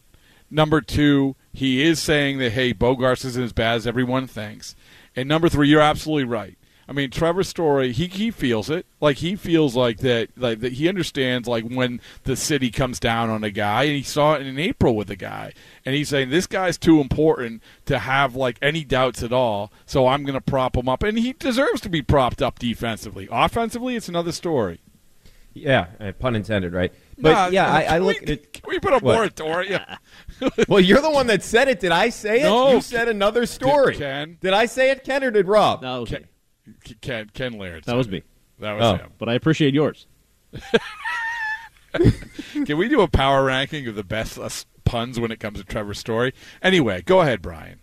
Number 0.52 0.82
two, 0.82 1.36
he 1.54 1.84
is 1.84 2.00
saying 2.00 2.40
that 2.40 2.54
hey, 2.54 2.74
Bogaerts 2.74 3.26
isn't 3.26 3.44
as 3.44 3.54
bad 3.54 3.76
as 3.76 3.88
everyone 3.88 4.28
thinks. 4.28 4.76
And 5.16 5.28
number 5.28 5.50
three, 5.50 5.68
you're 5.68 5.82
absolutely 5.82 6.26
right. 6.26 6.58
I 6.90 6.92
mean, 6.92 7.12
Trevor 7.12 7.44
Story, 7.44 7.92
he 7.92 8.08
he 8.08 8.32
feels 8.32 8.68
it. 8.68 8.88
Like 9.00 9.18
he 9.18 9.36
feels 9.36 9.76
like 9.76 10.00
that, 10.00 10.30
like 10.36 10.60
that 10.62 10.74
he 10.74 10.90
understands 10.90 11.48
like 11.48 11.64
when 11.66 12.02
the 12.24 12.36
city 12.36 12.72
comes 12.72 13.00
down 13.00 13.30
on 13.30 13.44
a 13.44 13.52
guy, 13.52 13.84
and 13.84 13.96
he 13.96 14.02
saw 14.02 14.34
it 14.34 14.48
in 14.48 14.58
April 14.58 14.96
with 14.96 15.12
a 15.12 15.16
guy, 15.16 15.54
and 15.86 15.94
he's 15.94 16.10
saying 16.10 16.32
this 16.32 16.48
guy's 16.48 16.80
too 16.80 17.00
important 17.00 17.62
to 17.86 18.00
have 18.00 18.36
like 18.36 18.58
any 18.60 18.84
doubts 18.84 19.22
at 19.22 19.32
all. 19.32 19.72
So 19.86 20.08
I'm 20.08 20.24
going 20.24 20.34
to 20.34 20.42
prop 20.42 20.76
him 20.76 20.90
up, 20.90 21.04
and 21.04 21.20
he 21.20 21.34
deserves 21.34 21.80
to 21.82 21.90
be 21.90 22.02
propped 22.02 22.42
up 22.42 22.58
defensively. 22.58 23.28
Offensively, 23.32 23.96
it's 23.96 24.10
another 24.10 24.32
story. 24.32 24.80
Yeah, 25.54 25.88
uh, 26.00 26.12
pun 26.14 26.36
intended, 26.36 26.74
right? 26.74 26.92
But 27.20 27.32
Nah, 27.34 27.48
yeah, 27.50 27.72
I, 27.72 27.84
I 27.84 27.98
look 28.00 28.20
we, 28.22 28.34
at. 28.34 28.54
Can 28.54 28.64
we 28.68 28.80
put 28.80 28.94
a 28.94 29.00
What? 29.00 29.16
moratorium? 29.16 29.82
Well, 30.70 30.80
you're 30.80 31.02
the 31.02 31.12
one 31.12 31.28
that 31.28 31.44
said 31.44 31.68
it. 31.68 31.82
Did 31.82 31.92
I 31.92 32.10
say 32.10 32.42
it? 32.42 32.44
No. 32.44 32.72
You 32.72 32.82
said 32.82 33.10
another 33.10 33.46
story. 33.46 33.98
Ken. 33.98 34.38
Did 34.40 34.54
I 34.54 34.68
say 34.68 34.90
it, 34.90 35.04
Ken, 35.04 35.22
or 35.24 35.32
did 35.32 35.48
Rob? 35.50 35.82
That 35.82 35.98
was, 35.98 36.10
Ken, 36.10 36.22
me. 36.22 36.28
Ken, 37.02 37.30
Ken 37.34 37.54
Laird. 37.54 37.84
that 37.86 37.96
was 37.96 38.08
me. 38.08 38.24
That 38.60 38.74
was 38.74 38.84
Oh. 38.86 38.96
him. 39.04 39.12
But 39.18 39.30
I 39.30 39.34
appreciate 39.36 39.74
yours. 39.74 40.06
Can 42.66 42.78
we 42.78 42.88
do 42.88 43.02
a 43.02 43.08
power 43.08 43.44
ranking 43.46 43.88
of 43.88 43.96
the 43.96 44.04
best 44.04 44.38
uh, 44.38 44.50
puns 44.86 45.20
when 45.20 45.32
it 45.32 45.40
comes 45.40 45.58
to 45.60 45.64
Trevor 45.64 45.94
Story? 45.94 46.34
Anyway, 46.62 47.02
go 47.02 47.22
ahead, 47.22 47.42
Brian. 47.42 47.80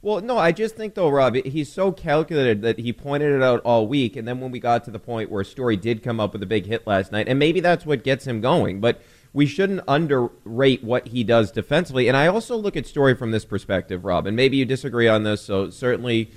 Well, 0.00 0.20
no, 0.20 0.38
I 0.38 0.52
just 0.52 0.76
think 0.76 0.94
though, 0.94 1.08
Rob, 1.08 1.34
he's 1.34 1.72
so 1.72 1.90
calculated 1.90 2.62
that 2.62 2.78
he 2.78 2.92
pointed 2.92 3.32
it 3.32 3.42
out 3.42 3.60
all 3.64 3.88
week, 3.88 4.14
and 4.14 4.28
then 4.28 4.38
when 4.40 4.52
we 4.52 4.60
got 4.60 4.84
to 4.84 4.92
the 4.92 5.00
point 5.00 5.28
where 5.28 5.42
Story 5.42 5.76
did 5.76 6.04
come 6.04 6.20
up 6.20 6.32
with 6.32 6.42
a 6.42 6.46
big 6.46 6.66
hit 6.66 6.86
last 6.86 7.10
night, 7.10 7.26
and 7.28 7.36
maybe 7.38 7.58
that's 7.58 7.84
what 7.84 8.04
gets 8.04 8.24
him 8.24 8.40
going, 8.40 8.80
but 8.80 9.02
we 9.32 9.44
shouldn't 9.44 9.80
underrate 9.88 10.84
what 10.84 11.08
he 11.08 11.24
does 11.24 11.50
defensively. 11.50 12.06
And 12.06 12.16
I 12.16 12.28
also 12.28 12.56
look 12.56 12.76
at 12.76 12.86
Story 12.86 13.14
from 13.16 13.32
this 13.32 13.44
perspective, 13.44 14.04
Rob, 14.04 14.26
and 14.28 14.36
maybe 14.36 14.56
you 14.56 14.64
disagree 14.64 15.08
on 15.08 15.24
this, 15.24 15.42
so 15.42 15.68
certainly 15.68 16.30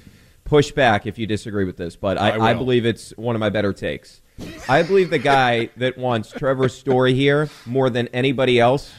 push 0.43 0.71
back 0.71 1.05
if 1.05 1.17
you 1.17 1.27
disagree 1.27 1.65
with 1.65 1.77
this, 1.77 1.95
but 1.95 2.17
I 2.17 2.31
I, 2.31 2.51
I 2.51 2.53
believe 2.53 2.85
it's 2.85 3.11
one 3.17 3.35
of 3.35 3.39
my 3.39 3.49
better 3.49 3.73
takes. 3.73 4.21
I 4.67 4.83
believe 4.83 5.09
the 5.09 5.19
guy 5.19 5.69
that 5.77 5.97
wants 5.97 6.31
Trevor 6.31 6.69
Story 6.69 7.13
here 7.13 7.49
more 7.65 7.89
than 7.89 8.07
anybody 8.09 8.59
else 8.59 8.91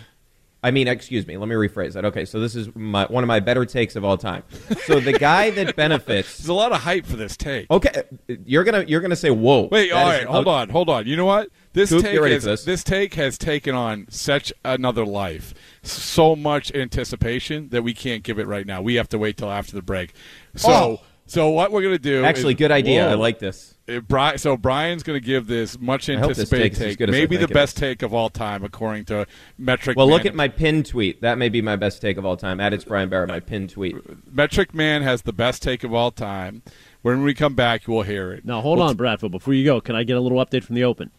I 0.64 0.70
mean, 0.70 0.86
excuse 0.86 1.26
me. 1.26 1.36
Let 1.36 1.48
me 1.48 1.56
rephrase 1.56 1.94
that. 1.94 2.04
Okay, 2.04 2.24
so 2.24 2.38
this 2.38 2.54
is 2.54 2.72
my, 2.76 3.06
one 3.06 3.24
of 3.24 3.28
my 3.28 3.40
better 3.40 3.66
takes 3.66 3.96
of 3.96 4.04
all 4.04 4.16
time. 4.16 4.44
So 4.84 5.00
the 5.00 5.12
guy 5.12 5.50
that 5.50 5.74
benefits. 5.76 6.38
There's 6.38 6.48
a 6.48 6.54
lot 6.54 6.70
of 6.70 6.80
hype 6.80 7.04
for 7.04 7.16
this 7.16 7.36
take. 7.36 7.68
Okay, 7.68 8.04
you're 8.46 8.62
gonna 8.62 8.84
you're 8.86 9.00
gonna 9.00 9.16
say 9.16 9.30
whoa. 9.30 9.68
Wait, 9.72 9.90
all 9.90 10.06
right, 10.06 10.22
is- 10.22 10.28
hold 10.28 10.46
on, 10.46 10.68
hold 10.68 10.88
on. 10.88 11.06
You 11.06 11.16
know 11.16 11.24
what? 11.24 11.48
This 11.72 11.90
Coop, 11.90 12.02
take 12.04 12.20
has, 12.20 12.44
this. 12.44 12.64
this 12.64 12.84
take 12.84 13.14
has 13.14 13.38
taken 13.38 13.74
on 13.74 14.06
such 14.08 14.52
another 14.64 15.04
life, 15.04 15.52
so 15.82 16.36
much 16.36 16.72
anticipation 16.74 17.70
that 17.70 17.82
we 17.82 17.92
can't 17.92 18.22
give 18.22 18.38
it 18.38 18.46
right 18.46 18.66
now. 18.66 18.82
We 18.82 18.94
have 18.96 19.08
to 19.08 19.18
wait 19.18 19.38
till 19.38 19.50
after 19.50 19.72
the 19.72 19.82
break. 19.82 20.12
So, 20.54 20.70
Oh. 20.70 21.00
So 21.32 21.50
what 21.50 21.72
we're 21.72 21.82
gonna 21.82 21.98
do? 21.98 22.24
Actually, 22.24 22.54
is- 22.54 22.58
good 22.58 22.70
idea. 22.70 23.08
I 23.10 23.14
like 23.14 23.38
this. 23.38 23.74
Uh, 23.88 23.98
Bri- 23.98 24.38
so 24.38 24.56
Brian's 24.56 25.02
going 25.02 25.20
to 25.20 25.26
give 25.26 25.48
this 25.48 25.76
much 25.80 26.06
hope 26.06 26.18
this 26.28 26.38
anticipated 26.38 26.74
take 26.76 26.78
take, 26.90 26.98
good 26.98 27.08
as 27.10 27.16
I 27.16 27.18
maybe 27.18 27.36
the 27.36 27.48
best 27.48 27.76
take 27.76 28.02
of 28.02 28.14
all 28.14 28.30
time, 28.30 28.62
according 28.62 29.06
to 29.06 29.26
Metric. 29.58 29.96
Well, 29.96 30.06
Man. 30.06 30.16
look 30.16 30.24
at 30.24 30.36
my 30.36 30.46
pin 30.46 30.84
tweet. 30.84 31.20
That 31.20 31.36
may 31.36 31.48
be 31.48 31.60
my 31.60 31.74
best 31.74 32.00
take 32.00 32.16
of 32.16 32.24
all 32.24 32.36
time. 32.36 32.60
At 32.60 32.72
it's 32.72 32.84
Brian 32.84 33.08
Barrett, 33.08 33.28
my 33.28 33.40
pin 33.40 33.66
tweet. 33.66 33.96
Metric 34.32 34.72
Man 34.72 35.02
has 35.02 35.22
the 35.22 35.32
best 35.32 35.64
take 35.64 35.82
of 35.82 35.92
all 35.92 36.12
time. 36.12 36.62
When 37.02 37.24
we 37.24 37.34
come 37.34 37.56
back, 37.56 37.88
we'll 37.88 38.02
hear 38.02 38.32
it. 38.32 38.44
Now, 38.44 38.60
hold 38.60 38.78
on, 38.78 38.96
Bradfo. 38.96 39.28
Before 39.28 39.52
you 39.52 39.64
go, 39.64 39.80
can 39.80 39.96
I 39.96 40.04
get 40.04 40.16
a 40.16 40.20
little 40.20 40.38
update 40.38 40.62
from 40.62 40.76
the 40.76 40.84
Open? 40.84 41.10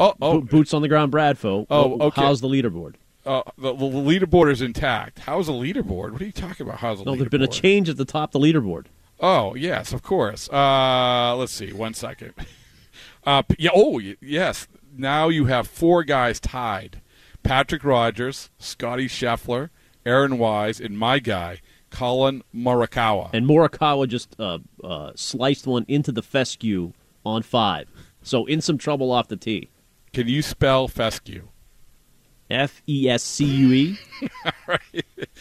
Oh, 0.00 0.14
oh, 0.20 0.40
Bo- 0.40 0.40
boots 0.40 0.74
on 0.74 0.82
the 0.82 0.88
ground, 0.88 1.12
Bradfo. 1.12 1.66
Oh, 1.70 2.00
okay. 2.08 2.20
How's 2.20 2.40
the 2.40 2.48
leaderboard? 2.48 2.94
uh, 3.24 3.42
the, 3.56 3.72
the 3.72 3.84
leaderboard 3.86 4.50
is 4.50 4.60
intact. 4.60 5.20
How's 5.20 5.46
the 5.46 5.52
leaderboard? 5.52 6.10
What 6.10 6.20
are 6.20 6.24
you 6.24 6.32
talking 6.32 6.66
about? 6.66 6.80
How's 6.80 6.98
the 6.98 7.04
No, 7.04 7.12
leaderboard? 7.12 7.18
there's 7.18 7.28
been 7.30 7.42
a 7.42 7.46
change 7.46 7.88
at 7.88 7.96
the 7.96 8.04
top 8.04 8.34
of 8.34 8.40
the 8.42 8.52
leaderboard. 8.52 8.86
Oh 9.22 9.54
yes, 9.54 9.92
of 9.92 10.02
course. 10.02 10.50
Uh, 10.50 11.34
let's 11.36 11.52
see. 11.52 11.72
One 11.72 11.94
second. 11.94 12.34
Uh, 13.24 13.44
yeah. 13.56 13.70
Oh 13.72 14.00
yes. 14.20 14.66
now 14.96 15.28
you 15.28 15.44
have 15.44 15.68
four 15.68 16.02
guys 16.02 16.40
tied: 16.40 17.00
Patrick 17.44 17.84
Rodgers, 17.84 18.50
Scotty 18.58 19.06
Scheffler, 19.06 19.70
Aaron 20.04 20.38
Wise, 20.38 20.80
and 20.80 20.98
my 20.98 21.20
guy 21.20 21.60
Collin 21.92 22.42
Morikawa. 22.52 23.30
And 23.32 23.46
Morikawa 23.46 24.08
just 24.08 24.34
uh, 24.40 24.58
uh, 24.82 25.12
sliced 25.14 25.68
one 25.68 25.84
into 25.86 26.10
the 26.10 26.22
fescue 26.22 26.92
on 27.24 27.42
five. 27.42 27.88
So 28.22 28.44
in 28.46 28.60
some 28.60 28.78
trouble 28.78 29.12
off 29.12 29.28
the 29.28 29.36
tee. 29.36 29.68
Can 30.12 30.26
you 30.26 30.42
spell 30.42 30.88
fescue? 30.88 31.48
F 32.50 32.82
E 32.88 33.08
S 33.08 33.22
C 33.22 33.44
U 33.44 33.72
E. 33.72 33.98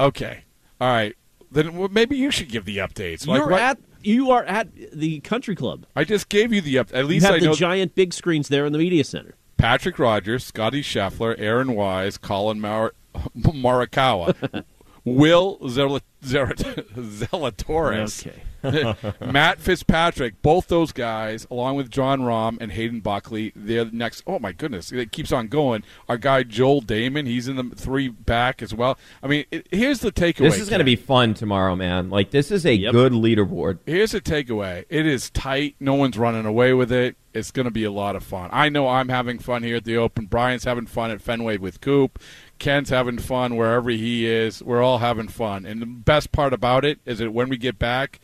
Okay. 0.00 0.44
All 0.80 0.88
right. 0.88 1.14
Then 1.50 1.76
well, 1.76 1.88
maybe 1.90 2.16
you 2.16 2.30
should 2.30 2.48
give 2.48 2.64
the 2.64 2.78
updates. 2.78 3.26
Like, 3.26 3.38
You're 3.38 3.48
what- 3.50 3.60
at 3.60 3.78
you 4.02 4.30
are 4.30 4.44
at 4.44 4.68
the 4.92 5.20
country 5.20 5.54
club. 5.54 5.84
I 5.94 6.04
just 6.04 6.28
gave 6.30 6.52
you 6.52 6.60
the 6.62 6.78
up. 6.78 6.90
At 6.94 7.04
least 7.04 7.06
You 7.06 7.08
least 7.08 7.26
have 7.26 7.34
I 7.34 7.38
the 7.40 7.46
know 7.46 7.54
giant 7.54 7.94
big 7.94 8.14
screens 8.14 8.48
there 8.48 8.64
in 8.64 8.72
the 8.72 8.78
media 8.78 9.04
center. 9.04 9.34
Patrick 9.58 9.98
Rodgers, 9.98 10.42
Scotty 10.44 10.82
Scheffler, 10.82 11.34
Aaron 11.38 11.74
Wise, 11.74 12.16
Collin 12.16 12.60
Mar- 12.60 12.94
Morikawa, 13.38 14.64
Will 15.04 15.58
Zelat- 15.58 16.00
Zerat- 16.24 16.86
Zalatoris, 16.96 18.26
Matt 19.20 19.60
Fitzpatrick. 19.60 20.42
Both 20.42 20.68
those 20.68 20.92
guys, 20.92 21.46
along 21.50 21.76
with 21.76 21.90
Jon 21.90 22.20
Rahm 22.20 22.58
and 22.60 22.72
Hayden 22.72 23.00
Buckley, 23.00 23.52
they're 23.54 23.84
the 23.84 23.96
next. 23.96 24.22
Oh 24.26 24.38
my 24.38 24.52
goodness, 24.52 24.92
it 24.92 25.12
keeps 25.12 25.32
on 25.32 25.48
going. 25.48 25.82
Our 26.08 26.16
guy 26.18 26.42
Joel 26.42 26.82
Dahmen, 26.82 27.26
he's 27.26 27.48
in 27.48 27.56
the 27.56 27.74
three 27.76 28.08
back 28.08 28.62
as 28.62 28.74
well. 28.74 28.98
I 29.22 29.26
mean, 29.26 29.44
it, 29.50 29.66
here's 29.70 30.00
the 30.00 30.12
takeaway. 30.12 30.50
This 30.50 30.58
is 30.60 30.68
going 30.68 30.78
to 30.80 30.84
be 30.84 30.96
fun 30.96 31.34
tomorrow, 31.34 31.76
man. 31.76 32.10
Like 32.10 32.30
this 32.30 32.50
is 32.50 32.64
a 32.66 32.74
Yep. 32.74 32.92
good 32.92 33.12
leaderboard. 33.12 33.78
Here's 33.86 34.12
the 34.12 34.20
takeaway. 34.20 34.84
It 34.88 35.06
is 35.06 35.30
tight. 35.30 35.76
No 35.80 35.94
one's 35.94 36.16
running 36.18 36.46
away 36.46 36.72
with 36.72 36.90
it. 36.92 37.16
It's 37.32 37.50
going 37.52 37.64
to 37.66 37.70
be 37.70 37.84
a 37.84 37.92
lot 37.92 38.16
of 38.16 38.24
fun. 38.24 38.50
I 38.52 38.68
know 38.70 38.88
I'm 38.88 39.08
having 39.08 39.38
fun 39.38 39.62
here 39.62 39.76
at 39.76 39.84
the 39.84 39.96
Open. 39.96 40.26
Brian's 40.26 40.64
having 40.64 40.86
fun 40.86 41.12
at 41.12 41.20
Fenway 41.20 41.58
with 41.58 41.80
Coop. 41.80 42.18
Ken's 42.58 42.90
having 42.90 43.18
fun 43.18 43.54
wherever 43.56 43.88
he 43.90 44.26
is. 44.26 44.62
We're 44.64 44.82
all 44.82 44.98
having 44.98 45.28
fun. 45.28 45.64
And 45.64 45.80
the 45.80 45.86
best 45.86 46.32
part 46.32 46.52
about 46.52 46.84
it 46.84 46.98
is 47.06 47.18
that 47.20 47.32
when 47.32 47.48
we 47.48 47.56
get 47.56 47.78
back, 47.78 48.18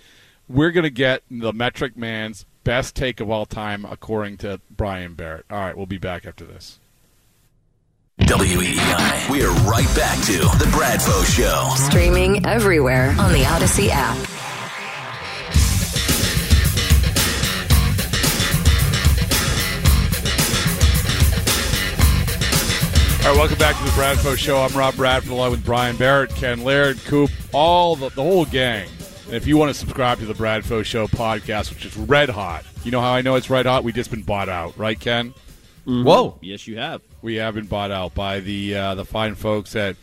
we're 0.49 0.71
going 0.71 0.85
to 0.85 0.91
get 0.91 1.23
the 1.31 1.53
Metric 1.53 1.97
Man's 1.97 2.45
best 2.65 2.95
take 2.95 3.21
of 3.21 3.31
all 3.31 3.47
time, 3.47 3.85
according 3.85 4.39
to 4.39 4.61
Brian 4.71 5.15
Barrett. 5.15 5.47
All 5.51 5.59
right, 5.59 5.77
we'll 5.77 5.87
be 5.87 5.99
back 5.99 6.27
after 6.27 6.45
this. 6.45 6.79
WEEI. 8.21 9.31
We 9.31 9.43
are 9.43 9.53
right 9.65 9.87
back 9.95 10.19
to 10.27 10.39
The 10.59 10.71
Bradfo 10.73 11.25
Show. 11.37 11.75
Streaming 11.77 12.47
everywhere 12.47 13.15
on 13.19 13.33
the 13.33 13.43
Audacy 13.43 13.89
app. 13.91 14.17
All 23.23 23.33
right, 23.33 23.39
welcome 23.39 23.59
back 23.59 23.77
to 23.77 23.83
the 23.83 23.91
Bradfo 23.91 24.37
Show. 24.37 24.63
I'm 24.63 24.73
Rob 24.73 24.95
Bradford 24.95 25.33
along 25.33 25.51
with 25.51 25.65
Brian 25.65 25.97
Barrett, 25.97 26.31
Ken 26.37 26.63
Laird, 26.63 26.97
Coop, 27.05 27.31
all 27.53 27.97
the, 27.97 28.09
the 28.11 28.23
whole 28.23 28.45
gang. 28.45 28.89
And 29.27 29.35
if 29.35 29.47
you 29.47 29.57
want 29.57 29.71
to 29.71 29.75
subscribe 29.75 30.19
to 30.21 30.27
the 30.27 30.35
Brad 30.35 30.63
Bradfo 30.63 30.85
Show 30.85 31.09
podcast, 31.09 31.75
which 31.75 31.85
is 31.85 31.97
red 31.97 32.29
hot, 32.29 32.65
you 32.85 32.93
know 32.93 33.01
how 33.01 33.13
I 33.13 33.23
know 33.23 33.35
it's 33.35 33.51
red 33.51 33.67
hot? 33.67 33.83
We 33.83 33.93
just 33.93 34.09
been 34.11 34.23
bought 34.23 34.49
out, 34.49 34.79
right, 34.79 34.99
Ken? 34.99 35.35
Whoa. 35.85 36.39
Yes, 36.41 36.69
you 36.69 36.79
have. 36.79 37.03
We 37.23 37.37
have 37.37 37.55
been 37.55 37.67
bought 37.67 37.91
out 37.91 38.15
by 38.15 38.39
the 38.41 38.75
uh, 38.77 38.95
the 38.95 39.05
fine 39.05 39.35
folks 39.35 39.75
at 39.75 39.97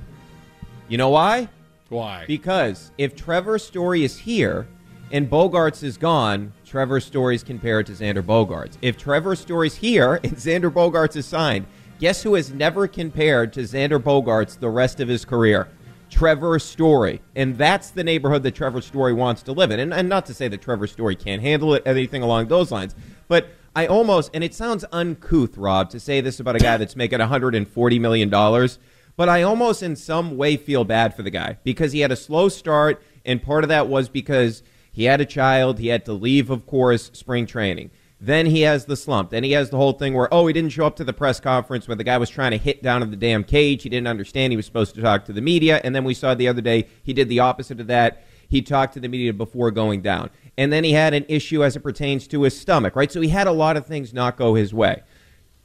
You 0.87 0.97
know 0.97 1.09
why? 1.09 1.49
Why? 1.89 2.25
Because 2.27 2.91
if 2.97 3.15
Trevor 3.15 3.57
Story 3.57 4.03
is 4.03 4.17
here 4.17 4.67
and 5.11 5.29
Bogaerts 5.29 5.83
is 5.83 5.97
gone, 5.97 6.53
Trevor 6.70 6.99
Story's 6.99 7.43
compared 7.43 7.88
to 7.88 7.93
Xander 7.93 8.22
Bogaerts. 8.22 8.78
If 8.84 8.95
Trevor 8.95 9.36
Story's 9.36 9.74
here 9.74 10.20
and 10.24 10.34
Xander 10.34 10.72
Bogaerts 10.72 11.15
is 11.15 11.26
signed, 11.26 11.65
guess 11.97 12.22
who 12.22 12.36
has 12.36 12.53
never 12.53 12.88
compared 12.88 13.53
to 13.53 13.61
Xander 13.61 13.97
Bogaerts 13.97 14.59
the 14.59 14.70
rest 14.70 14.99
of 14.99 15.07
his 15.07 15.26
career? 15.26 15.67
Trevor 16.11 16.59
Story. 16.59 17.24
And 17.36 17.57
that's 17.57 17.89
the 17.89 18.03
neighborhood 18.03 18.43
that 18.43 18.53
Trevor 18.53 18.82
Story 18.82 19.13
wants 19.13 19.41
to 19.43 19.51
live 19.51 19.72
in. 19.72 19.80
And, 19.80 19.91
and 19.91 20.07
not 20.07 20.28
to 20.28 20.34
say 20.36 20.47
that 20.47 20.61
Trevor 20.61 20.86
Story 20.86 21.15
can't 21.15 21.41
handle 21.41 21.74
it, 21.74 21.82
anything 21.88 22.22
along 22.22 22.49
those 22.49 22.72
lines. 22.72 22.93
But 23.28 23.49
I 23.76 23.88
almost, 23.88 24.30
and 24.36 24.43
it 24.43 24.53
sounds 24.53 24.86
uncouth, 24.91 25.57
Rob, 25.57 25.89
to 25.89 25.99
say 25.99 26.22
this 26.22 26.39
about 26.39 26.55
a 26.55 26.59
guy 26.59 26.78
that's 26.78 26.95
making 26.95 27.17
$140 27.17 27.99
million, 27.99 28.30
but 28.30 29.28
I 29.28 29.41
almost 29.41 29.82
in 29.82 29.95
some 29.95 30.38
way 30.38 30.55
feel 30.55 30.84
bad 30.84 31.15
for 31.15 31.24
the 31.24 31.32
guy 31.32 31.57
because 31.63 31.93
he 31.93 32.01
had 32.01 32.11
a 32.11 32.15
slow 32.15 32.47
start, 32.47 33.01
and 33.26 33.41
part 33.41 33.63
of 33.63 33.70
that 33.70 33.88
was 33.88 34.07
because 34.07 34.61
he 35.00 35.06
had 35.06 35.22
a 35.22 35.26
child. 35.26 35.80
He 35.80 35.88
had 35.88 36.04
to 36.08 36.12
leave, 36.12 36.50
of 36.50 36.66
course, 36.66 37.10
spring 37.14 37.45
training. 37.45 37.89
Then 38.20 38.47
he 38.47 38.64
has 38.64 38.84
the 38.84 38.97
slump. 38.97 39.30
Then 39.30 39.45
he 39.45 39.54
has 39.54 39.70
the 39.70 39.78
whole 39.78 39.93
thing 39.93 40.14
where, 40.14 40.28
oh, 40.30 40.45
he 40.45 40.52
didn't 40.52 40.72
show 40.72 40.86
up 40.86 40.97
to 40.97 41.06
the 41.06 41.14
press 41.14 41.39
conference 41.39 41.88
when 41.88 41.97
the 41.97 42.04
guy 42.04 42.18
was 42.18 42.30
trying 42.30 42.52
to 42.52 42.58
hit 42.58 42.84
down 42.84 43.02
in 43.02 43.10
the 43.10 43.16
damn 43.16 43.45
cage. 43.45 43.84
He 43.84 43.88
didn't 43.88 44.10
understand 44.10 44.52
he 44.52 44.58
was 44.58 44.66
supposed 44.66 44.95
to 44.95 45.02
talk 45.02 45.24
to 45.24 45.32
the 45.32 45.39
media. 45.39 45.80
And 45.86 45.95
then 45.95 46.04
we 46.04 46.14
saw 46.14 46.34
the 46.34 46.50
other 46.50 46.60
day 46.60 46.89
he 47.02 47.14
did 47.14 47.30
the 47.30 47.39
opposite 47.39 47.80
of 47.80 47.88
that. 47.88 48.26
He 48.50 48.62
talked 48.62 48.93
to 48.95 49.00
the 49.00 49.08
media 49.08 49.32
before 49.32 49.72
going 49.72 50.02
down. 50.02 50.32
And 50.58 50.74
then 50.74 50.84
he 50.84 50.91
had 50.91 51.14
an 51.14 51.24
issue 51.30 51.64
as 51.64 51.78
it 51.78 51.80
pertains 51.80 52.28
to 52.28 52.41
his 52.41 52.60
stomach, 52.60 52.97
right? 52.97 53.10
So 53.10 53.22
he 53.22 53.30
had 53.30 53.47
a 53.47 53.54
lot 53.54 53.78
of 53.78 53.86
things 53.86 54.14
not 54.14 54.36
go 54.36 54.56
his 54.56 54.74
way. 54.74 55.02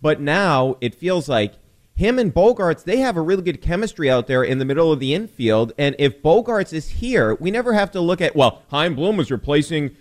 But 0.00 0.20
now 0.20 0.76
it 0.80 0.94
feels 0.94 1.28
like 1.28 1.54
him 1.94 2.18
and 2.18 2.34
Bogaerts, 2.34 2.84
they 2.84 2.98
have 2.98 3.16
a 3.16 3.20
really 3.20 3.42
good 3.42 3.62
chemistry 3.62 4.10
out 4.10 4.26
there 4.26 4.42
in 4.42 4.58
the 4.58 4.64
middle 4.64 4.92
of 4.92 4.98
the 4.98 5.14
infield. 5.14 5.72
And 5.78 5.94
if 5.98 6.22
Bogaerts 6.22 6.72
is 6.72 6.88
here, 6.88 7.34
we 7.36 7.50
never 7.50 7.72
have 7.72 7.90
to 7.92 8.00
look 8.00 8.20
at, 8.20 8.34
well, 8.34 8.62
Chaim 8.68 8.96
Bloom 8.96 9.16
was 9.16 9.30
replacing 9.30 9.96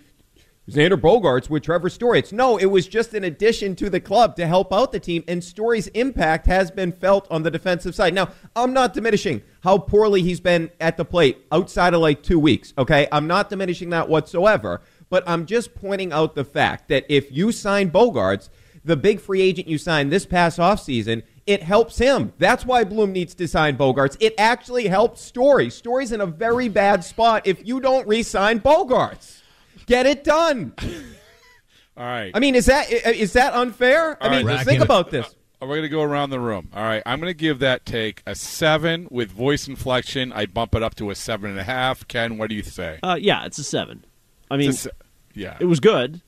Xander 0.68 1.00
Bogaerts 1.00 1.50
with 1.50 1.62
Trevor 1.62 1.90
Story. 1.90 2.18
It's 2.18 2.32
no, 2.32 2.56
it 2.56 2.66
was 2.66 2.88
just 2.88 3.14
an 3.14 3.22
addition 3.22 3.76
to 3.76 3.90
the 3.90 4.00
club 4.00 4.34
to 4.36 4.46
help 4.46 4.72
out 4.72 4.92
the 4.92 4.98
team, 4.98 5.22
and 5.28 5.44
Story's 5.44 5.88
impact 5.88 6.46
has 6.46 6.70
been 6.70 6.90
felt 6.90 7.30
on 7.30 7.42
the 7.42 7.50
defensive 7.50 7.94
side. 7.94 8.14
Now, 8.14 8.30
I'm 8.56 8.72
not 8.72 8.94
diminishing 8.94 9.42
how 9.62 9.78
poorly 9.78 10.22
he's 10.22 10.40
been 10.40 10.70
at 10.80 10.96
the 10.96 11.04
plate 11.04 11.44
outside 11.52 11.92
of 11.94 12.00
like 12.00 12.22
two 12.22 12.38
weeks, 12.38 12.72
okay? 12.78 13.06
I'm 13.12 13.26
not 13.26 13.50
diminishing 13.50 13.90
that 13.90 14.08
whatsoever, 14.08 14.80
but 15.10 15.22
I'm 15.28 15.44
just 15.44 15.74
pointing 15.74 16.12
out 16.12 16.34
the 16.34 16.44
fact 16.44 16.88
that 16.88 17.04
if 17.10 17.30
you 17.30 17.52
sign 17.52 17.90
Bogaerts, 17.90 18.48
the 18.84 18.96
big 18.96 19.20
free 19.20 19.42
agent 19.42 19.68
you 19.68 19.78
signed 19.78 20.10
this 20.10 20.26
past 20.26 20.58
offseason, 20.58 21.22
it 21.46 21.62
helps 21.62 21.98
him. 21.98 22.32
That's 22.38 22.64
why 22.64 22.84
Bloom 22.84 23.12
needs 23.12 23.34
to 23.34 23.46
sign 23.46 23.76
Bogaerts. 23.76 24.16
It 24.20 24.34
actually 24.38 24.86
helps 24.88 25.20
Story. 25.20 25.70
Story's 25.70 26.12
in 26.12 26.20
a 26.20 26.26
very 26.26 26.68
bad 26.68 27.04
spot 27.04 27.46
if 27.46 27.66
you 27.66 27.80
don't 27.80 28.06
re-sign 28.06 28.60
Bogaerts. 28.60 29.42
Get 29.86 30.06
it 30.06 30.24
done. 30.24 30.72
All 31.96 32.04
right. 32.04 32.32
I 32.34 32.40
mean, 32.40 32.54
is 32.54 32.66
that 32.66 32.90
is 32.90 33.34
that 33.34 33.54
unfair? 33.54 34.22
I 34.22 34.28
mean, 34.28 34.46
right. 34.46 34.64
think 34.64 34.82
about 34.82 35.10
this. 35.10 35.26
Uh, 35.62 35.66
We're 35.66 35.76
going 35.76 35.82
to 35.82 35.88
go 35.88 36.02
around 36.02 36.30
the 36.30 36.40
room. 36.40 36.68
All 36.74 36.82
right. 36.82 37.02
I'm 37.06 37.20
going 37.20 37.30
to 37.30 37.38
give 37.38 37.60
that 37.60 37.86
take 37.86 38.22
a 38.26 38.34
seven 38.34 39.06
with 39.10 39.30
voice 39.30 39.68
inflection. 39.68 40.32
I 40.32 40.46
bump 40.46 40.74
it 40.74 40.82
up 40.82 40.94
to 40.96 41.10
a 41.10 41.14
seven 41.14 41.50
and 41.50 41.60
a 41.60 41.64
half. 41.64 42.08
Ken, 42.08 42.38
what 42.38 42.48
do 42.48 42.56
you 42.56 42.62
say? 42.62 42.98
Uh, 43.02 43.16
yeah, 43.20 43.44
it's 43.44 43.58
a 43.58 43.64
seven. 43.64 44.04
I 44.50 44.56
mean, 44.56 44.72
se- 44.72 44.90
yeah. 45.34 45.56
it 45.60 45.66
was 45.66 45.78
good. 45.78 46.20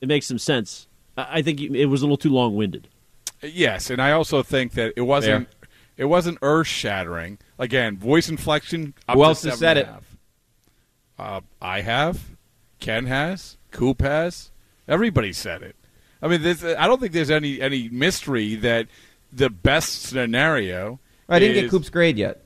It 0.00 0.08
makes 0.08 0.26
some 0.26 0.38
sense. 0.38 0.88
I 1.16 1.38
I 1.38 1.42
think 1.42 1.60
it 1.60 1.86
was 1.86 2.02
a 2.02 2.04
little 2.04 2.18
too 2.18 2.30
long 2.30 2.54
winded. 2.54 2.88
Yes, 3.42 3.90
and 3.90 4.00
I 4.02 4.12
also 4.12 4.42
think 4.42 4.72
that 4.72 4.92
it 4.96 5.02
wasn't 5.02 5.48
it 5.96 6.06
wasn't 6.06 6.38
earth 6.42 6.66
shattering. 6.66 7.38
Again, 7.58 7.96
voice 7.96 8.28
inflection. 8.28 8.94
Up 9.08 9.16
Who 9.16 9.22
to 9.22 9.26
else 9.28 9.42
has 9.44 9.58
said 9.58 9.76
it? 9.76 9.88
Uh, 11.18 11.40
I 11.60 11.82
have. 11.82 12.36
Ken 12.78 13.06
has. 13.06 13.58
Coop 13.70 14.00
has. 14.00 14.50
Everybody 14.88 15.32
said 15.32 15.62
it. 15.62 15.76
I 16.22 16.28
mean, 16.28 16.42
there's, 16.42 16.64
I 16.64 16.86
don't 16.86 17.00
think 17.00 17.12
there's 17.12 17.30
any 17.30 17.60
any 17.60 17.88
mystery 17.88 18.54
that 18.56 18.88
the 19.32 19.50
best 19.50 20.02
scenario. 20.02 21.00
I 21.28 21.38
didn't 21.38 21.62
get 21.62 21.70
Coop's 21.70 21.90
grade 21.90 22.18
yet. 22.18 22.42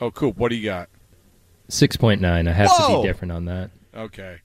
Oh, 0.00 0.10
Coop, 0.10 0.36
what 0.36 0.50
do 0.50 0.56
you 0.56 0.64
got? 0.64 0.88
Six 1.68 1.96
point 1.96 2.20
nine. 2.20 2.48
I 2.48 2.52
have 2.52 2.70
Whoa! 2.70 2.96
to 2.96 3.02
be 3.02 3.08
different 3.08 3.32
on 3.32 3.44
that. 3.46 3.70
Okay. 3.94 4.38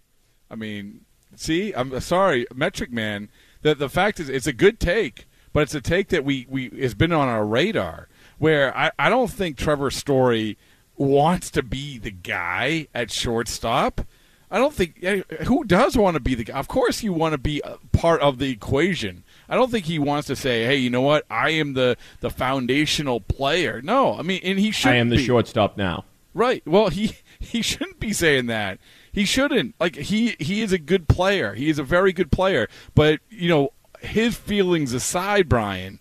I 0.49 0.55
mean, 0.55 1.01
see, 1.35 1.73
I'm 1.73 1.99
sorry, 2.01 2.45
Metric 2.53 2.91
Man. 2.91 3.29
The 3.61 3.75
the 3.75 3.89
fact 3.89 4.19
is, 4.19 4.29
it's 4.29 4.47
a 4.47 4.53
good 4.53 4.79
take, 4.79 5.27
but 5.53 5.63
it's 5.63 5.75
a 5.75 5.81
take 5.81 6.09
that 6.09 6.23
we 6.23 6.45
we 6.49 6.69
has 6.79 6.93
been 6.93 7.11
on 7.11 7.27
our 7.27 7.45
radar. 7.45 8.07
Where 8.37 8.75
I 8.75 8.91
I 8.97 9.09
don't 9.09 9.29
think 9.29 9.57
Trevor 9.57 9.91
Story 9.91 10.57
wants 10.95 11.49
to 11.51 11.63
be 11.63 11.97
the 11.97 12.11
guy 12.11 12.87
at 12.93 13.11
shortstop. 13.11 14.01
I 14.49 14.57
don't 14.57 14.73
think 14.73 15.01
who 15.45 15.63
does 15.63 15.97
want 15.97 16.15
to 16.15 16.19
be 16.19 16.35
the 16.35 16.43
guy. 16.43 16.59
Of 16.59 16.67
course, 16.67 17.03
you 17.03 17.13
want 17.13 17.31
to 17.33 17.37
be 17.37 17.61
a 17.63 17.77
part 17.93 18.19
of 18.21 18.37
the 18.37 18.49
equation. 18.51 19.23
I 19.47 19.55
don't 19.55 19.71
think 19.71 19.85
he 19.85 19.97
wants 19.97 20.27
to 20.27 20.35
say, 20.35 20.65
"Hey, 20.65 20.75
you 20.75 20.89
know 20.89 21.01
what? 21.01 21.25
I 21.29 21.51
am 21.51 21.73
the 21.73 21.95
the 22.19 22.29
foundational 22.29 23.21
player." 23.21 23.81
No, 23.81 24.17
I 24.17 24.23
mean, 24.23 24.41
and 24.43 24.59
he 24.59 24.71
should. 24.71 24.91
I 24.91 24.95
am 24.95 25.09
the 25.09 25.15
be. 25.17 25.25
shortstop 25.25 25.77
now. 25.77 26.03
Right. 26.33 26.65
Well, 26.65 26.89
he 26.89 27.15
he 27.39 27.61
shouldn't 27.61 27.99
be 27.99 28.11
saying 28.11 28.47
that. 28.47 28.79
He 29.11 29.23
shouldn't. 29.23 29.75
Like 29.79 29.95
he 29.95 30.35
he 30.39 30.61
is 30.61 30.73
a 30.73 30.79
good 30.79 31.07
player. 31.07 31.53
He 31.53 31.69
is 31.69 31.79
a 31.79 31.83
very 31.83 32.11
good 32.11 32.31
player. 32.31 32.67
But 32.93 33.21
you 33.29 33.47
know, 33.47 33.71
his 34.01 34.35
feelings 34.35 34.93
aside, 34.93 35.47
Brian, 35.47 35.99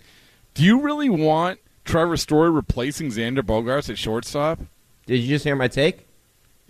do 0.55 0.64
you 0.64 0.80
really 0.80 1.09
want 1.09 1.61
Trevor 1.84 2.16
Story 2.16 2.51
replacing 2.51 3.09
Xander 3.09 3.42
Bogaerts 3.42 3.90
at 3.90 3.98
shortstop? 3.98 4.61
Did 5.07 5.18
you 5.18 5.28
just 5.28 5.44
hear 5.44 5.57
my 5.57 5.68
take? 5.68 6.07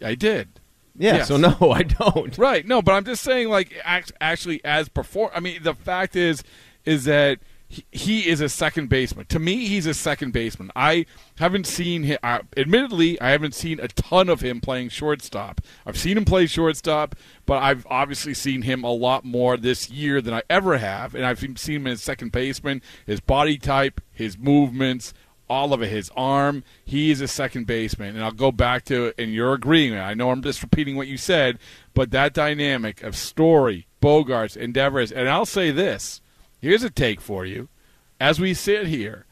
I 0.03 0.14
did. 0.14 0.49
Yeah. 0.97 1.16
Yes. 1.16 1.28
So 1.28 1.37
no, 1.37 1.57
I 1.72 1.83
don't. 1.83 2.37
Right. 2.37 2.66
No, 2.66 2.83
but 2.83 2.93
I'm 2.93 3.05
just 3.05 3.22
saying, 3.22 3.49
like, 3.49 3.72
act, 3.85 4.12
actually, 4.20 4.64
as 4.64 4.89
perform. 4.89 5.31
I 5.35 5.41
mean, 5.41 5.62
the 5.62 5.74
fact 5.74 6.16
is, 6.16 6.43
is 6.85 7.05
that 7.05 7.39
he, 7.71 8.29
is 8.29 8.41
a 8.41 8.49
second 8.49 8.89
baseman. 8.89 9.27
To 9.27 9.39
me, 9.39 9.66
he's 9.66 9.87
a 9.87 9.95
second 9.95 10.33
baseman. 10.33 10.73
I 10.75 11.07
haven't 11.37 11.66
seen 11.66 12.03
him. 12.03 12.18
Uh, 12.23 12.41
admittedly, 12.57 13.21
I 13.21 13.31
haven't 13.31 13.55
seen 13.55 13.79
a 13.79 13.87
ton 13.87 14.29
of 14.29 14.41
him 14.41 14.61
playing 14.61 14.89
shortstop. 14.89 15.61
I've 15.87 15.97
seen 15.97 16.16
him 16.16 16.25
play 16.25 16.47
shortstop, 16.47 17.14
but 17.47 17.62
I've 17.62 17.87
obviously 17.89 18.35
seen 18.35 18.62
him 18.62 18.83
a 18.83 18.93
lot 18.93 19.25
more 19.25 19.57
this 19.57 19.89
year 19.89 20.21
than 20.21 20.35
I 20.35 20.43
ever 20.51 20.79
have, 20.79 21.14
and 21.14 21.25
I've 21.25 21.39
seen 21.39 21.77
him 21.77 21.87
as 21.87 22.03
second 22.03 22.33
baseman. 22.33 22.83
His 23.07 23.21
body 23.21 23.57
type, 23.57 24.01
his 24.12 24.37
movements. 24.37 25.14
All 25.49 25.73
of 25.73 25.83
it, 25.83 25.89
his 25.89 26.12
arm, 26.16 26.62
he 26.85 27.11
is 27.11 27.21
a 27.21 27.27
second 27.27 27.66
baseman. 27.66 28.14
And 28.14 28.25
I'll 28.25 28.31
go 28.31 28.53
back 28.53 28.85
to, 28.85 29.12
and 29.18 29.33
you're 29.33 29.55
agreeing. 29.55 29.97
I 29.97 30.14
know 30.14 30.31
I'm 30.31 30.43
just 30.43 30.62
repeating 30.62 30.95
what 30.95 31.09
you 31.09 31.16
said, 31.16 31.59
but 31.93 32.12
that 32.12 32.35
dynamic 32.35 33.03
of 33.03 33.16
Story, 33.16 33.89
Bogaerts, 34.01 34.57
Endeavors, 34.57 35.11
and 35.11 35.29
I'll 35.29 35.47
say 35.47 35.73
this 35.73 36.20
here's 36.61 36.83
a 36.83 36.91
take 36.91 37.21
for 37.21 37.45
you. 37.45 37.69
As 38.21 38.39
we 38.39 38.55
sit 38.55 38.87
here 38.87 39.27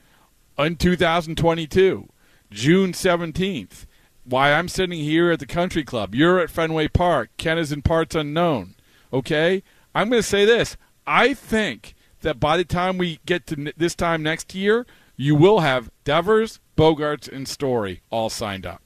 in 0.59 0.77
2022, 0.77 2.09
June 2.51 2.93
17th, 2.93 3.87
why 4.25 4.53
I'm 4.53 4.69
sitting 4.69 4.99
here 4.99 5.31
at 5.31 5.41
the 5.41 5.47
country 5.47 5.85
club, 5.85 6.15
you're 6.15 6.39
at 6.39 6.51
Fenway 6.51 6.89
Park, 6.89 7.31
Ken 7.37 7.59
is 7.59 7.73
in 7.73 7.83
parts 7.83 8.15
unknown, 8.15 8.75
okay? 9.13 9.63
I'm 9.95 10.11
going 10.11 10.23
to 10.23 10.29
say 10.29 10.45
this. 10.45 10.77
I 11.07 11.35
think 11.35 11.95
that 12.21 12.41
by 12.41 12.57
the 12.57 12.65
time 12.65 12.99
we 12.99 13.21
get 13.27 13.47
to 13.49 13.73
this 13.77 13.95
time 13.95 14.23
next 14.23 14.55
year, 14.55 14.87
you 15.17 15.35
will 15.35 15.61
have 15.61 15.91
Devers, 16.05 16.61
Bogaerts, 16.77 17.31
and 17.31 17.49
Story 17.49 18.03
all 18.11 18.31
signed 18.31 18.67
up. 18.67 18.83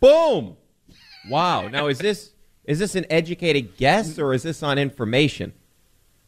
Boom. 0.00 0.56
Wow. 1.30 1.68
Now 1.68 1.86
is 1.86 1.98
this 1.98 2.34
is 2.64 2.78
this 2.78 2.94
an 2.94 3.06
educated 3.10 3.76
guess 3.76 4.18
or 4.18 4.34
is 4.34 4.42
this 4.42 4.62
on 4.62 4.78
information 4.78 5.52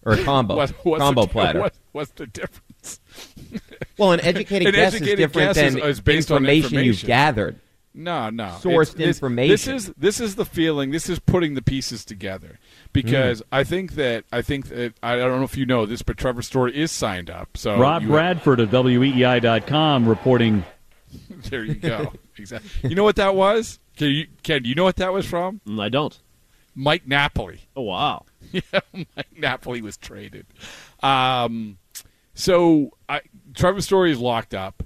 or 0.04 0.12
a 0.14 0.24
combo 0.24 0.56
What- 0.56 0.70
what's 0.84 1.02
combo 1.02 1.22
the, 1.22 1.28
platter? 1.28 1.60
What, 1.60 1.74
what's 1.92 2.10
the 2.12 2.26
difference? 2.26 3.00
Well, 3.96 4.10
an 4.12 4.20
educated 4.20 4.68
An 4.68 4.74
guess 4.74 4.94
educated 4.94 5.20
is 5.20 5.26
different 5.26 5.54
guess 5.54 5.72
than 5.74 5.82
is 5.82 6.00
based 6.00 6.30
on 6.32 6.38
information, 6.44 6.84
you've 6.84 7.04
gathered. 7.04 7.60
No, 7.94 8.28
no. 8.28 8.56
Sourced 8.60 8.94
this- 8.96 9.06
information. 9.06 9.50
This 9.52 9.68
is 9.68 9.92
this 9.96 10.20
is 10.20 10.34
the 10.34 10.44
feeling. 10.44 10.90
This 10.90 11.08
is 11.08 11.20
putting 11.20 11.54
the 11.54 11.62
pieces 11.62 12.04
together. 12.04 12.58
Because 12.92 13.38
Hmm. 13.38 13.54
I 13.54 13.62
think 13.64 13.92
that 13.92 14.24
I 14.32 14.42
think 14.42 14.66
that 14.70 14.94
I 15.02 15.14
don't 15.16 15.38
know 15.38 15.44
if 15.44 15.56
you 15.56 15.64
know 15.64 15.86
this, 15.86 16.02
but 16.02 16.16
Trevor 16.16 16.42
Story 16.42 16.76
is 16.76 16.90
signed 16.90 17.30
up. 17.30 17.56
So 17.56 17.78
Rob 17.78 18.02
you- 18.02 18.08
Bradford 18.08 18.58
of 18.58 18.70
WEEI.com 18.70 20.08
reporting. 20.08 20.64
there 21.50 21.64
you 21.64 21.74
go. 21.74 22.12
exactly. 22.36 22.90
You 22.90 22.96
know 22.96 23.04
what 23.04 23.16
that 23.16 23.36
was? 23.36 23.78
Can 23.96 24.08
you, 24.08 24.26
Ken, 24.42 24.62
do 24.64 24.68
you 24.68 24.74
know 24.74 24.84
what 24.84 24.96
that 24.96 25.12
was 25.12 25.24
from? 25.24 25.60
Mm, 25.66 25.80
I 25.80 25.88
don't. 25.88 26.18
Mike 26.74 27.06
Napoli. 27.06 27.60
Oh 27.76 27.82
wow. 27.82 28.24
yeah, 28.52 28.80
Mike 28.92 29.36
Napoli 29.36 29.82
was 29.82 29.96
traded. 29.96 30.46
Um, 31.02 31.78
so 32.34 32.90
I, 33.08 33.20
Trevor 33.54 33.80
Story 33.80 34.10
is 34.12 34.18
locked 34.18 34.54
up. 34.54 34.82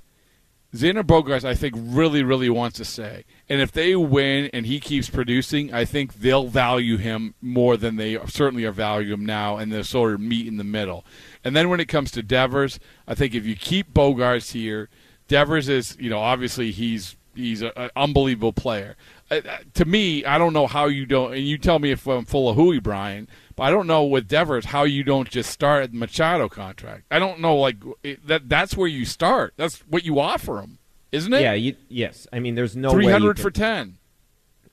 Xander 0.74 1.02
Bogaerts, 1.02 1.44
I 1.44 1.54
think, 1.54 1.74
really, 1.78 2.22
really 2.22 2.50
wants 2.50 2.76
to 2.76 2.84
say, 2.84 3.24
and 3.48 3.62
if 3.62 3.72
they 3.72 3.96
win 3.96 4.50
and 4.52 4.66
he 4.66 4.80
keeps 4.80 5.08
producing, 5.08 5.72
I 5.72 5.86
think 5.86 6.12
they'll 6.12 6.46
value 6.46 6.98
him 6.98 7.34
more 7.40 7.78
than 7.78 7.96
they 7.96 8.18
certainly 8.26 8.66
are 8.66 8.72
value 8.72 9.14
him 9.14 9.24
now, 9.24 9.56
and 9.56 9.72
they'll 9.72 9.82
sort 9.82 10.12
of 10.12 10.20
meet 10.20 10.46
in 10.46 10.58
the 10.58 10.64
middle. 10.64 11.06
And 11.42 11.56
then 11.56 11.70
when 11.70 11.80
it 11.80 11.88
comes 11.88 12.10
to 12.12 12.22
Devers, 12.22 12.78
I 13.06 13.14
think 13.14 13.34
if 13.34 13.46
you 13.46 13.56
keep 13.56 13.94
Bogaerts 13.94 14.52
here, 14.52 14.90
Devers 15.26 15.70
is, 15.70 15.96
you 15.98 16.10
know, 16.10 16.18
obviously 16.18 16.70
he's 16.70 17.16
he's 17.34 17.62
an 17.62 17.72
unbelievable 17.96 18.52
player. 18.52 18.96
Uh, 19.30 19.40
to 19.74 19.84
me, 19.86 20.24
I 20.24 20.36
don't 20.36 20.52
know 20.52 20.66
how 20.66 20.86
you 20.86 21.06
don't, 21.06 21.32
and 21.32 21.46
you 21.46 21.56
tell 21.56 21.78
me 21.78 21.92
if 21.92 22.06
I'm 22.06 22.26
full 22.26 22.50
of 22.50 22.56
hooey, 22.56 22.78
Brian. 22.80 23.28
But 23.58 23.64
I 23.64 23.70
don't 23.70 23.88
know 23.88 24.04
with 24.04 24.28
Devers 24.28 24.66
how 24.66 24.84
you 24.84 25.02
don't 25.02 25.28
just 25.28 25.50
start 25.50 25.82
at 25.82 25.90
the 25.90 25.98
Machado 25.98 26.48
contract. 26.48 27.06
I 27.10 27.18
don't 27.18 27.40
know, 27.40 27.56
like 27.56 27.76
it, 28.04 28.24
that. 28.28 28.48
That's 28.48 28.76
where 28.76 28.86
you 28.86 29.04
start. 29.04 29.52
That's 29.56 29.80
what 29.80 30.04
you 30.04 30.20
offer 30.20 30.60
him, 30.60 30.78
isn't 31.10 31.32
it? 31.32 31.42
Yeah. 31.42 31.54
You, 31.54 31.74
yes. 31.88 32.28
I 32.32 32.38
mean, 32.38 32.54
there's 32.54 32.76
no 32.76 32.90
way 32.90 33.02
three 33.02 33.12
hundred 33.12 33.40
for 33.40 33.50
ten. 33.50 33.98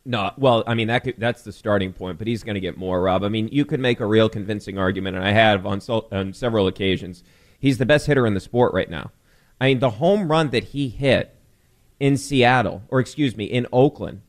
No, 0.05 0.31
well, 0.37 0.63
I 0.67 0.75
mean 0.75 0.87
that 0.89 1.03
could, 1.03 1.15
that's 1.17 1.41
the 1.41 1.51
starting 1.51 1.91
point, 1.93 2.19
but 2.19 2.27
he's 2.27 2.43
going 2.43 2.53
to 2.53 2.59
get 2.59 2.77
more, 2.77 3.01
Rob. 3.01 3.23
I 3.23 3.29
mean, 3.29 3.49
you 3.51 3.65
could 3.65 3.79
make 3.79 3.99
a 3.99 4.05
real 4.05 4.29
convincing 4.29 4.77
argument, 4.77 5.17
and 5.17 5.25
I 5.25 5.31
have 5.31 5.65
on 5.65 5.81
so, 5.81 6.07
on 6.11 6.33
several 6.33 6.67
occasions. 6.67 7.23
He's 7.57 7.79
the 7.79 7.87
best 7.87 8.05
hitter 8.05 8.27
in 8.27 8.35
the 8.35 8.39
sport 8.39 8.71
right 8.71 8.89
now. 8.89 9.09
I 9.59 9.69
mean, 9.69 9.79
the 9.79 9.89
home 9.89 10.29
run 10.29 10.51
that 10.51 10.65
he 10.65 10.89
hit 10.89 11.35
in 11.99 12.17
Seattle, 12.17 12.83
or 12.89 12.99
excuse 12.99 13.35
me, 13.35 13.45
in 13.45 13.65
Oakland, 13.73 14.21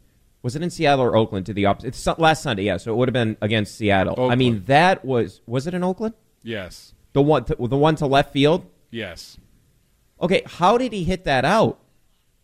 was 0.47 0.55
it 0.55 0.63
in 0.63 0.71
Seattle 0.71 1.05
or 1.05 1.17
Oakland? 1.17 1.45
To 1.47 1.53
the 1.53 1.67
opposite, 1.67 1.89
it's 1.89 2.07
last 2.21 2.45
Sunday, 2.45 2.63
yeah. 2.63 2.77
So 2.77 2.93
it 2.93 2.97
would 2.97 3.09
have 3.09 3.13
been 3.13 3.37
against 3.41 3.75
Seattle. 3.75 4.31
I 4.31 4.37
mean, 4.37 4.63
that 4.67 5.05
was 5.05 5.41
was 5.45 5.67
it 5.67 5.75
in 5.75 5.83
Oakland? 5.83 6.15
Yes. 6.45 6.95
The 7.15 7.23
one, 7.23 7.45
to, 7.47 7.57
the 7.59 7.77
one 7.77 7.97
to 7.97 8.07
left 8.07 8.33
field. 8.33 8.65
Yes. 8.93 9.39
Okay, 10.23 10.43
how 10.47 10.79
did 10.79 10.93
he 10.93 11.03
hit 11.03 11.25
that 11.25 11.45
out? 11.45 11.81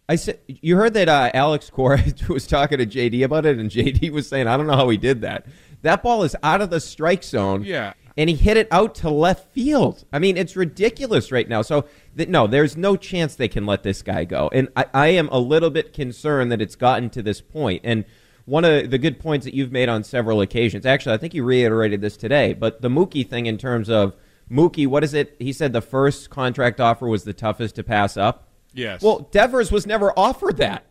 I 0.09 0.17
said 0.17 0.41
you 0.49 0.75
heard 0.75 0.95
that 0.95 1.09
uh, 1.09 1.31
Alex 1.33 1.71
Cora 1.71 2.03
was 2.29 2.49
talking 2.49 2.79
to 2.79 2.87
JD 2.87 3.25
about 3.25 3.47
it, 3.47 3.61
and 3.61 3.71
JD 3.71 4.11
was 4.11 4.29
saying, 4.29 4.49
"I 4.49 4.57
don't 4.57 4.67
know 4.67 4.75
how 4.75 4.89
he 4.89 4.97
did 4.97 5.21
that. 5.21 5.47
That 5.83 6.03
ball 6.03 6.25
is 6.25 6.35
out 6.43 6.61
of 6.61 6.71
the 6.71 6.81
strike 6.81 7.23
zone, 7.23 7.63
Yeah. 7.63 7.93
And 8.17 8.29
he 8.29 8.37
hit 8.37 8.57
it 8.57 8.69
out 8.71 8.95
to 8.97 9.11
left 9.11 9.53
field. 9.53 10.05
I 10.13 10.19
mean, 10.19 10.37
it's 10.37 10.57
ridiculous 10.57 11.33
right 11.33 11.49
now. 11.49 11.63
So 11.63 11.87
th- 12.17 12.29
no, 12.29 12.47
there's 12.47 12.77
no 12.77 12.97
chance 12.97 13.35
they 13.35 13.49
can 13.49 13.67
let 13.67 13.83
this 13.83 14.03
guy 14.03 14.25
go. 14.25 14.51
And 14.53 14.69
I, 14.77 14.87
I 14.93 15.07
am 15.09 15.29
a 15.29 15.39
little 15.39 15.71
bit 15.71 15.93
concerned 15.93 16.53
that 16.53 16.61
it's 16.61 16.77
gotten 16.77 17.11
to 17.11 17.23
this 17.23 17.41
point. 17.41 17.83
And 17.85 18.05
one 18.45 18.65
of 18.65 18.91
the 18.91 18.99
good 18.99 19.19
points 19.19 19.45
that 19.45 19.55
you've 19.55 19.73
made 19.73 19.89
on 19.89 20.05
several 20.05 20.41
occasions, 20.41 20.85
actually, 20.85 21.15
I 21.15 21.19
think 21.19 21.33
you 21.35 21.45
reiterated 21.45 22.01
this 22.01 22.17
today, 22.17 22.53
but 22.53 22.83
the 22.83 22.89
Mookie 22.89 23.27
thing 23.29 23.47
in 23.47 23.57
terms 23.57 23.89
of 23.89 24.15
Mookie, 24.51 24.87
what 24.87 25.05
is 25.05 25.15
it? 25.15 25.37
He 25.39 25.53
said 25.53 25.73
the 25.73 25.81
first 25.81 26.29
contract 26.29 26.81
offer 26.81 27.07
was 27.07 27.25
the 27.25 27.33
toughest 27.33 27.77
to 27.77 27.83
pass 27.83 28.17
up. 28.17 28.49
Yes. 28.75 29.03
Well, 29.03 29.29
Devers 29.31 29.71
was 29.71 29.87
never 29.87 30.13
offered 30.19 30.57
that, 30.59 30.85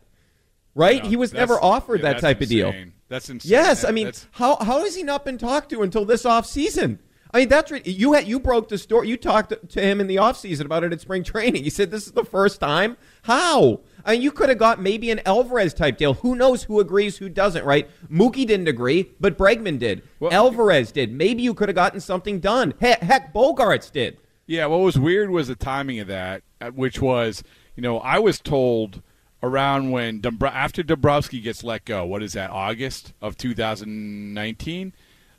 right? 0.74 1.02
No, 1.02 1.08
he 1.08 1.16
was 1.16 1.32
never 1.32 1.62
offered 1.62 2.00
yeah, 2.00 2.12
that 2.14 2.20
type 2.20 2.40
of 2.40 2.48
deal. 2.48 2.72
That's 3.08 3.28
insane. 3.28 3.50
Yes, 3.50 3.84
I 3.84 3.90
mean, 3.90 4.06
that's- 4.06 4.26
how 4.32 4.56
how 4.56 4.80
has 4.80 4.96
he 4.96 5.02
not 5.02 5.24
been 5.24 5.36
talked 5.36 5.70
to 5.70 5.82
until 5.82 6.04
this 6.04 6.24
off 6.24 6.46
season? 6.46 6.98
I 7.34 7.40
mean, 7.40 7.48
that's 7.48 7.72
you 7.86 8.12
had 8.12 8.28
you 8.28 8.38
broke 8.38 8.68
the 8.68 8.76
story. 8.76 9.08
You 9.08 9.16
talked 9.16 9.54
to 9.70 9.80
him 9.80 10.00
in 10.00 10.06
the 10.06 10.16
offseason 10.16 10.66
about 10.66 10.84
it 10.84 10.92
at 10.92 11.00
spring 11.00 11.24
training. 11.24 11.64
He 11.64 11.70
said 11.70 11.90
this 11.90 12.06
is 12.06 12.12
the 12.12 12.24
first 12.24 12.60
time. 12.60 12.98
How? 13.22 13.80
I 14.04 14.12
mean, 14.12 14.22
you 14.22 14.32
could 14.32 14.50
have 14.50 14.58
got 14.58 14.82
maybe 14.82 15.10
an 15.10 15.20
Alvarez 15.24 15.72
type 15.72 15.96
deal. 15.96 16.14
Who 16.14 16.34
knows 16.34 16.64
who 16.64 16.80
agrees, 16.80 17.16
who 17.16 17.28
doesn't, 17.28 17.64
right? 17.64 17.88
Mookie 18.10 18.46
didn't 18.46 18.68
agree, 18.68 19.12
but 19.18 19.38
Bregman 19.38 19.78
did. 19.78 20.02
Alvarez 20.30 20.92
did. 20.92 21.12
Maybe 21.12 21.42
you 21.42 21.54
could 21.54 21.68
have 21.68 21.76
gotten 21.76 22.00
something 22.00 22.38
done. 22.40 22.74
Heck, 22.80 23.00
heck, 23.00 23.32
Bogaerts 23.32 23.90
did. 23.90 24.18
Yeah, 24.46 24.66
what 24.66 24.80
was 24.80 24.98
weird 24.98 25.30
was 25.30 25.48
the 25.48 25.54
timing 25.54 26.00
of 26.00 26.08
that, 26.08 26.42
uh, 26.60 26.70
which 26.70 27.00
was, 27.00 27.42
you 27.76 27.82
know, 27.82 28.00
I 28.00 28.18
was 28.18 28.40
told 28.40 29.00
around 29.42 29.90
when 29.90 30.20
Dombr- 30.20 30.52
after 30.52 30.82
Dombrowski 30.82 31.40
gets 31.40 31.64
let 31.64 31.84
go. 31.84 32.04
What 32.04 32.22
is 32.22 32.32
that? 32.34 32.50
August 32.50 33.14
of 33.22 33.36
2019. 33.36 34.92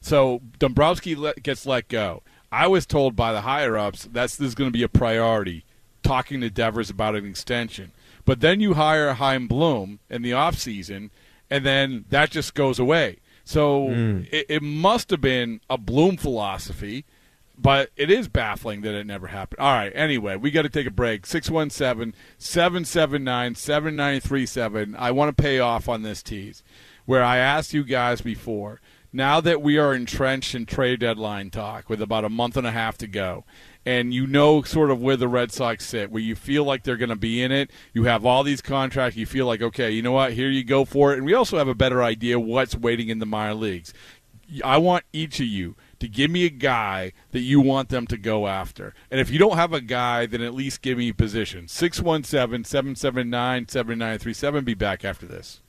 So 0.03 0.41
Dombrowski 0.59 1.15
let, 1.15 1.41
gets 1.41 1.65
let 1.65 1.87
go. 1.87 2.23
I 2.51 2.67
was 2.67 2.85
told 2.85 3.15
by 3.15 3.31
the 3.31 3.41
higher 3.41 3.77
ups 3.77 4.07
that's 4.11 4.35
this 4.35 4.49
is 4.49 4.55
going 4.55 4.69
to 4.69 4.77
be 4.77 4.83
a 4.83 4.89
priority. 4.89 5.65
Talking 6.03 6.41
to 6.41 6.49
Devers 6.49 6.89
about 6.89 7.15
an 7.15 7.25
extension, 7.25 7.93
but 8.25 8.41
then 8.41 8.59
you 8.59 8.73
hire 8.73 9.13
Chaim 9.13 9.47
Bloom 9.47 9.99
in 10.09 10.21
the 10.21 10.33
off 10.33 10.59
season, 10.59 11.11
and 11.49 11.65
then 11.65 12.03
that 12.09 12.29
just 12.29 12.53
goes 12.53 12.77
away. 12.77 13.19
So 13.45 13.87
hmm. 13.87 14.21
it, 14.29 14.47
it 14.49 14.61
must 14.61 15.09
have 15.11 15.21
been 15.21 15.61
a 15.69 15.77
Bloom 15.77 16.17
philosophy 16.17 17.05
but 17.57 17.91
it 17.95 18.09
is 18.09 18.27
baffling 18.27 18.81
that 18.81 18.95
it 18.95 19.05
never 19.05 19.27
happened. 19.27 19.59
All 19.59 19.73
right, 19.73 19.91
anyway, 19.95 20.35
we 20.35 20.51
got 20.51 20.63
to 20.63 20.69
take 20.69 20.87
a 20.87 20.91
break. 20.91 21.25
617 21.25 22.13
779 22.37 23.55
7937. 23.55 24.95
I 24.97 25.11
want 25.11 25.35
to 25.35 25.41
pay 25.41 25.59
off 25.59 25.87
on 25.87 26.01
this 26.01 26.23
tease 26.23 26.63
where 27.05 27.23
I 27.23 27.37
asked 27.37 27.73
you 27.73 27.83
guys 27.83 28.21
before. 28.21 28.81
Now 29.15 29.39
that 29.41 29.61
we 29.61 29.77
are 29.77 29.93
entrenched 29.93 30.55
in 30.55 30.65
trade 30.65 31.01
deadline 31.01 31.51
talk 31.51 31.87
with 31.87 32.01
about 32.01 32.25
a 32.25 32.29
month 32.29 32.57
and 32.57 32.65
a 32.65 32.71
half 32.71 32.97
to 32.97 33.05
go, 33.05 33.45
and 33.85 34.11
you 34.11 34.25
know 34.25 34.63
sort 34.63 34.89
of 34.89 35.03
where 35.03 35.15
the 35.15 35.27
Red 35.27 35.51
Sox 35.51 35.85
sit, 35.85 36.09
where 36.09 36.21
you 36.21 36.35
feel 36.35 36.63
like 36.63 36.83
they're 36.83 36.97
going 36.97 37.09
to 37.09 37.15
be 37.15 37.39
in 37.39 37.51
it, 37.51 37.69
you 37.93 38.05
have 38.05 38.25
all 38.25 38.41
these 38.41 38.59
contracts, 38.59 39.15
you 39.15 39.27
feel 39.27 39.45
like, 39.45 39.61
okay, 39.61 39.91
you 39.91 40.01
know 40.01 40.13
what, 40.13 40.33
here 40.33 40.49
you 40.49 40.63
go 40.63 40.83
for 40.83 41.13
it. 41.13 41.17
And 41.17 41.27
we 41.27 41.35
also 41.35 41.59
have 41.59 41.67
a 41.67 41.75
better 41.75 42.01
idea 42.01 42.39
what's 42.39 42.75
waiting 42.75 43.09
in 43.09 43.19
the 43.19 43.27
minor 43.27 43.53
leagues. 43.53 43.93
I 44.63 44.77
want 44.77 45.05
each 45.13 45.39
of 45.39 45.45
you 45.45 45.75
to 45.99 46.07
give 46.07 46.31
me 46.31 46.45
a 46.45 46.49
guy 46.49 47.13
that 47.31 47.41
you 47.41 47.61
want 47.61 47.89
them 47.89 48.07
to 48.07 48.17
go 48.17 48.47
after. 48.47 48.95
And 49.11 49.19
if 49.19 49.29
you 49.29 49.37
don't 49.37 49.57
have 49.57 49.73
a 49.73 49.81
guy, 49.81 50.25
then 50.25 50.41
at 50.41 50.55
least 50.55 50.81
give 50.81 50.97
me 50.97 51.09
a 51.09 51.13
position. 51.13 51.67
617 51.67 52.63
779 52.63 53.67
7937. 53.67 54.63
Be 54.63 54.73
back 54.73 55.05
after 55.05 55.27
this. 55.27 55.61